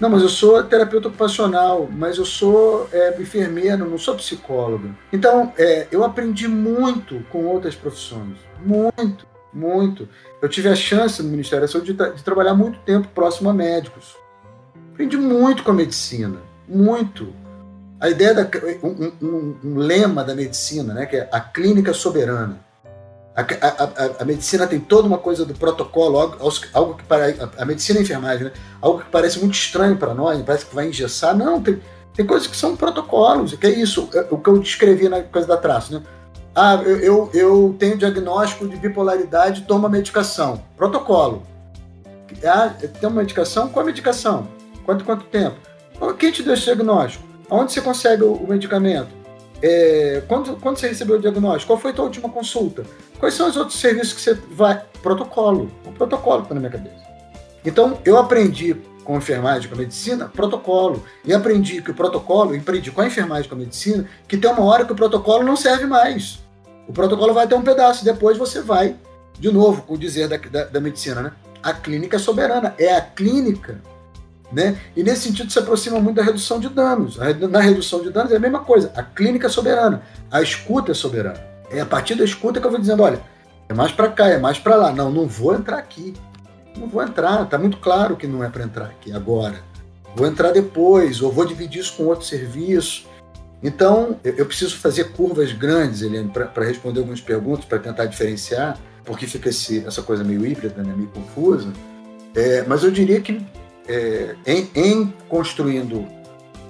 Não, 0.00 0.08
mas 0.08 0.22
eu 0.22 0.28
sou 0.28 0.62
terapeuta 0.62 1.08
ocupacional, 1.08 1.88
mas 1.90 2.18
eu 2.18 2.24
sou 2.24 2.88
é, 2.92 3.20
enfermeiro, 3.20 3.88
não 3.88 3.98
sou 3.98 4.14
psicóloga. 4.14 4.90
Então, 5.12 5.52
é, 5.58 5.88
eu 5.90 6.04
aprendi 6.04 6.46
muito 6.46 7.24
com 7.30 7.44
outras 7.46 7.74
profissões, 7.74 8.36
muito 8.64 9.26
muito. 9.52 10.08
Eu 10.40 10.48
tive 10.48 10.68
a 10.68 10.76
chance 10.76 11.22
no 11.22 11.30
Ministério 11.30 11.66
da 11.66 11.72
Saúde 11.72 11.92
de, 11.92 12.10
de 12.12 12.22
trabalhar 12.22 12.54
muito 12.54 12.78
tempo 12.80 13.08
próximo 13.08 13.48
a 13.48 13.54
médicos. 13.54 14.16
Aprendi 14.92 15.16
muito 15.16 15.62
com 15.62 15.70
a 15.70 15.74
medicina, 15.74 16.38
muito. 16.68 17.32
A 18.00 18.08
ideia 18.08 18.32
da 18.32 18.48
um, 18.82 19.12
um, 19.20 19.56
um 19.64 19.78
lema 19.78 20.22
da 20.22 20.34
medicina, 20.34 20.94
né, 20.94 21.06
que 21.06 21.16
é 21.16 21.28
a 21.32 21.40
clínica 21.40 21.92
soberana. 21.92 22.58
A, 23.34 23.42
a, 23.42 23.84
a, 23.84 24.22
a, 24.22 24.24
medicina 24.24 24.66
tem 24.66 24.80
toda 24.80 25.06
uma 25.06 25.18
coisa 25.18 25.44
do 25.44 25.54
protocolo, 25.54 26.18
algo, 26.18 26.36
algo 26.74 26.94
que 26.94 27.04
parece. 27.04 27.38
A, 27.56 27.64
medicina 27.64 27.98
e 27.98 28.02
a 28.02 28.04
enfermagem, 28.04 28.44
né? 28.46 28.52
Algo 28.80 28.98
que 28.98 29.10
parece 29.10 29.38
muito 29.38 29.54
estranho 29.54 29.96
para 29.96 30.12
nós, 30.12 30.42
parece 30.42 30.66
que 30.66 30.74
vai 30.74 30.88
engessar. 30.88 31.36
Não, 31.36 31.62
tem, 31.62 31.80
tem 32.14 32.26
coisas 32.26 32.48
que 32.48 32.56
são 32.56 32.76
protocolos, 32.76 33.54
que 33.54 33.64
é 33.64 33.70
isso, 33.70 34.08
é, 34.12 34.26
o 34.28 34.38
que 34.38 34.50
eu 34.50 34.58
descrevi 34.58 35.08
na 35.08 35.22
coisa 35.22 35.46
da 35.46 35.56
traço, 35.56 35.94
né? 35.94 36.02
Ah, 36.52 36.82
eu, 36.84 36.98
eu, 36.98 37.30
eu 37.32 37.76
tenho 37.78 37.96
diagnóstico 37.96 38.66
de 38.66 38.76
bipolaridade, 38.76 39.62
toma 39.62 39.88
medicação. 39.88 40.60
Protocolo. 40.76 41.44
Ah, 42.44 42.70
tem 42.70 43.08
uma 43.08 43.20
medicação? 43.20 43.68
Qual 43.68 43.84
a 43.84 43.86
medicação? 43.86 44.48
Quanto, 44.84 45.04
quanto 45.04 45.24
tempo? 45.26 45.56
Quem 46.18 46.32
te 46.32 46.42
deu 46.42 46.54
esse 46.54 46.64
diagnóstico? 46.64 47.27
Onde 47.50 47.72
você 47.72 47.80
consegue 47.80 48.24
o, 48.24 48.32
o 48.32 48.48
medicamento? 48.48 49.08
É, 49.60 50.22
quando, 50.28 50.56
quando 50.56 50.78
você 50.78 50.88
recebeu 50.88 51.16
o 51.16 51.20
diagnóstico? 51.20 51.72
Qual 51.72 51.78
foi 51.78 51.90
a 51.90 51.94
tua 51.94 52.04
última 52.04 52.28
consulta? 52.28 52.84
Quais 53.18 53.34
são 53.34 53.48
os 53.48 53.56
outros 53.56 53.78
serviços 53.80 54.12
que 54.12 54.20
você 54.20 54.34
vai? 54.52 54.82
Protocolo. 55.02 55.70
Um 55.86 55.92
protocolo 55.92 56.42
está 56.42 56.54
na 56.54 56.60
minha 56.60 56.72
cabeça. 56.72 57.08
Então, 57.64 57.98
eu 58.04 58.16
aprendi 58.16 58.76
com 59.04 59.14
a 59.14 59.16
enfermagem, 59.18 59.68
com 59.68 59.74
a 59.74 59.78
medicina, 59.78 60.28
protocolo. 60.28 61.02
E 61.24 61.32
aprendi 61.32 61.82
que 61.82 61.90
o 61.90 61.94
protocolo, 61.94 62.54
aprendi 62.54 62.90
com 62.90 63.00
a 63.00 63.06
enfermagem, 63.06 63.48
com 63.48 63.54
a 63.54 63.58
medicina, 63.58 64.06
que 64.28 64.36
tem 64.36 64.50
uma 64.50 64.64
hora 64.64 64.84
que 64.84 64.92
o 64.92 64.96
protocolo 64.96 65.42
não 65.42 65.56
serve 65.56 65.86
mais. 65.86 66.40
O 66.86 66.92
protocolo 66.92 67.34
vai 67.34 67.46
ter 67.46 67.54
um 67.54 67.62
pedaço, 67.62 68.04
depois 68.04 68.38
você 68.38 68.60
vai, 68.60 68.96
de 69.38 69.50
novo, 69.50 69.82
com 69.82 69.94
o 69.94 69.98
dizer 69.98 70.28
da, 70.28 70.36
da, 70.36 70.64
da 70.64 70.80
medicina, 70.80 71.22
né? 71.22 71.32
A 71.62 71.72
clínica 71.72 72.16
é 72.16 72.20
soberana, 72.20 72.74
é 72.78 72.94
a 72.94 73.00
clínica. 73.00 73.80
Né? 74.50 74.78
E 74.96 75.02
nesse 75.02 75.22
sentido 75.22 75.52
se 75.52 75.58
aproxima 75.58 76.00
muito 76.00 76.16
da 76.16 76.22
redução 76.22 76.58
de 76.58 76.68
danos. 76.68 77.18
Na 77.50 77.60
redução 77.60 78.02
de 78.02 78.10
danos 78.10 78.32
é 78.32 78.36
a 78.36 78.40
mesma 78.40 78.60
coisa. 78.60 78.90
A 78.96 79.02
clínica 79.02 79.46
é 79.46 79.50
soberana, 79.50 80.02
a 80.30 80.40
escuta 80.40 80.92
é 80.92 80.94
soberana. 80.94 81.40
É 81.70 81.80
a 81.80 81.86
partir 81.86 82.14
da 82.14 82.24
escuta 82.24 82.58
que 82.58 82.66
eu 82.66 82.70
vou 82.70 82.80
dizendo, 82.80 83.02
olha, 83.02 83.20
é 83.68 83.74
mais 83.74 83.92
para 83.92 84.08
cá, 84.08 84.28
é 84.28 84.38
mais 84.38 84.58
para 84.58 84.76
lá. 84.76 84.92
Não, 84.92 85.10
não 85.10 85.26
vou 85.26 85.54
entrar 85.54 85.76
aqui. 85.76 86.14
Não 86.76 86.88
vou 86.88 87.02
entrar, 87.02 87.44
tá 87.46 87.58
muito 87.58 87.78
claro 87.78 88.16
que 88.16 88.26
não 88.26 88.42
é 88.42 88.48
para 88.48 88.64
entrar 88.64 88.86
aqui 88.86 89.12
agora. 89.12 89.56
Vou 90.14 90.26
entrar 90.26 90.52
depois, 90.52 91.20
ou 91.20 91.30
vou 91.30 91.44
dividir 91.44 91.80
isso 91.80 91.94
com 91.96 92.04
outro 92.04 92.24
serviço. 92.24 93.06
Então, 93.62 94.18
eu 94.22 94.46
preciso 94.46 94.76
fazer 94.76 95.12
curvas 95.12 95.52
grandes, 95.52 96.02
Helene, 96.02 96.30
para 96.30 96.64
responder 96.64 97.00
algumas 97.00 97.20
perguntas, 97.20 97.64
para 97.64 97.78
tentar 97.78 98.06
diferenciar, 98.06 98.78
porque 99.04 99.26
fica 99.26 99.48
esse, 99.48 99.84
essa 99.84 100.00
coisa 100.00 100.22
meio 100.22 100.46
híbrida, 100.46 100.82
né, 100.82 100.94
meio 100.96 101.08
confusa. 101.08 101.72
É, 102.34 102.64
mas 102.68 102.84
eu 102.84 102.90
diria 102.90 103.20
que 103.20 103.44
é, 103.88 104.36
em, 104.46 104.70
em, 104.74 105.14
construindo 105.28 106.06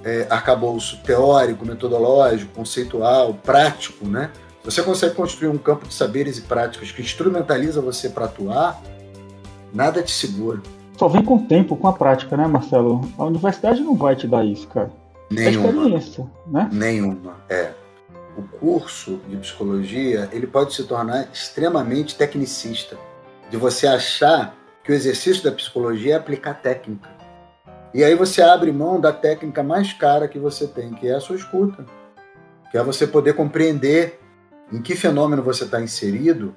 é, 0.05 0.27
arcabouço 0.31 0.99
teórico, 1.03 1.67
metodológico, 1.67 2.55
conceitual, 2.55 3.35
prático, 3.35 4.07
né, 4.07 4.31
você 4.65 4.83
consegue 4.83 5.15
construir 5.15 5.49
um 5.49 5.57
campo 5.57 5.89
de 5.89 5.95
saberes 5.95 6.37
e 6.39 6.43
práticas 6.43 6.93
que 6.93 7.01
instrumentaliza 7.01 7.81
você 7.81 8.09
para 8.09 8.27
atuar, 8.27 8.81
nada 9.73 10.03
te 10.03 10.11
segura. 10.11 10.61
Só 10.99 11.09
vem 11.09 11.25
com 11.25 11.37
o 11.37 11.47
tempo, 11.47 11.77
com 11.77 11.89
a 11.89 11.93
prática, 11.93 12.37
né, 12.37 12.47
Marcelo? 12.47 13.01
A 13.17 13.25
universidade 13.25 13.81
não 13.81 13.95
vai 13.95 14.17
te 14.17 14.27
dar 14.27 14.45
isso, 14.45 14.67
cara. 14.69 14.91
Nenhuma. 15.31 16.03
né? 16.47 16.69
Nenhuma, 16.73 17.37
é. 17.49 17.73
O 18.37 18.43
curso 18.43 19.21
de 19.29 19.37
psicologia, 19.37 20.29
ele 20.33 20.47
pode 20.47 20.75
se 20.75 20.85
tornar 20.85 21.29
extremamente 21.33 22.15
tecnicista. 22.15 22.97
De 23.51 23.57
você 23.57 23.87
achar 23.87 24.55
que 24.89 24.93
o 24.93 24.95
exercício 24.95 25.45
da 25.45 25.53
psicologia 25.53 26.15
é 26.15 26.17
aplicar 26.17 26.55
técnica. 26.55 27.11
E 27.93 28.03
aí 28.03 28.15
você 28.15 28.41
abre 28.41 28.73
mão 28.73 28.99
da 28.99 29.13
técnica 29.13 29.63
mais 29.63 29.93
cara 29.93 30.27
que 30.27 30.39
você 30.39 30.67
tem, 30.67 30.95
que 30.95 31.07
é 31.07 31.15
a 31.15 31.21
sua 31.21 31.37
escuta. 31.37 31.85
Que 32.71 32.79
é 32.79 32.83
você 32.83 33.07
poder 33.07 33.35
compreender 33.35 34.19
em 34.73 34.81
que 34.81 34.97
fenômeno 34.97 35.43
você 35.43 35.65
está 35.65 35.79
inserido, 35.79 36.57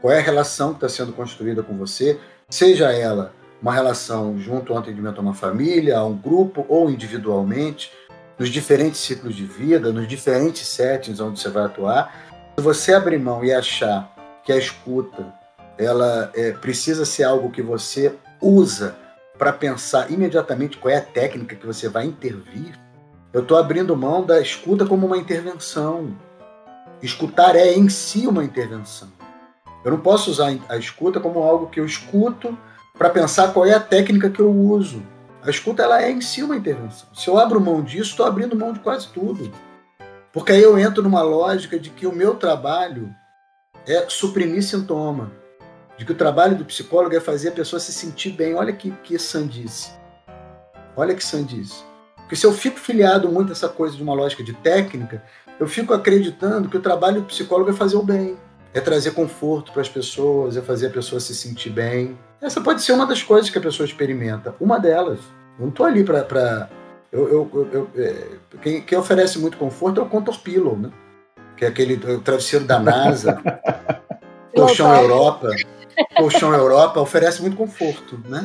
qual 0.00 0.14
é 0.14 0.18
a 0.18 0.22
relação 0.22 0.70
que 0.70 0.76
está 0.76 0.88
sendo 0.88 1.12
construída 1.12 1.62
com 1.62 1.76
você, 1.76 2.18
seja 2.48 2.90
ela 2.90 3.34
uma 3.60 3.74
relação 3.74 4.38
junto 4.38 4.72
ao 4.72 4.78
atendimento 4.78 5.18
a 5.18 5.20
uma 5.20 5.34
família, 5.34 5.98
a 5.98 6.06
um 6.06 6.16
grupo 6.16 6.64
ou 6.70 6.88
individualmente, 6.88 7.92
nos 8.38 8.48
diferentes 8.48 8.98
ciclos 8.98 9.36
de 9.36 9.44
vida, 9.44 9.92
nos 9.92 10.08
diferentes 10.08 10.66
settings 10.66 11.20
onde 11.20 11.38
você 11.38 11.50
vai 11.50 11.64
atuar. 11.64 12.32
Se 12.58 12.64
você 12.64 12.94
abrir 12.94 13.18
mão 13.18 13.44
e 13.44 13.52
achar 13.52 14.10
que 14.42 14.50
a 14.50 14.56
escuta 14.56 15.41
ela 15.78 16.30
é, 16.34 16.52
precisa 16.52 17.04
ser 17.04 17.24
algo 17.24 17.50
que 17.50 17.62
você 17.62 18.14
usa 18.40 18.96
para 19.38 19.52
pensar 19.52 20.10
imediatamente 20.10 20.76
qual 20.76 20.92
é 20.92 20.98
a 20.98 21.02
técnica 21.02 21.56
que 21.56 21.66
você 21.66 21.88
vai 21.88 22.04
intervir, 22.06 22.78
eu 23.32 23.42
estou 23.42 23.56
abrindo 23.56 23.96
mão 23.96 24.24
da 24.24 24.40
escuta 24.40 24.84
como 24.84 25.06
uma 25.06 25.16
intervenção. 25.16 26.16
Escutar 27.02 27.56
é 27.56 27.72
em 27.72 27.88
si 27.88 28.26
uma 28.26 28.44
intervenção. 28.44 29.08
Eu 29.84 29.90
não 29.90 29.98
posso 29.98 30.30
usar 30.30 30.56
a 30.68 30.76
escuta 30.76 31.18
como 31.18 31.42
algo 31.42 31.68
que 31.68 31.80
eu 31.80 31.86
escuto 31.86 32.56
para 32.96 33.10
pensar 33.10 33.52
qual 33.52 33.66
é 33.66 33.74
a 33.74 33.80
técnica 33.80 34.30
que 34.30 34.38
eu 34.38 34.50
uso. 34.50 35.02
A 35.42 35.50
escuta 35.50 35.82
ela 35.82 36.00
é 36.02 36.10
em 36.10 36.20
si 36.20 36.42
uma 36.42 36.56
intervenção. 36.56 37.08
Se 37.14 37.26
eu 37.26 37.38
abro 37.38 37.60
mão 37.60 37.82
disso, 37.82 38.10
estou 38.10 38.26
abrindo 38.26 38.54
mão 38.54 38.72
de 38.72 38.80
quase 38.80 39.08
tudo. 39.08 39.50
Porque 40.32 40.52
aí 40.52 40.62
eu 40.62 40.78
entro 40.78 41.02
numa 41.02 41.22
lógica 41.22 41.78
de 41.80 41.90
que 41.90 42.06
o 42.06 42.14
meu 42.14 42.36
trabalho 42.36 43.12
é 43.86 44.08
suprimir 44.08 44.62
sintoma. 44.62 45.32
De 46.02 46.06
que 46.06 46.10
o 46.10 46.16
trabalho 46.16 46.56
do 46.56 46.64
psicólogo 46.64 47.14
é 47.14 47.20
fazer 47.20 47.50
a 47.50 47.52
pessoa 47.52 47.78
se 47.78 47.92
sentir 47.92 48.30
bem. 48.30 48.56
Olha 48.56 48.72
que, 48.72 48.90
que 49.04 49.16
sandice. 49.20 49.92
Olha 50.96 51.14
que 51.14 51.24
sandice. 51.24 51.84
Porque 52.16 52.34
se 52.34 52.44
eu 52.44 52.52
fico 52.52 52.76
filiado 52.76 53.28
muito 53.28 53.50
a 53.50 53.52
essa 53.52 53.68
coisa 53.68 53.96
de 53.96 54.02
uma 54.02 54.12
lógica 54.12 54.42
de 54.42 54.52
técnica, 54.52 55.22
eu 55.60 55.68
fico 55.68 55.94
acreditando 55.94 56.68
que 56.68 56.76
o 56.76 56.80
trabalho 56.80 57.20
do 57.20 57.28
psicólogo 57.28 57.70
é 57.70 57.72
fazer 57.72 57.96
o 57.96 58.02
bem, 58.02 58.36
é 58.74 58.80
trazer 58.80 59.12
conforto 59.12 59.70
para 59.70 59.80
as 59.80 59.88
pessoas, 59.88 60.56
é 60.56 60.60
fazer 60.60 60.88
a 60.88 60.90
pessoa 60.90 61.20
se 61.20 61.36
sentir 61.36 61.70
bem. 61.70 62.18
Essa 62.40 62.60
pode 62.60 62.82
ser 62.82 62.94
uma 62.94 63.06
das 63.06 63.22
coisas 63.22 63.48
que 63.48 63.58
a 63.58 63.62
pessoa 63.62 63.86
experimenta. 63.86 64.56
Uma 64.60 64.80
delas. 64.80 65.20
Eu 65.56 65.66
não 65.66 65.68
estou 65.68 65.86
ali 65.86 66.02
para. 66.02 66.68
Eu, 67.12 67.28
eu, 67.28 67.68
eu, 67.72 67.90
é, 67.94 68.26
quem, 68.60 68.82
quem, 68.82 68.98
oferece 68.98 69.38
muito 69.38 69.56
conforto 69.56 70.00
é 70.00 70.02
o 70.02 70.08
Contour 70.08 70.36
Pillow, 70.40 70.76
né? 70.76 70.90
Que 71.56 71.64
é 71.64 71.68
aquele 71.68 71.96
travesseiro 72.18 72.64
da 72.64 72.80
NASA, 72.80 73.40
colchão 74.52 74.92
Europa. 74.92 75.48
Colchão 76.16 76.54
Europa 76.54 77.00
oferece 77.00 77.40
muito 77.40 77.56
conforto, 77.56 78.20
né? 78.28 78.42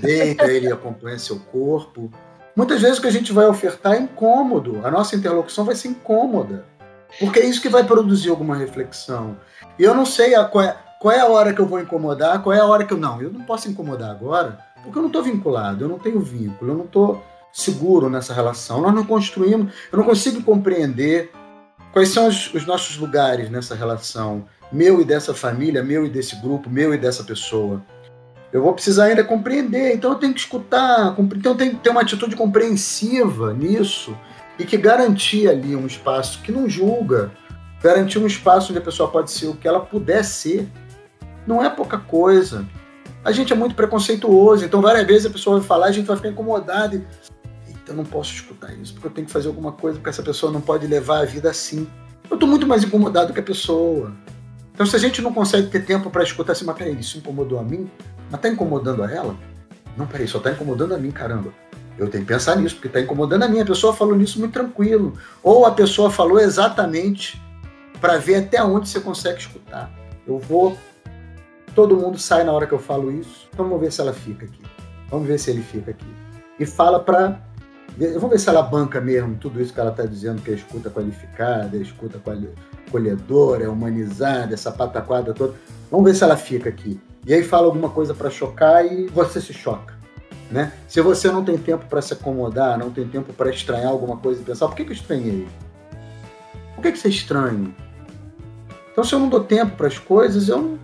Deita, 0.00 0.46
ele 0.46 0.72
acompanha 0.72 1.18
seu 1.18 1.38
corpo. 1.38 2.10
Muitas 2.54 2.80
vezes 2.80 2.98
o 2.98 3.02
que 3.02 3.08
a 3.08 3.12
gente 3.12 3.32
vai 3.32 3.46
ofertar 3.46 3.94
é 3.94 3.98
incômodo, 4.00 4.80
a 4.84 4.90
nossa 4.90 5.16
interlocução 5.16 5.64
vai 5.64 5.74
ser 5.74 5.88
incômoda, 5.88 6.64
porque 7.18 7.40
é 7.40 7.46
isso 7.46 7.62
que 7.62 7.68
vai 7.68 7.84
produzir 7.84 8.30
alguma 8.30 8.56
reflexão. 8.56 9.36
E 9.78 9.84
eu 9.84 9.94
não 9.94 10.04
sei 10.04 10.34
a, 10.34 10.44
qual, 10.44 10.64
é, 10.64 10.76
qual 11.00 11.14
é 11.14 11.20
a 11.20 11.26
hora 11.26 11.54
que 11.54 11.60
eu 11.60 11.66
vou 11.66 11.80
incomodar, 11.80 12.42
qual 12.42 12.54
é 12.54 12.60
a 12.60 12.66
hora 12.66 12.84
que 12.84 12.92
eu 12.92 12.98
não. 12.98 13.20
Eu 13.22 13.30
não 13.30 13.42
posso 13.42 13.68
incomodar 13.68 14.10
agora, 14.10 14.58
porque 14.82 14.98
eu 14.98 15.02
não 15.02 15.08
estou 15.08 15.22
vinculado, 15.22 15.84
eu 15.84 15.88
não 15.88 15.98
tenho 15.98 16.20
vínculo, 16.20 16.72
eu 16.72 16.76
não 16.76 16.84
estou 16.84 17.22
seguro 17.52 18.08
nessa 18.08 18.34
relação. 18.34 18.80
Nós 18.80 18.94
não 18.94 19.04
construímos, 19.04 19.72
eu 19.92 19.98
não 19.98 20.04
consigo 20.04 20.42
compreender 20.42 21.32
quais 21.92 22.08
são 22.10 22.28
os, 22.28 22.52
os 22.54 22.66
nossos 22.66 22.96
lugares 22.96 23.50
nessa 23.50 23.74
relação, 23.74 24.46
meu 24.72 25.00
e 25.00 25.04
dessa 25.04 25.34
família, 25.34 25.82
meu 25.82 26.06
e 26.06 26.10
desse 26.10 26.36
grupo, 26.36 26.70
meu 26.70 26.94
e 26.94 26.98
dessa 26.98 27.24
pessoa. 27.24 27.82
Eu 28.52 28.62
vou 28.62 28.72
precisar 28.72 29.04
ainda 29.04 29.22
compreender, 29.22 29.94
então 29.94 30.12
eu 30.12 30.18
tenho 30.18 30.34
que 30.34 30.40
escutar, 30.40 31.14
então 31.18 31.52
eu 31.52 31.58
tenho 31.58 31.70
que 31.72 31.76
ter 31.76 31.90
uma 31.90 32.00
atitude 32.00 32.34
compreensiva 32.34 33.52
nisso 33.52 34.16
e 34.58 34.64
que 34.64 34.76
garantir 34.76 35.48
ali 35.48 35.76
um 35.76 35.86
espaço 35.86 36.40
que 36.42 36.50
não 36.50 36.68
julga, 36.68 37.30
garantir 37.82 38.18
um 38.18 38.26
espaço 38.26 38.70
onde 38.70 38.78
a 38.78 38.84
pessoa 38.84 39.08
pode 39.10 39.30
ser 39.30 39.46
o 39.46 39.54
que 39.54 39.68
ela 39.68 39.80
puder 39.80 40.24
ser. 40.24 40.68
Não 41.46 41.64
é 41.64 41.70
pouca 41.70 41.96
coisa. 41.96 42.66
A 43.24 43.32
gente 43.32 43.52
é 43.52 43.56
muito 43.56 43.74
preconceituoso, 43.74 44.64
então 44.64 44.80
várias 44.80 45.06
vezes 45.06 45.26
a 45.26 45.30
pessoa 45.30 45.58
vai 45.58 45.66
falar, 45.66 45.86
a 45.86 45.92
gente 45.92 46.06
vai 46.06 46.16
ficar 46.16 46.30
incomodado 46.30 47.04
eu 47.90 47.96
não 47.96 48.04
posso 48.04 48.32
escutar 48.32 48.72
isso, 48.74 48.94
porque 48.94 49.06
eu 49.08 49.10
tenho 49.10 49.26
que 49.26 49.32
fazer 49.32 49.48
alguma 49.48 49.72
coisa, 49.72 49.98
porque 49.98 50.10
essa 50.10 50.22
pessoa 50.22 50.52
não 50.52 50.60
pode 50.60 50.86
levar 50.86 51.20
a 51.20 51.24
vida 51.24 51.50
assim. 51.50 51.86
Eu 52.30 52.34
estou 52.34 52.48
muito 52.48 52.66
mais 52.66 52.84
incomodado 52.84 53.32
que 53.32 53.40
a 53.40 53.42
pessoa. 53.42 54.12
Então, 54.72 54.86
se 54.86 54.96
a 54.96 54.98
gente 54.98 55.20
não 55.20 55.32
consegue 55.32 55.68
ter 55.68 55.84
tempo 55.84 56.10
para 56.10 56.22
escutar 56.22 56.52
assim, 56.52 56.64
mas 56.64 56.76
peraí, 56.76 56.98
isso 56.98 57.18
incomodou 57.18 57.58
a 57.58 57.62
mim? 57.62 57.90
Mas 58.30 58.40
tá 58.40 58.48
incomodando 58.48 59.02
a 59.02 59.10
ela? 59.10 59.36
Não, 59.96 60.06
peraí, 60.06 60.26
só 60.26 60.38
tá 60.38 60.52
incomodando 60.52 60.94
a 60.94 60.98
mim, 60.98 61.10
caramba. 61.10 61.52
Eu 61.98 62.08
tenho 62.08 62.24
que 62.24 62.32
pensar 62.32 62.56
nisso, 62.56 62.76
porque 62.76 62.88
tá 62.88 63.00
incomodando 63.00 63.42
a 63.42 63.48
mim. 63.48 63.60
A 63.60 63.66
pessoa 63.66 63.92
falou 63.92 64.16
nisso 64.16 64.38
muito 64.38 64.52
tranquilo. 64.52 65.12
Ou 65.42 65.66
a 65.66 65.72
pessoa 65.72 66.10
falou 66.10 66.40
exatamente 66.40 67.40
para 68.00 68.16
ver 68.16 68.36
até 68.36 68.62
onde 68.62 68.88
você 68.88 69.00
consegue 69.00 69.40
escutar. 69.40 69.90
Eu 70.26 70.38
vou. 70.38 70.78
Todo 71.74 71.96
mundo 71.96 72.18
sai 72.18 72.42
na 72.42 72.52
hora 72.52 72.66
que 72.66 72.72
eu 72.72 72.78
falo 72.78 73.10
isso. 73.12 73.48
Vamos 73.54 73.78
ver 73.78 73.92
se 73.92 74.00
ela 74.00 74.14
fica 74.14 74.46
aqui. 74.46 74.62
Vamos 75.10 75.28
ver 75.28 75.38
se 75.38 75.50
ele 75.50 75.60
fica 75.60 75.90
aqui. 75.90 76.06
E 76.58 76.64
fala 76.64 77.00
para. 77.00 77.38
Vamos 78.14 78.30
ver 78.30 78.38
se 78.38 78.48
ela 78.48 78.62
banca 78.62 78.98
mesmo 78.98 79.36
tudo 79.36 79.60
isso 79.60 79.74
que 79.74 79.80
ela 79.80 79.90
está 79.90 80.06
dizendo, 80.06 80.40
que 80.40 80.50
é 80.50 80.54
escuta 80.54 80.88
qualificada, 80.88 81.76
é 81.76 81.80
escuta 81.80 82.18
acolhedora, 82.86 83.64
é 83.64 83.68
humanizada, 83.68 84.54
essa 84.54 84.72
pataquada 84.72 85.34
toda. 85.34 85.54
Vamos 85.90 86.10
ver 86.10 86.16
se 86.16 86.24
ela 86.24 86.36
fica 86.36 86.70
aqui 86.70 86.98
e 87.26 87.34
aí 87.34 87.42
fala 87.42 87.66
alguma 87.66 87.90
coisa 87.90 88.14
para 88.14 88.30
chocar 88.30 88.84
e 88.86 89.06
você 89.08 89.40
se 89.40 89.52
choca. 89.52 89.98
Né? 90.50 90.72
Se 90.88 91.00
você 91.02 91.30
não 91.30 91.44
tem 91.44 91.58
tempo 91.58 91.84
para 91.86 92.00
se 92.00 92.14
acomodar, 92.14 92.78
não 92.78 92.90
tem 92.90 93.06
tempo 93.06 93.32
para 93.34 93.50
estranhar 93.50 93.90
alguma 93.90 94.16
coisa 94.16 94.40
e 94.40 94.44
pensar, 94.44 94.66
por 94.66 94.74
que, 94.74 94.84
que 94.84 94.90
eu 94.90 94.96
estranhei? 94.96 95.46
Por 96.74 96.82
que, 96.82 96.92
que 96.92 96.98
você 96.98 97.08
é 97.08 97.10
estranho? 97.10 97.74
Então, 98.90 99.04
se 99.04 99.14
eu 99.14 99.18
não 99.18 99.28
dou 99.28 99.44
tempo 99.44 99.76
para 99.76 99.86
as 99.86 99.98
coisas, 99.98 100.48
eu 100.48 100.60
não. 100.60 100.78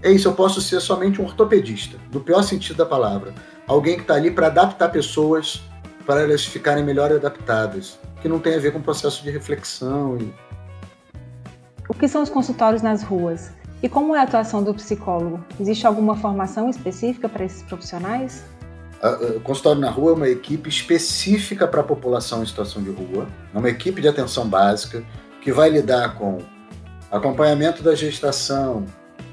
É 0.00 0.10
isso, 0.10 0.28
eu 0.28 0.32
posso 0.32 0.60
ser 0.60 0.80
somente 0.80 1.20
um 1.20 1.24
ortopedista, 1.24 1.98
do 2.10 2.20
pior 2.20 2.42
sentido 2.42 2.76
da 2.76 2.86
palavra. 2.86 3.34
Alguém 3.66 3.96
que 3.96 4.02
está 4.02 4.14
ali 4.14 4.30
para 4.30 4.46
adaptar 4.46 4.88
pessoas 4.88 5.62
para 6.06 6.22
elas 6.22 6.44
ficarem 6.44 6.84
melhor 6.84 7.12
adaptadas, 7.12 7.98
que 8.20 8.28
não 8.28 8.38
tem 8.38 8.54
a 8.54 8.58
ver 8.58 8.72
com 8.72 8.78
o 8.78 8.82
processo 8.82 9.22
de 9.22 9.30
reflexão. 9.30 10.18
E... 10.18 10.32
O 11.88 11.94
que 11.94 12.08
são 12.08 12.22
os 12.22 12.30
consultórios 12.30 12.82
nas 12.82 13.02
ruas? 13.02 13.50
E 13.82 13.88
como 13.88 14.14
é 14.14 14.20
a 14.20 14.22
atuação 14.22 14.62
do 14.62 14.72
psicólogo? 14.74 15.44
Existe 15.58 15.86
alguma 15.86 16.14
formação 16.14 16.70
específica 16.70 17.28
para 17.28 17.44
esses 17.44 17.62
profissionais? 17.62 18.44
O 19.36 19.40
consultório 19.40 19.80
na 19.80 19.90
rua 19.90 20.12
é 20.12 20.14
uma 20.14 20.28
equipe 20.28 20.68
específica 20.68 21.66
para 21.66 21.80
a 21.80 21.84
população 21.84 22.44
em 22.44 22.46
situação 22.46 22.80
de 22.80 22.90
rua, 22.90 23.26
é 23.52 23.58
uma 23.58 23.68
equipe 23.68 24.00
de 24.00 24.06
atenção 24.06 24.48
básica 24.48 25.02
que 25.40 25.50
vai 25.50 25.70
lidar 25.70 26.14
com 26.16 26.38
acompanhamento 27.10 27.82
da 27.82 27.96
gestação, 27.96 28.86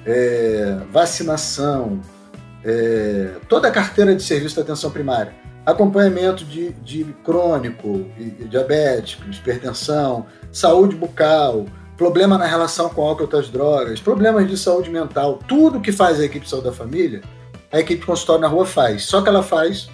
é, 0.04 0.80
vacinação, 0.92 2.02
é, 2.66 3.36
toda 3.48 3.68
a 3.68 3.72
carteira 3.72 4.16
de 4.16 4.24
serviço 4.24 4.56
de 4.56 4.62
atenção 4.62 4.90
primária, 4.90 5.34
acompanhamento 5.72 6.44
de, 6.46 6.72
de 6.74 7.04
crônico, 7.24 8.06
diabético, 8.50 9.30
hipertensão, 9.30 10.26
saúde 10.52 10.96
bucal, 10.96 11.66
problema 11.98 12.38
na 12.38 12.46
relação 12.46 12.90
com 12.90 13.02
álcool 13.02 13.22
e 13.22 13.24
outras 13.24 13.50
drogas, 13.50 14.00
problemas 14.00 14.48
de 14.48 14.58
saúde 14.58 14.90
mental, 14.90 15.40
tudo 15.48 15.82
que 15.82 15.92
faz 15.92 16.20
a 16.20 16.26
equipe 16.26 16.46
de 16.46 16.50
saúde 16.50 16.68
da 16.68 16.74
família, 16.74 17.22
a 17.72 17.80
equipe 17.80 18.00
de 18.00 18.06
consultório 18.06 18.42
na 18.42 18.48
rua 18.48 18.66
faz. 18.66 19.04
Só 19.04 19.22
que 19.22 19.30
ela 19.30 19.44
faz 19.44 19.90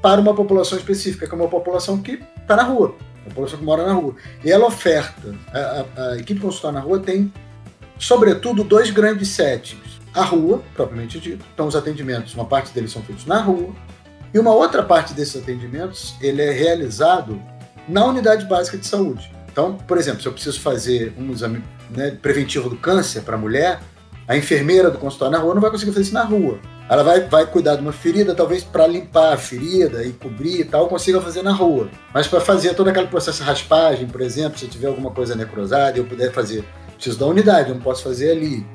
para 0.00 0.20
uma 0.20 0.34
população 0.34 0.76
específica, 0.78 1.26
que 1.26 1.32
é 1.32 1.36
uma 1.36 1.48
população 1.48 1.98
que 2.00 2.20
está 2.40 2.56
na 2.56 2.64
rua, 2.64 2.94
a 3.24 3.28
população 3.28 3.58
que 3.58 3.64
mora 3.64 3.86
na 3.86 3.92
rua. 3.92 4.16
E 4.44 4.50
ela 4.50 4.66
oferta, 4.66 5.34
a, 5.52 5.84
a, 6.00 6.10
a 6.10 6.16
equipe 6.16 6.34
de 6.34 6.40
consultório 6.40 6.78
na 6.78 6.84
rua 6.84 6.98
tem, 6.98 7.32
sobretudo, 7.98 8.64
dois 8.64 8.90
grandes 8.90 9.28
settings. 9.28 10.00
A 10.14 10.24
rua, 10.24 10.62
propriamente 10.74 11.20
dito, 11.20 11.44
então 11.54 11.66
os 11.66 11.76
atendimentos, 11.76 12.34
uma 12.34 12.44
parte 12.44 12.72
deles 12.72 12.92
são 12.92 13.02
feitos 13.02 13.24
na 13.24 13.40
rua, 13.40 13.70
e 14.32 14.38
uma 14.38 14.52
outra 14.54 14.82
parte 14.82 15.12
desses 15.12 15.42
atendimentos, 15.42 16.14
ele 16.20 16.42
é 16.42 16.50
realizado 16.50 17.40
na 17.88 18.04
unidade 18.04 18.46
básica 18.46 18.78
de 18.78 18.86
saúde. 18.86 19.30
Então, 19.50 19.74
por 19.74 19.98
exemplo, 19.98 20.22
se 20.22 20.26
eu 20.26 20.32
preciso 20.32 20.60
fazer 20.60 21.12
um 21.18 21.30
exame 21.30 21.62
né, 21.90 22.16
preventivo 22.22 22.70
do 22.70 22.76
câncer 22.76 23.22
para 23.22 23.36
a 23.36 23.38
mulher, 23.38 23.80
a 24.26 24.36
enfermeira 24.36 24.90
do 24.90 24.98
consultório 24.98 25.36
na 25.36 25.42
rua 25.42 25.54
não 25.54 25.60
vai 25.60 25.70
conseguir 25.70 25.92
fazer 25.92 26.04
isso 26.04 26.14
na 26.14 26.24
rua. 26.24 26.58
Ela 26.88 27.02
vai, 27.02 27.20
vai 27.20 27.46
cuidar 27.46 27.76
de 27.76 27.82
uma 27.82 27.92
ferida, 27.92 28.34
talvez 28.34 28.64
para 28.64 28.86
limpar 28.86 29.32
a 29.32 29.36
ferida 29.36 30.04
e 30.04 30.12
cobrir 30.12 30.60
e 30.60 30.64
tal, 30.64 30.88
consiga 30.88 31.20
fazer 31.20 31.42
na 31.42 31.52
rua. 31.52 31.88
Mas 32.12 32.26
para 32.26 32.40
fazer 32.40 32.74
todo 32.74 32.88
aquele 32.88 33.06
processo 33.06 33.42
de 33.42 33.44
raspagem, 33.44 34.06
por 34.06 34.20
exemplo, 34.20 34.58
se 34.58 34.66
tiver 34.66 34.88
alguma 34.88 35.10
coisa 35.10 35.34
necrosada 35.34 35.96
e 35.96 36.00
eu 36.00 36.06
puder 36.06 36.32
fazer, 36.32 36.64
preciso 36.94 37.18
da 37.18 37.26
unidade, 37.26 37.68
eu 37.68 37.74
não 37.74 37.82
posso 37.82 38.02
fazer 38.02 38.32
ali. 38.32 38.66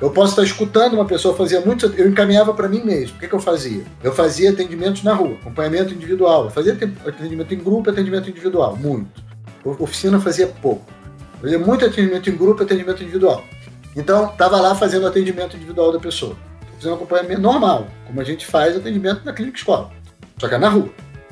Eu 0.00 0.10
posso 0.10 0.30
estar 0.30 0.44
escutando 0.44 0.94
uma 0.94 1.04
pessoa 1.04 1.34
fazer 1.34 1.58
muito, 1.60 1.86
eu 1.86 2.08
encaminhava 2.08 2.54
para 2.54 2.68
mim 2.68 2.82
mesmo. 2.84 3.16
O 3.16 3.18
que, 3.18 3.26
que, 3.26 3.34
eu 3.34 3.40
fazia? 3.40 3.82
Eu 4.02 4.12
fazia 4.12 4.50
atendimentos 4.50 5.02
na 5.02 5.12
rua, 5.12 5.34
acompanhamento 5.40 5.92
individual. 5.92 6.44
Eu 6.44 6.50
fazia 6.50 6.72
atendimento 6.72 7.52
em 7.52 7.58
grupo, 7.58 7.90
atendimento 7.90 8.30
individual, 8.30 8.76
muito. 8.76 9.24
Oficina 9.64 10.20
fazia 10.20 10.46
pouco. 10.46 10.84
Fazia 11.40 11.58
muito 11.58 11.84
atendimento 11.84 12.30
em 12.30 12.36
grupo, 12.36 12.62
atendimento 12.62 13.02
individual. 13.02 13.42
Então, 13.96 14.30
estava 14.30 14.60
lá 14.60 14.72
fazendo 14.76 15.04
atendimento 15.04 15.56
individual 15.56 15.92
da 15.92 15.98
pessoa. 15.98 16.36
Fazendo 16.76 16.94
acompanhamento 16.94 17.40
normal, 17.40 17.88
como 18.06 18.20
a 18.20 18.24
gente 18.24 18.46
faz 18.46 18.76
atendimento 18.76 19.24
na 19.24 19.32
clínica 19.32 19.58
escola. 19.58 19.90
Só 20.38 20.46
que 20.46 20.54
é 20.54 20.58
na 20.58 20.68
rua, 20.68 20.90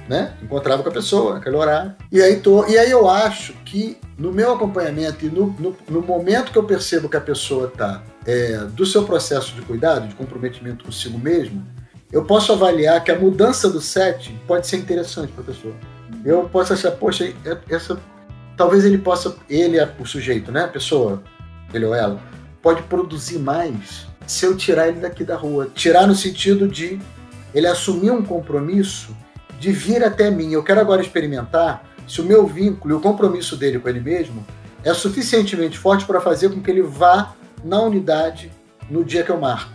né? 0.09 0.35
Encontrava 0.43 0.83
com 0.83 0.89
a 0.89 0.93
pessoa 0.93 1.35
naquele 1.35 1.55
horário. 1.55 1.95
E 2.11 2.21
aí, 2.21 2.41
tô, 2.41 2.67
e 2.67 2.77
aí 2.77 2.91
eu 2.91 3.09
acho 3.09 3.53
que 3.65 3.97
no 4.19 4.33
meu 4.33 4.53
acompanhamento 4.55 5.25
e 5.25 5.29
no, 5.29 5.55
no, 5.61 5.77
no 5.89 6.03
momento 6.03 6.51
que 6.51 6.59
eu 6.59 6.65
percebo 6.65 7.09
que 7.09 7.17
a 7.17 7.21
pessoa 7.21 7.69
está 7.69 8.03
é, 8.27 8.59
do 8.73 8.85
seu 8.85 9.05
processo 9.05 9.55
de 9.55 9.63
cuidado, 9.63 10.09
de 10.09 10.15
comprometimento 10.15 10.85
consigo 10.85 11.19
mesmo, 11.19 11.65
eu 12.13 12.25
posso 12.25 12.53
avaliar 12.53 13.03
que 13.03 13.11
a 13.11 13.19
mudança 13.19 13.69
do 13.69 13.81
set 13.81 14.37
pode 14.47 14.67
ser 14.67 14.77
interessante 14.77 15.33
para 15.33 15.43
a 15.43 15.47
pessoa. 15.47 15.75
Eu 16.25 16.49
posso 16.49 16.73
achar, 16.73 16.91
poxa, 16.93 17.33
é, 17.45 17.59
essa 17.69 17.99
talvez 18.57 18.85
ele 18.85 18.99
possa, 18.99 19.37
ele 19.49 19.79
é 19.79 19.93
o 19.99 20.07
sujeito, 20.07 20.51
né, 20.51 20.65
a 20.65 20.69
pessoa, 20.69 21.23
ele 21.73 21.85
ou 21.85 21.95
ela, 21.95 22.21
pode 22.63 22.83
produzir 22.85 23.39
mais 23.39 24.07
se 24.27 24.47
eu 24.47 24.57
tirar 24.57 24.89
ele 24.89 25.01
daqui 25.01 25.23
da 25.23 25.37
rua. 25.37 25.69
Tirar 25.75 26.07
no 26.07 26.15
sentido 26.15 26.67
de 26.67 26.99
ele 27.55 27.67
assumir 27.67 28.11
um 28.11 28.23
compromisso 28.23 29.17
de 29.61 29.71
vir 29.71 30.03
até 30.03 30.31
mim. 30.31 30.53
Eu 30.53 30.63
quero 30.63 30.81
agora 30.81 31.01
experimentar 31.01 31.85
se 32.09 32.21
o 32.21 32.25
meu 32.25 32.47
vínculo 32.47 32.95
e 32.95 32.97
o 32.97 33.01
compromisso 33.01 33.57
dele 33.57 33.79
com 33.79 33.89
ele 33.89 34.01
mesmo 34.01 34.45
é 34.83 34.93
suficientemente 34.95 35.79
forte 35.79 36.05
para 36.05 36.21
fazer 36.21 36.49
com 36.49 36.61
que 36.61 36.71
ele 36.71 36.83
vá 36.83 37.35
na 37.65 37.81
unidade 37.81 38.53
no 38.89 39.05
dia 39.05 39.23
que 39.23 39.31
eu 39.31 39.39
marco. 39.39 39.71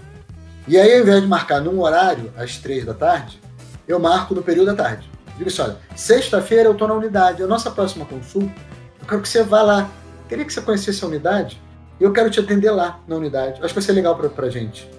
E 0.67 0.77
aí, 0.77 0.93
ao 0.93 1.01
invés 1.01 1.21
de 1.21 1.27
marcar 1.27 1.59
num 1.59 1.79
horário, 1.81 2.31
às 2.37 2.57
três 2.57 2.85
da 2.85 2.93
tarde, 2.93 3.41
eu 3.87 3.99
marco 3.99 4.33
no 4.35 4.43
período 4.43 4.67
da 4.67 4.83
tarde. 4.83 5.09
Digo 5.37 5.49
assim, 5.49 5.61
olha, 5.61 5.77
sexta-feira 5.95 6.69
eu 6.69 6.73
estou 6.73 6.87
na 6.87 6.93
unidade, 6.93 7.41
a 7.41 7.47
nossa 7.47 7.71
próxima 7.71 8.05
consulta, 8.05 8.53
eu 8.99 9.07
quero 9.07 9.21
que 9.21 9.29
você 9.29 9.43
vá 9.43 9.61
lá. 9.61 9.89
Queria 10.29 10.45
que 10.45 10.53
você 10.53 10.61
conhecesse 10.61 11.03
a 11.03 11.07
unidade 11.07 11.59
e 11.99 12.03
eu 12.03 12.13
quero 12.13 12.29
te 12.29 12.39
atender 12.39 12.71
lá 12.71 12.99
na 13.07 13.15
unidade. 13.15 13.59
Acho 13.59 13.69
que 13.69 13.73
vai 13.73 13.83
ser 13.83 13.91
legal 13.93 14.15
para 14.15 14.45
a 14.45 14.49
gente. 14.49 14.89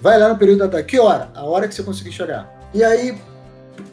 Vai 0.00 0.18
lá 0.18 0.28
no 0.28 0.38
período 0.38 0.60
da 0.60 0.68
tarde. 0.68 0.86
Que 0.86 0.98
hora? 0.98 1.30
A 1.34 1.44
hora 1.44 1.68
que 1.68 1.74
você 1.74 1.82
conseguir 1.82 2.12
chegar. 2.12 2.48
E 2.72 2.82
aí, 2.82 3.18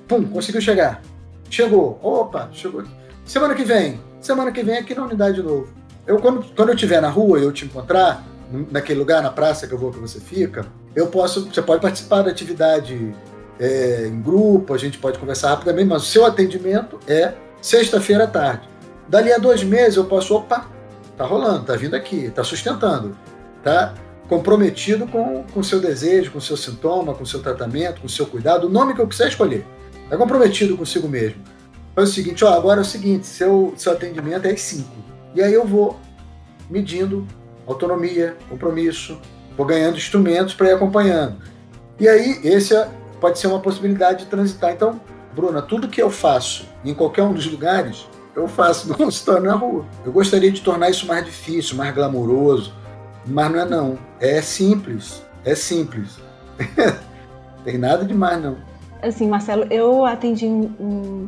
pum, 0.08 0.24
conseguiu 0.24 0.62
chegar. 0.62 1.02
Chegou. 1.50 2.00
Opa, 2.02 2.50
chegou. 2.54 2.84
Semana 3.26 3.54
que 3.54 3.64
vem. 3.64 4.00
Semana 4.22 4.52
que 4.52 4.64
vem 4.64 4.78
aqui 4.78 4.96
na 4.96 5.04
unidade 5.04 5.36
de 5.36 5.44
novo. 5.44 5.77
Eu, 6.08 6.20
quando, 6.20 6.46
quando 6.56 6.70
eu 6.70 6.76
estiver 6.76 7.02
na 7.02 7.10
rua 7.10 7.40
e 7.40 7.44
eu 7.44 7.52
te 7.52 7.66
encontrar, 7.66 8.26
naquele 8.72 8.98
lugar, 8.98 9.22
na 9.22 9.30
praça 9.30 9.68
que 9.68 9.74
eu 9.74 9.78
vou 9.78 9.92
que 9.92 10.00
você 10.00 10.20
fica, 10.20 10.66
eu 10.96 11.08
posso, 11.08 11.46
você 11.46 11.62
pode 11.62 11.82
participar 11.82 12.22
da 12.22 12.32
atividade 12.32 13.14
é, 13.60 14.08
em 14.08 14.22
grupo, 14.22 14.74
a 14.74 14.78
gente 14.78 14.98
pode 14.98 15.20
conversar 15.20 15.50
rapidamente, 15.50 15.88
mas 15.88 16.04
o 16.04 16.06
seu 16.06 16.26
atendimento 16.26 17.00
é 17.08 17.34
sexta-feira 17.62 18.24
à 18.24 18.28
tarde. 18.28 18.68
Dali 19.08 19.32
a 19.32 19.38
dois 19.38 19.64
meses 19.64 19.98
eu 19.98 20.06
posso, 20.06 20.36
opa, 20.36 20.66
tá 21.18 21.26
rolando, 21.26 21.66
tá 21.66 21.76
vindo 21.76 21.96
aqui, 21.96 22.30
tá 22.30 22.44
sustentando, 22.44 23.18
tá 23.64 23.94
comprometido 24.30 25.08
com 25.08 25.46
o 25.56 25.64
seu 25.64 25.80
desejo, 25.80 26.32
com 26.32 26.38
o 26.38 26.42
seu 26.42 26.58
sintoma, 26.58 27.14
com 27.14 27.24
o 27.24 27.28
seu 27.28 27.42
tratamento, 27.42 28.02
com 28.02 28.08
o 28.08 28.10
seu 28.10 28.26
cuidado, 28.26 28.68
o 28.68 28.70
nome 28.70 28.94
que 28.94 29.02
eu 29.02 29.08
quiser 29.08 29.30
escolher. 29.30 29.66
Tá 30.10 30.18
comprometido 30.18 30.78
consigo 30.78 31.08
mesmo. 31.08 31.42
Faz 31.96 32.10
o 32.10 32.14
seguinte, 32.14 32.46
ó, 32.46 32.54
agora 32.54 32.80
é 32.80 32.84
o 32.84 32.86
seguinte, 32.86 33.26
seu, 33.26 33.74
seu 33.76 33.92
atendimento 33.92 34.46
é 34.46 34.52
às 34.52 34.62
5. 34.62 35.17
E 35.36 35.42
aí 35.42 35.54
eu 35.54 35.66
vou 35.66 36.00
medindo 36.70 37.26
autonomia, 37.66 38.38
compromisso, 38.50 39.20
vou 39.56 39.66
ganhando 39.66 39.98
instrumentos 39.98 40.54
para 40.54 40.70
ir 40.70 40.74
acompanhando. 40.74 41.38
E 42.00 42.08
aí, 42.08 42.40
esse 42.44 42.76
é, 42.76 42.88
pode 43.20 43.40
ser 43.40 43.48
uma 43.48 43.60
possibilidade 43.60 44.26
de 44.26 44.30
transitar. 44.30 44.72
Então, 44.72 45.02
Bruna, 45.34 45.62
tudo 45.62 45.88
que 45.88 46.02
eu 46.02 46.10
faço 46.10 46.66
em 46.86 46.94
qualquer 46.94 47.24
um 47.24 47.34
dos 47.34 47.46
lugares, 47.48 48.08
eu 48.36 48.48
faço 48.48 48.88
no 48.88 48.96
consultório 48.98 49.44
na 49.44 49.56
rua. 49.56 49.86
Eu 50.06 50.12
gostaria 50.12 50.52
de 50.52 50.62
tornar 50.62 50.90
isso 50.90 51.08
mais 51.08 51.26
difícil, 51.26 51.76
mais 51.76 51.94
glamouroso, 51.94 52.74
mas 53.26 53.52
não 53.52 53.60
é 53.60 53.66
não. 53.66 53.98
É 54.20 54.42
simples. 54.42 55.24
É 55.44 55.56
simples. 55.56 56.18
Tem 57.64 57.78
nada 57.78 58.06
demais, 58.06 58.42
não. 58.42 58.58
Assim, 59.02 59.28
Marcelo, 59.28 59.66
eu 59.72 60.06
atendi 60.06 60.46
um, 60.46 61.28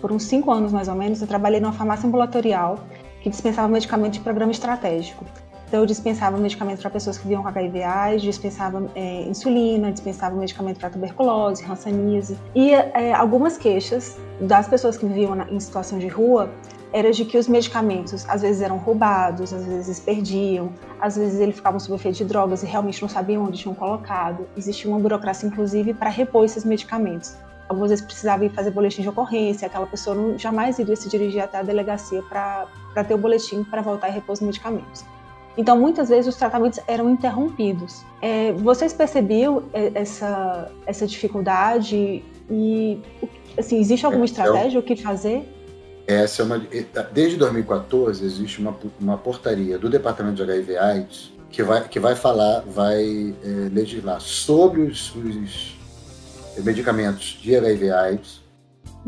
por 0.00 0.12
uns 0.12 0.24
cinco 0.24 0.50
anos 0.50 0.72
mais 0.72 0.88
ou 0.88 0.94
menos, 0.94 1.20
eu 1.20 1.26
trabalhei 1.26 1.60
numa 1.60 1.72
farmácia 1.72 2.06
ambulatorial 2.06 2.84
que 3.24 3.30
dispensava 3.30 3.66
medicamento 3.68 4.12
de 4.12 4.20
programa 4.20 4.52
estratégico. 4.52 5.24
Então, 5.66 5.80
eu 5.80 5.86
dispensava 5.86 6.36
medicamento 6.36 6.82
para 6.82 6.90
pessoas 6.90 7.16
que 7.16 7.22
viviam 7.22 7.42
com 7.42 7.48
HIV 7.48 7.82
AIDS, 7.82 8.22
dispensava 8.22 8.86
é, 8.94 9.22
insulina, 9.22 9.90
dispensava 9.90 10.36
medicamento 10.36 10.78
para 10.78 10.90
tuberculose, 10.90 11.64
hanseníase. 11.64 12.36
E 12.54 12.72
é, 12.74 13.14
algumas 13.14 13.56
queixas 13.56 14.18
das 14.38 14.68
pessoas 14.68 14.98
que 14.98 15.06
viviam 15.06 15.34
na, 15.34 15.50
em 15.50 15.58
situação 15.58 15.98
de 15.98 16.06
rua 16.06 16.50
era 16.92 17.10
de 17.10 17.24
que 17.24 17.38
os 17.38 17.48
medicamentos 17.48 18.28
às 18.28 18.42
vezes 18.42 18.60
eram 18.60 18.76
roubados, 18.76 19.54
às 19.54 19.64
vezes 19.64 19.98
perdiam, 19.98 20.70
às 21.00 21.16
vezes 21.16 21.40
eles 21.40 21.56
ficavam 21.56 21.80
sob 21.80 21.94
efeito 21.94 22.18
de 22.18 22.26
drogas 22.26 22.62
e 22.62 22.66
realmente 22.66 23.00
não 23.00 23.08
sabiam 23.08 23.42
onde 23.42 23.58
tinham 23.58 23.74
colocado. 23.74 24.46
Existia 24.54 24.90
uma 24.90 25.00
burocracia, 25.00 25.48
inclusive, 25.48 25.94
para 25.94 26.10
repor 26.10 26.44
esses 26.44 26.62
medicamentos. 26.62 27.36
Algumas 27.68 27.90
vezes 27.90 28.04
precisava 28.04 28.44
ir 28.44 28.50
fazer 28.50 28.70
boletim 28.70 29.02
de 29.02 29.08
ocorrência, 29.08 29.66
aquela 29.66 29.86
pessoa 29.86 30.14
não, 30.14 30.38
jamais 30.38 30.78
iria 30.78 30.96
se 30.96 31.08
dirigir 31.08 31.42
até 31.42 31.58
a 31.58 31.62
delegacia 31.62 32.22
para 32.22 33.04
ter 33.06 33.14
o 33.14 33.18
boletim 33.18 33.64
para 33.64 33.80
voltar 33.80 34.08
e 34.08 34.12
repor 34.12 34.34
os 34.34 34.40
medicamentos. 34.40 35.04
Então, 35.56 35.78
muitas 35.78 36.08
vezes 36.08 36.26
os 36.26 36.36
tratamentos 36.36 36.80
eram 36.86 37.08
interrompidos. 37.08 38.04
É, 38.20 38.52
vocês 38.52 38.92
percebiam 38.92 39.62
é, 39.72 39.92
essa, 39.94 40.70
essa 40.84 41.06
dificuldade 41.06 42.24
e 42.50 43.00
assim, 43.56 43.78
existe 43.78 44.04
alguma 44.04 44.24
é, 44.24 44.26
estratégia 44.26 44.80
o 44.80 44.82
que 44.82 44.96
fazer? 44.96 45.48
Essa 46.06 46.42
é 46.42 46.44
uma, 46.44 46.58
desde 47.12 47.38
2014 47.38 48.24
existe 48.24 48.60
uma, 48.60 48.76
uma 49.00 49.16
portaria 49.16 49.78
do 49.78 49.88
Departamento 49.88 50.36
de 50.36 50.42
HIV/AIDS 50.42 51.32
que 51.50 51.62
vai, 51.62 51.88
que 51.88 52.00
vai 52.00 52.16
falar, 52.16 52.62
vai 52.66 53.34
é, 53.42 53.48
legislar 53.72 54.20
sobre 54.20 54.82
os, 54.82 55.14
os, 55.14 55.73
medicamentos 56.62 57.38
de 57.42 57.56
HIV/AIDS, 57.56 58.42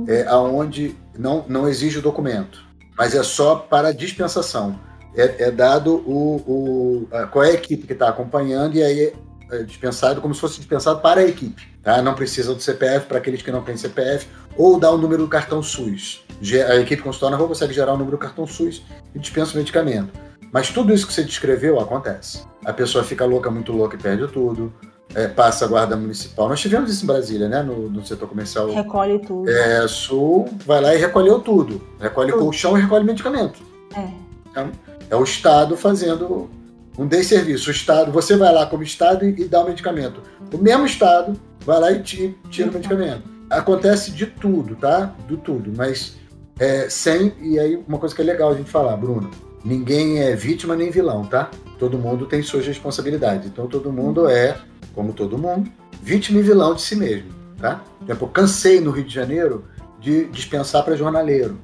é, 0.07 0.26
aonde 0.26 0.97
não, 1.18 1.44
não 1.49 1.68
exige 1.68 1.99
o 1.99 2.03
documento, 2.03 2.64
mas 2.97 3.14
é 3.14 3.22
só 3.22 3.57
para 3.57 3.92
dispensação. 3.92 4.78
É, 5.14 5.44
é 5.44 5.51
dado 5.51 5.97
o, 6.07 6.36
o 6.47 7.09
a, 7.11 7.26
qual 7.26 7.44
é 7.44 7.51
a 7.51 7.55
equipe 7.55 7.86
que 7.86 7.94
está 7.94 8.09
acompanhando 8.09 8.76
e 8.76 8.82
aí 8.82 9.12
é 9.51 9.62
dispensado 9.62 10.20
como 10.20 10.34
se 10.34 10.40
fosse 10.40 10.57
dispensado 10.59 11.01
para 11.01 11.20
a 11.20 11.24
equipe. 11.24 11.66
Tá? 11.82 12.03
Não 12.03 12.14
precisa 12.14 12.55
do 12.55 12.61
CPF 12.61 13.07
para 13.07 13.18
aqueles 13.18 13.40
que 13.42 13.51
não 13.51 13.62
têm 13.62 13.76
CPF 13.76 14.26
ou 14.57 14.78
dá 14.78 14.90
o 14.90 14.99
número 14.99 15.22
do 15.22 15.28
cartão 15.28 15.62
SUS. 15.62 16.24
A 16.68 16.76
equipe 16.76 17.03
consultória 17.03 17.32
na 17.32 17.38
rua 17.38 17.49
consegue 17.49 17.72
gerar 17.72 17.94
o 17.94 17.97
número 17.97 18.16
do 18.16 18.20
cartão 18.20 18.47
SUS 18.47 18.82
e 19.14 19.18
dispensa 19.18 19.55
o 19.55 19.57
medicamento. 19.57 20.12
Mas 20.53 20.70
tudo 20.70 20.92
isso 20.92 21.07
que 21.07 21.12
você 21.12 21.22
descreveu 21.22 21.80
acontece. 21.80 22.44
A 22.64 22.72
pessoa 22.72 23.05
fica 23.05 23.24
louca, 23.24 23.51
muito 23.51 23.72
louca 23.72 23.97
e 23.97 23.99
perde 23.99 24.26
tudo. 24.28 24.72
É, 25.16 25.26
passa 25.26 25.64
a 25.64 25.68
guarda 25.68 25.96
municipal. 25.96 26.46
Nós 26.46 26.60
tivemos 26.60 26.90
isso 26.90 27.04
em 27.04 27.06
Brasília, 27.06 27.48
né? 27.48 27.62
No, 27.62 27.88
no 27.88 28.04
setor 28.04 28.28
comercial. 28.28 28.70
Recolhe 28.70 29.18
tudo. 29.18 29.48
É, 29.48 29.88
Sul 29.88 30.46
vai 30.66 30.78
lá 30.78 30.94
e 30.94 30.98
recolheu 30.98 31.40
tudo. 31.40 31.80
Recolhe 31.98 32.32
tudo. 32.32 32.42
colchão 32.42 32.76
e 32.76 32.82
recolhe 32.82 33.02
medicamento. 33.02 33.58
É. 33.96 34.08
Então, 34.50 34.70
é 35.08 35.16
o 35.16 35.24
Estado 35.24 35.74
fazendo 35.74 36.50
um 36.98 37.06
desserviço. 37.06 37.68
O 37.68 37.72
Estado, 37.72 38.12
você 38.12 38.36
vai 38.36 38.52
lá 38.52 38.66
como 38.66 38.82
Estado 38.82 39.24
e, 39.24 39.30
e 39.40 39.48
dá 39.48 39.62
o 39.62 39.66
medicamento. 39.66 40.20
O 40.52 40.58
mesmo 40.58 40.84
Estado 40.84 41.32
vai 41.64 41.80
lá 41.80 41.92
e 41.92 42.02
tira, 42.02 42.34
tira 42.50 42.70
o 42.70 42.74
medicamento. 42.74 43.22
Acontece 43.48 44.10
de 44.10 44.26
tudo, 44.26 44.76
tá? 44.76 45.14
De 45.26 45.38
tudo, 45.38 45.72
mas 45.74 46.16
é, 46.58 46.90
sem. 46.90 47.32
E 47.40 47.58
aí, 47.58 47.82
uma 47.88 47.98
coisa 47.98 48.14
que 48.14 48.20
é 48.20 48.24
legal 48.24 48.50
a 48.50 48.54
gente 48.54 48.68
falar, 48.68 48.96
Bruno: 48.98 49.30
ninguém 49.66 50.20
é 50.20 50.36
vítima 50.36 50.76
nem 50.76 50.90
vilão, 50.90 51.24
tá? 51.24 51.50
Todo 51.78 51.98
mundo 51.98 52.24
tem 52.24 52.42
suas 52.42 52.66
responsabilidades. 52.66 53.46
Então, 53.46 53.66
todo 53.66 53.92
mundo 53.92 54.28
é, 54.28 54.56
como 54.94 55.12
todo 55.12 55.36
mundo, 55.36 55.70
vítima 56.00 56.38
e 56.38 56.42
vilão 56.42 56.74
de 56.74 56.82
si 56.82 56.94
mesmo, 56.94 57.30
tá? 57.60 57.82
Eu 58.06 58.16
cansei 58.28 58.80
no 58.80 58.92
Rio 58.92 59.04
de 59.04 59.12
Janeiro 59.12 59.64
de 60.00 60.26
dispensar 60.26 60.84
para 60.84 60.96
jornaleiro. 60.96 61.58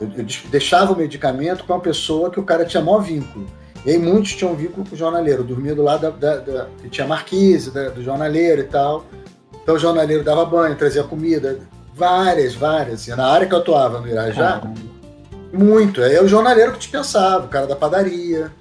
Eu, 0.00 0.08
deixava 0.50 0.92
o 0.92 0.96
medicamento 0.96 1.64
com 1.64 1.72
uma 1.72 1.80
pessoa 1.80 2.30
que 2.30 2.38
o 2.38 2.44
cara 2.44 2.64
tinha 2.64 2.82
maior 2.82 3.00
vínculo. 3.00 3.46
E 3.84 3.90
aí 3.90 3.98
muitos 3.98 4.34
tinham 4.34 4.54
vínculo 4.54 4.86
com 4.86 4.94
o 4.94 4.98
jornaleiro. 4.98 5.42
dormia 5.42 5.74
do 5.74 5.82
lado 5.82 6.12
da, 6.12 6.36
da, 6.36 6.36
da 6.36 6.68
tinha 6.88 7.06
marquise 7.06 7.72
da, 7.72 7.88
do 7.88 8.02
jornaleiro 8.02 8.60
e 8.60 8.64
tal. 8.64 9.04
Então 9.62 9.74
o 9.74 9.78
jornaleiro 9.78 10.22
dava 10.22 10.44
banho, 10.44 10.76
trazia 10.76 11.02
comida. 11.02 11.58
Várias, 11.94 12.54
várias. 12.54 13.00
Assim, 13.00 13.10
na 13.10 13.26
área 13.26 13.46
que 13.46 13.54
eu 13.54 13.58
atuava 13.58 14.00
no 14.00 14.08
Irajá, 14.08 14.62
muito. 15.52 16.02
É 16.02 16.22
o 16.22 16.28
jornaleiro 16.28 16.72
que 16.72 16.78
dispensava, 16.78 17.46
o 17.46 17.48
cara 17.48 17.66
da 17.66 17.76
padaria. 17.76 18.52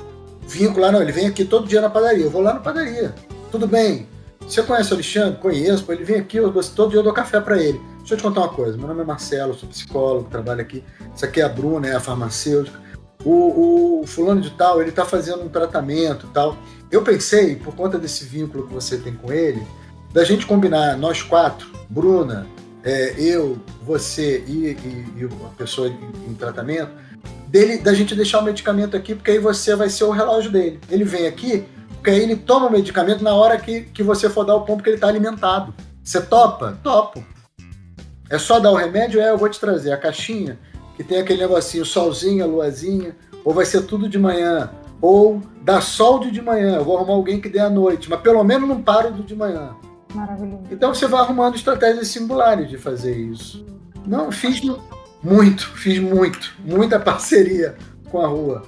Vínculo 0.48 0.82
lá, 0.82 0.92
não, 0.92 1.02
ele 1.02 1.12
vem 1.12 1.28
aqui 1.28 1.44
todo 1.44 1.68
dia 1.68 1.82
na 1.82 1.90
padaria. 1.90 2.26
Eu 2.26 2.32
vou 2.32 2.42
lá 2.42 2.54
na 2.54 2.60
padaria. 2.60 3.14
Tudo 3.52 3.68
bem. 3.68 4.08
Você 4.42 4.64
conhece 4.64 4.92
o 4.92 4.94
Alexandre? 4.94 5.40
Conheço. 5.40 5.92
Ele 5.92 6.04
vem 6.04 6.18
aqui, 6.18 6.38
eu, 6.38 6.52
todo 6.52 6.90
dia 6.90 7.00
eu 7.00 7.04
dou 7.04 7.14
café 7.14 7.42
para 7.42 7.58
ele. 7.62 7.80
Deixa 8.00 8.14
eu 8.14 8.18
te 8.18 8.24
contar 8.24 8.42
uma 8.42 8.50
coisa. 8.50 8.78
Meu 8.78 8.88
nome 8.88 9.02
é 9.02 9.06
Marcelo, 9.06 9.54
sou 9.54 9.68
psicólogo, 9.68 10.30
trabalho 10.30 10.62
aqui. 10.62 10.84
Isso 11.14 11.26
aqui 11.26 11.42
é 11.42 11.44
a 11.44 11.50
Bruna, 11.50 11.88
é 11.88 11.96
a 11.96 12.00
farmacêutica. 12.00 12.80
O, 13.26 14.02
o 14.02 14.08
fulano 14.08 14.40
de 14.40 14.52
tal, 14.52 14.80
ele 14.80 14.92
está 14.92 15.04
fazendo 15.04 15.44
um 15.44 15.50
tratamento 15.50 16.28
tal. 16.34 16.58
Eu 16.90 17.02
pensei, 17.02 17.58
por 17.58 17.76
conta 17.76 17.98
desse 17.98 18.24
vínculo 18.24 18.66
que 18.66 18.74
você 18.74 18.98
tem 18.98 19.14
com 19.14 19.34
ele, 19.34 19.62
da 20.14 20.24
gente 20.24 20.46
combinar, 20.46 20.96
nós 20.98 21.22
quatro, 21.22 21.68
Bruna, 21.90 22.48
é, 22.88 23.14
eu, 23.18 23.60
você 23.84 24.46
e, 24.48 24.68
e, 24.68 25.14
e 25.18 25.26
a 25.26 25.50
pessoa 25.58 25.90
em, 25.90 26.32
em, 26.32 26.34
tratamento, 26.34 26.90
dele, 27.50 27.80
da 27.80 27.94
gente 27.94 28.16
deixar 28.16 28.40
o 28.40 28.44
medicamento 28.44 28.96
aqui, 28.96 29.14
porque 29.14 29.32
aí 29.32 29.40
você 29.40 29.76
vai 29.76 29.90
ser 29.90 30.06
o 30.06 30.12
relógio 30.12 30.50
dele. 30.50 30.80
Ele 30.90 31.04
vem 31.04 31.28
aqui, 31.28 31.66
porque 31.96 32.12
aí 32.12 32.24
ele 32.24 32.38
toma 32.38 32.68
o 32.68 32.72
medicamento 32.72 33.22
na 33.22 33.34
hora 33.34 33.58
que, 33.58 33.82
que 33.82 34.02
você 34.02 34.30
for 34.30 34.46
dar 34.46 34.56
o 34.56 34.62
pompo 34.62 34.82
que 34.82 34.88
ele 34.88 34.96
está 34.96 35.10
alimentado. 35.10 35.74
Você 36.02 36.22
topa? 36.22 36.80
Topo. 36.82 37.22
É 38.30 38.38
só 38.38 38.58
dar 38.58 38.72
o 38.72 38.76
remédio? 38.76 39.20
É, 39.20 39.32
eu 39.32 39.38
vou 39.38 39.50
te 39.50 39.60
trazer 39.60 39.92
a 39.92 39.98
caixinha 39.98 40.58
que 40.96 41.04
tem 41.04 41.20
aquele 41.20 41.42
negocinho, 41.42 41.86
solzinho, 41.86 42.48
luazinha, 42.48 43.18
ou 43.44 43.54
vai 43.54 43.66
ser 43.66 43.82
tudo 43.82 44.08
de 44.08 44.18
manhã, 44.18 44.72
ou 45.02 45.42
dá 45.62 45.82
sol 45.82 46.20
de, 46.20 46.32
de 46.32 46.42
manhã, 46.42 46.78
eu 46.78 46.86
vou 46.86 46.98
arrumar 46.98 47.16
alguém 47.16 47.42
que 47.42 47.50
dê 47.50 47.60
à 47.60 47.70
noite, 47.70 48.10
mas 48.10 48.22
pelo 48.22 48.44
menos 48.46 48.68
não 48.68 48.82
paro 48.82 49.12
do 49.12 49.24
de 49.24 49.36
manhã. 49.36 49.76
Maravilhoso. 50.18 50.64
Então 50.72 50.94
você 50.94 51.08
vai 51.08 51.22
arrumando 51.22 51.56
estratégias 51.56 52.08
singulares 52.08 52.68
de 52.70 52.78
fazer 52.78 53.16
isso. 53.16 53.64
Não, 54.06 54.32
fiz 54.32 54.62
muito, 55.24 55.68
fiz 55.78 56.00
muito, 56.00 56.56
muita 56.60 57.00
parceria 57.00 57.76
com 58.10 58.20
a 58.20 58.28
rua. 58.28 58.64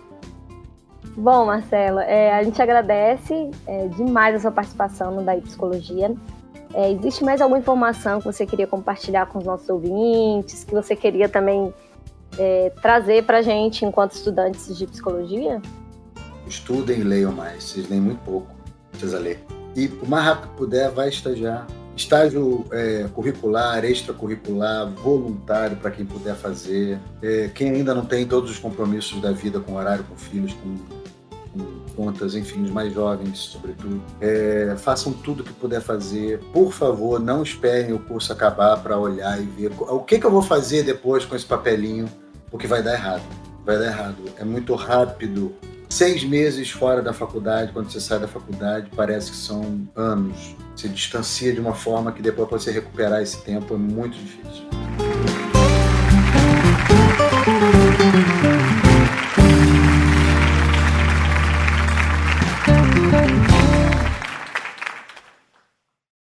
Bom, 1.18 1.48
Marcelo, 1.48 2.00
é, 2.00 2.34
a 2.34 2.44
gente 2.44 2.62
agradece 2.62 3.50
é, 3.66 3.88
demais 3.88 4.36
a 4.36 4.40
sua 4.40 4.52
participação 4.52 5.16
no 5.16 5.24
Daí 5.24 5.42
Psicologia. 5.42 6.14
É, 6.74 6.92
existe 6.92 7.24
mais 7.24 7.42
alguma 7.42 7.60
informação 7.60 8.20
que 8.20 8.26
você 8.26 8.46
queria 8.46 8.68
compartilhar 8.68 9.26
com 9.26 9.40
os 9.40 9.46
nossos 9.46 9.68
ouvintes, 9.70 10.64
que 10.64 10.74
você 10.74 10.96
queria 10.96 11.28
também 11.28 11.74
é, 12.38 12.72
trazer 12.82 13.24
para 13.24 13.40
a 13.40 13.42
gente 13.42 13.84
enquanto 13.86 14.12
estudantes 14.12 14.78
de 14.78 14.86
psicologia? 14.86 15.60
Estudem 16.48 17.00
e 17.00 17.04
leiam 17.04 17.32
mais. 17.32 17.64
Vocês 17.64 17.90
leem 17.90 18.02
muito 18.02 18.24
pouco, 18.24 18.48
precisa 18.92 19.18
ler. 19.18 19.44
E 19.76 19.88
o 19.88 20.08
mais 20.08 20.26
rápido 20.26 20.50
que 20.50 20.58
puder, 20.58 20.90
vai 20.92 21.10
estagiar. 21.10 21.68
Estágio 21.96 22.66
é, 22.72 23.08
curricular, 23.14 23.84
extracurricular, 23.84 24.90
voluntário 24.90 25.76
para 25.78 25.92
quem 25.92 26.06
puder 26.06 26.36
fazer. 26.36 26.98
É, 27.22 27.50
quem 27.54 27.72
ainda 27.72 27.94
não 27.94 28.06
tem 28.06 28.26
todos 28.26 28.50
os 28.50 28.58
compromissos 28.58 29.22
da 29.22 29.32
vida 29.32 29.60
com 29.60 29.76
horário, 29.76 30.04
com 30.06 30.16
filhos, 30.16 30.54
com 30.54 30.76
contas, 32.00 32.34
enfim, 32.36 32.64
os 32.64 32.72
mais 32.72 32.94
jovens, 32.94 33.38
sobretudo. 33.38 34.02
É, 34.22 34.74
façam 34.78 35.12
tudo 35.12 35.44
que 35.44 35.52
puder 35.52 35.82
fazer. 35.82 36.40
Por 36.54 36.72
favor, 36.72 37.20
não 37.20 37.44
esperem 37.44 37.94
o 37.94 38.00
curso 38.00 38.32
acabar 38.32 38.78
para 38.82 38.98
olhar 38.98 39.38
e 39.42 39.44
ver 39.46 39.72
o 39.78 40.00
que, 40.00 40.18
que 40.18 40.26
eu 40.26 40.32
vou 40.32 40.42
fazer 40.42 40.84
depois 40.84 41.26
com 41.26 41.36
esse 41.36 41.46
papelinho, 41.46 42.08
porque 42.50 42.68
vai 42.68 42.82
dar 42.82 42.94
errado. 42.94 43.24
Vai 43.66 43.78
dar 43.78 43.88
errado. 43.88 44.24
É 44.38 44.46
muito 44.46 44.74
rápido. 44.76 45.54
Seis 45.90 46.24
meses 46.24 46.70
fora 46.70 47.02
da 47.02 47.12
faculdade, 47.14 47.74
quando 47.74 47.92
você 47.92 48.00
sai 48.00 48.20
da 48.20 48.28
faculdade, 48.28 48.92
parece 48.96 49.32
que 49.32 49.38
são 49.38 49.90
anos. 49.96 50.56
Se 50.76 50.88
distancia 50.88 51.52
de 51.52 51.60
uma 51.60 51.74
forma 51.74 52.12
que 52.12 52.22
depois 52.22 52.48
para 52.48 52.60
você 52.60 52.72
recuperar 52.72 53.22
esse 53.22 53.42
tempo 53.44 53.74
é 53.74 53.78
muito 53.78 54.16
difícil. 54.18 54.70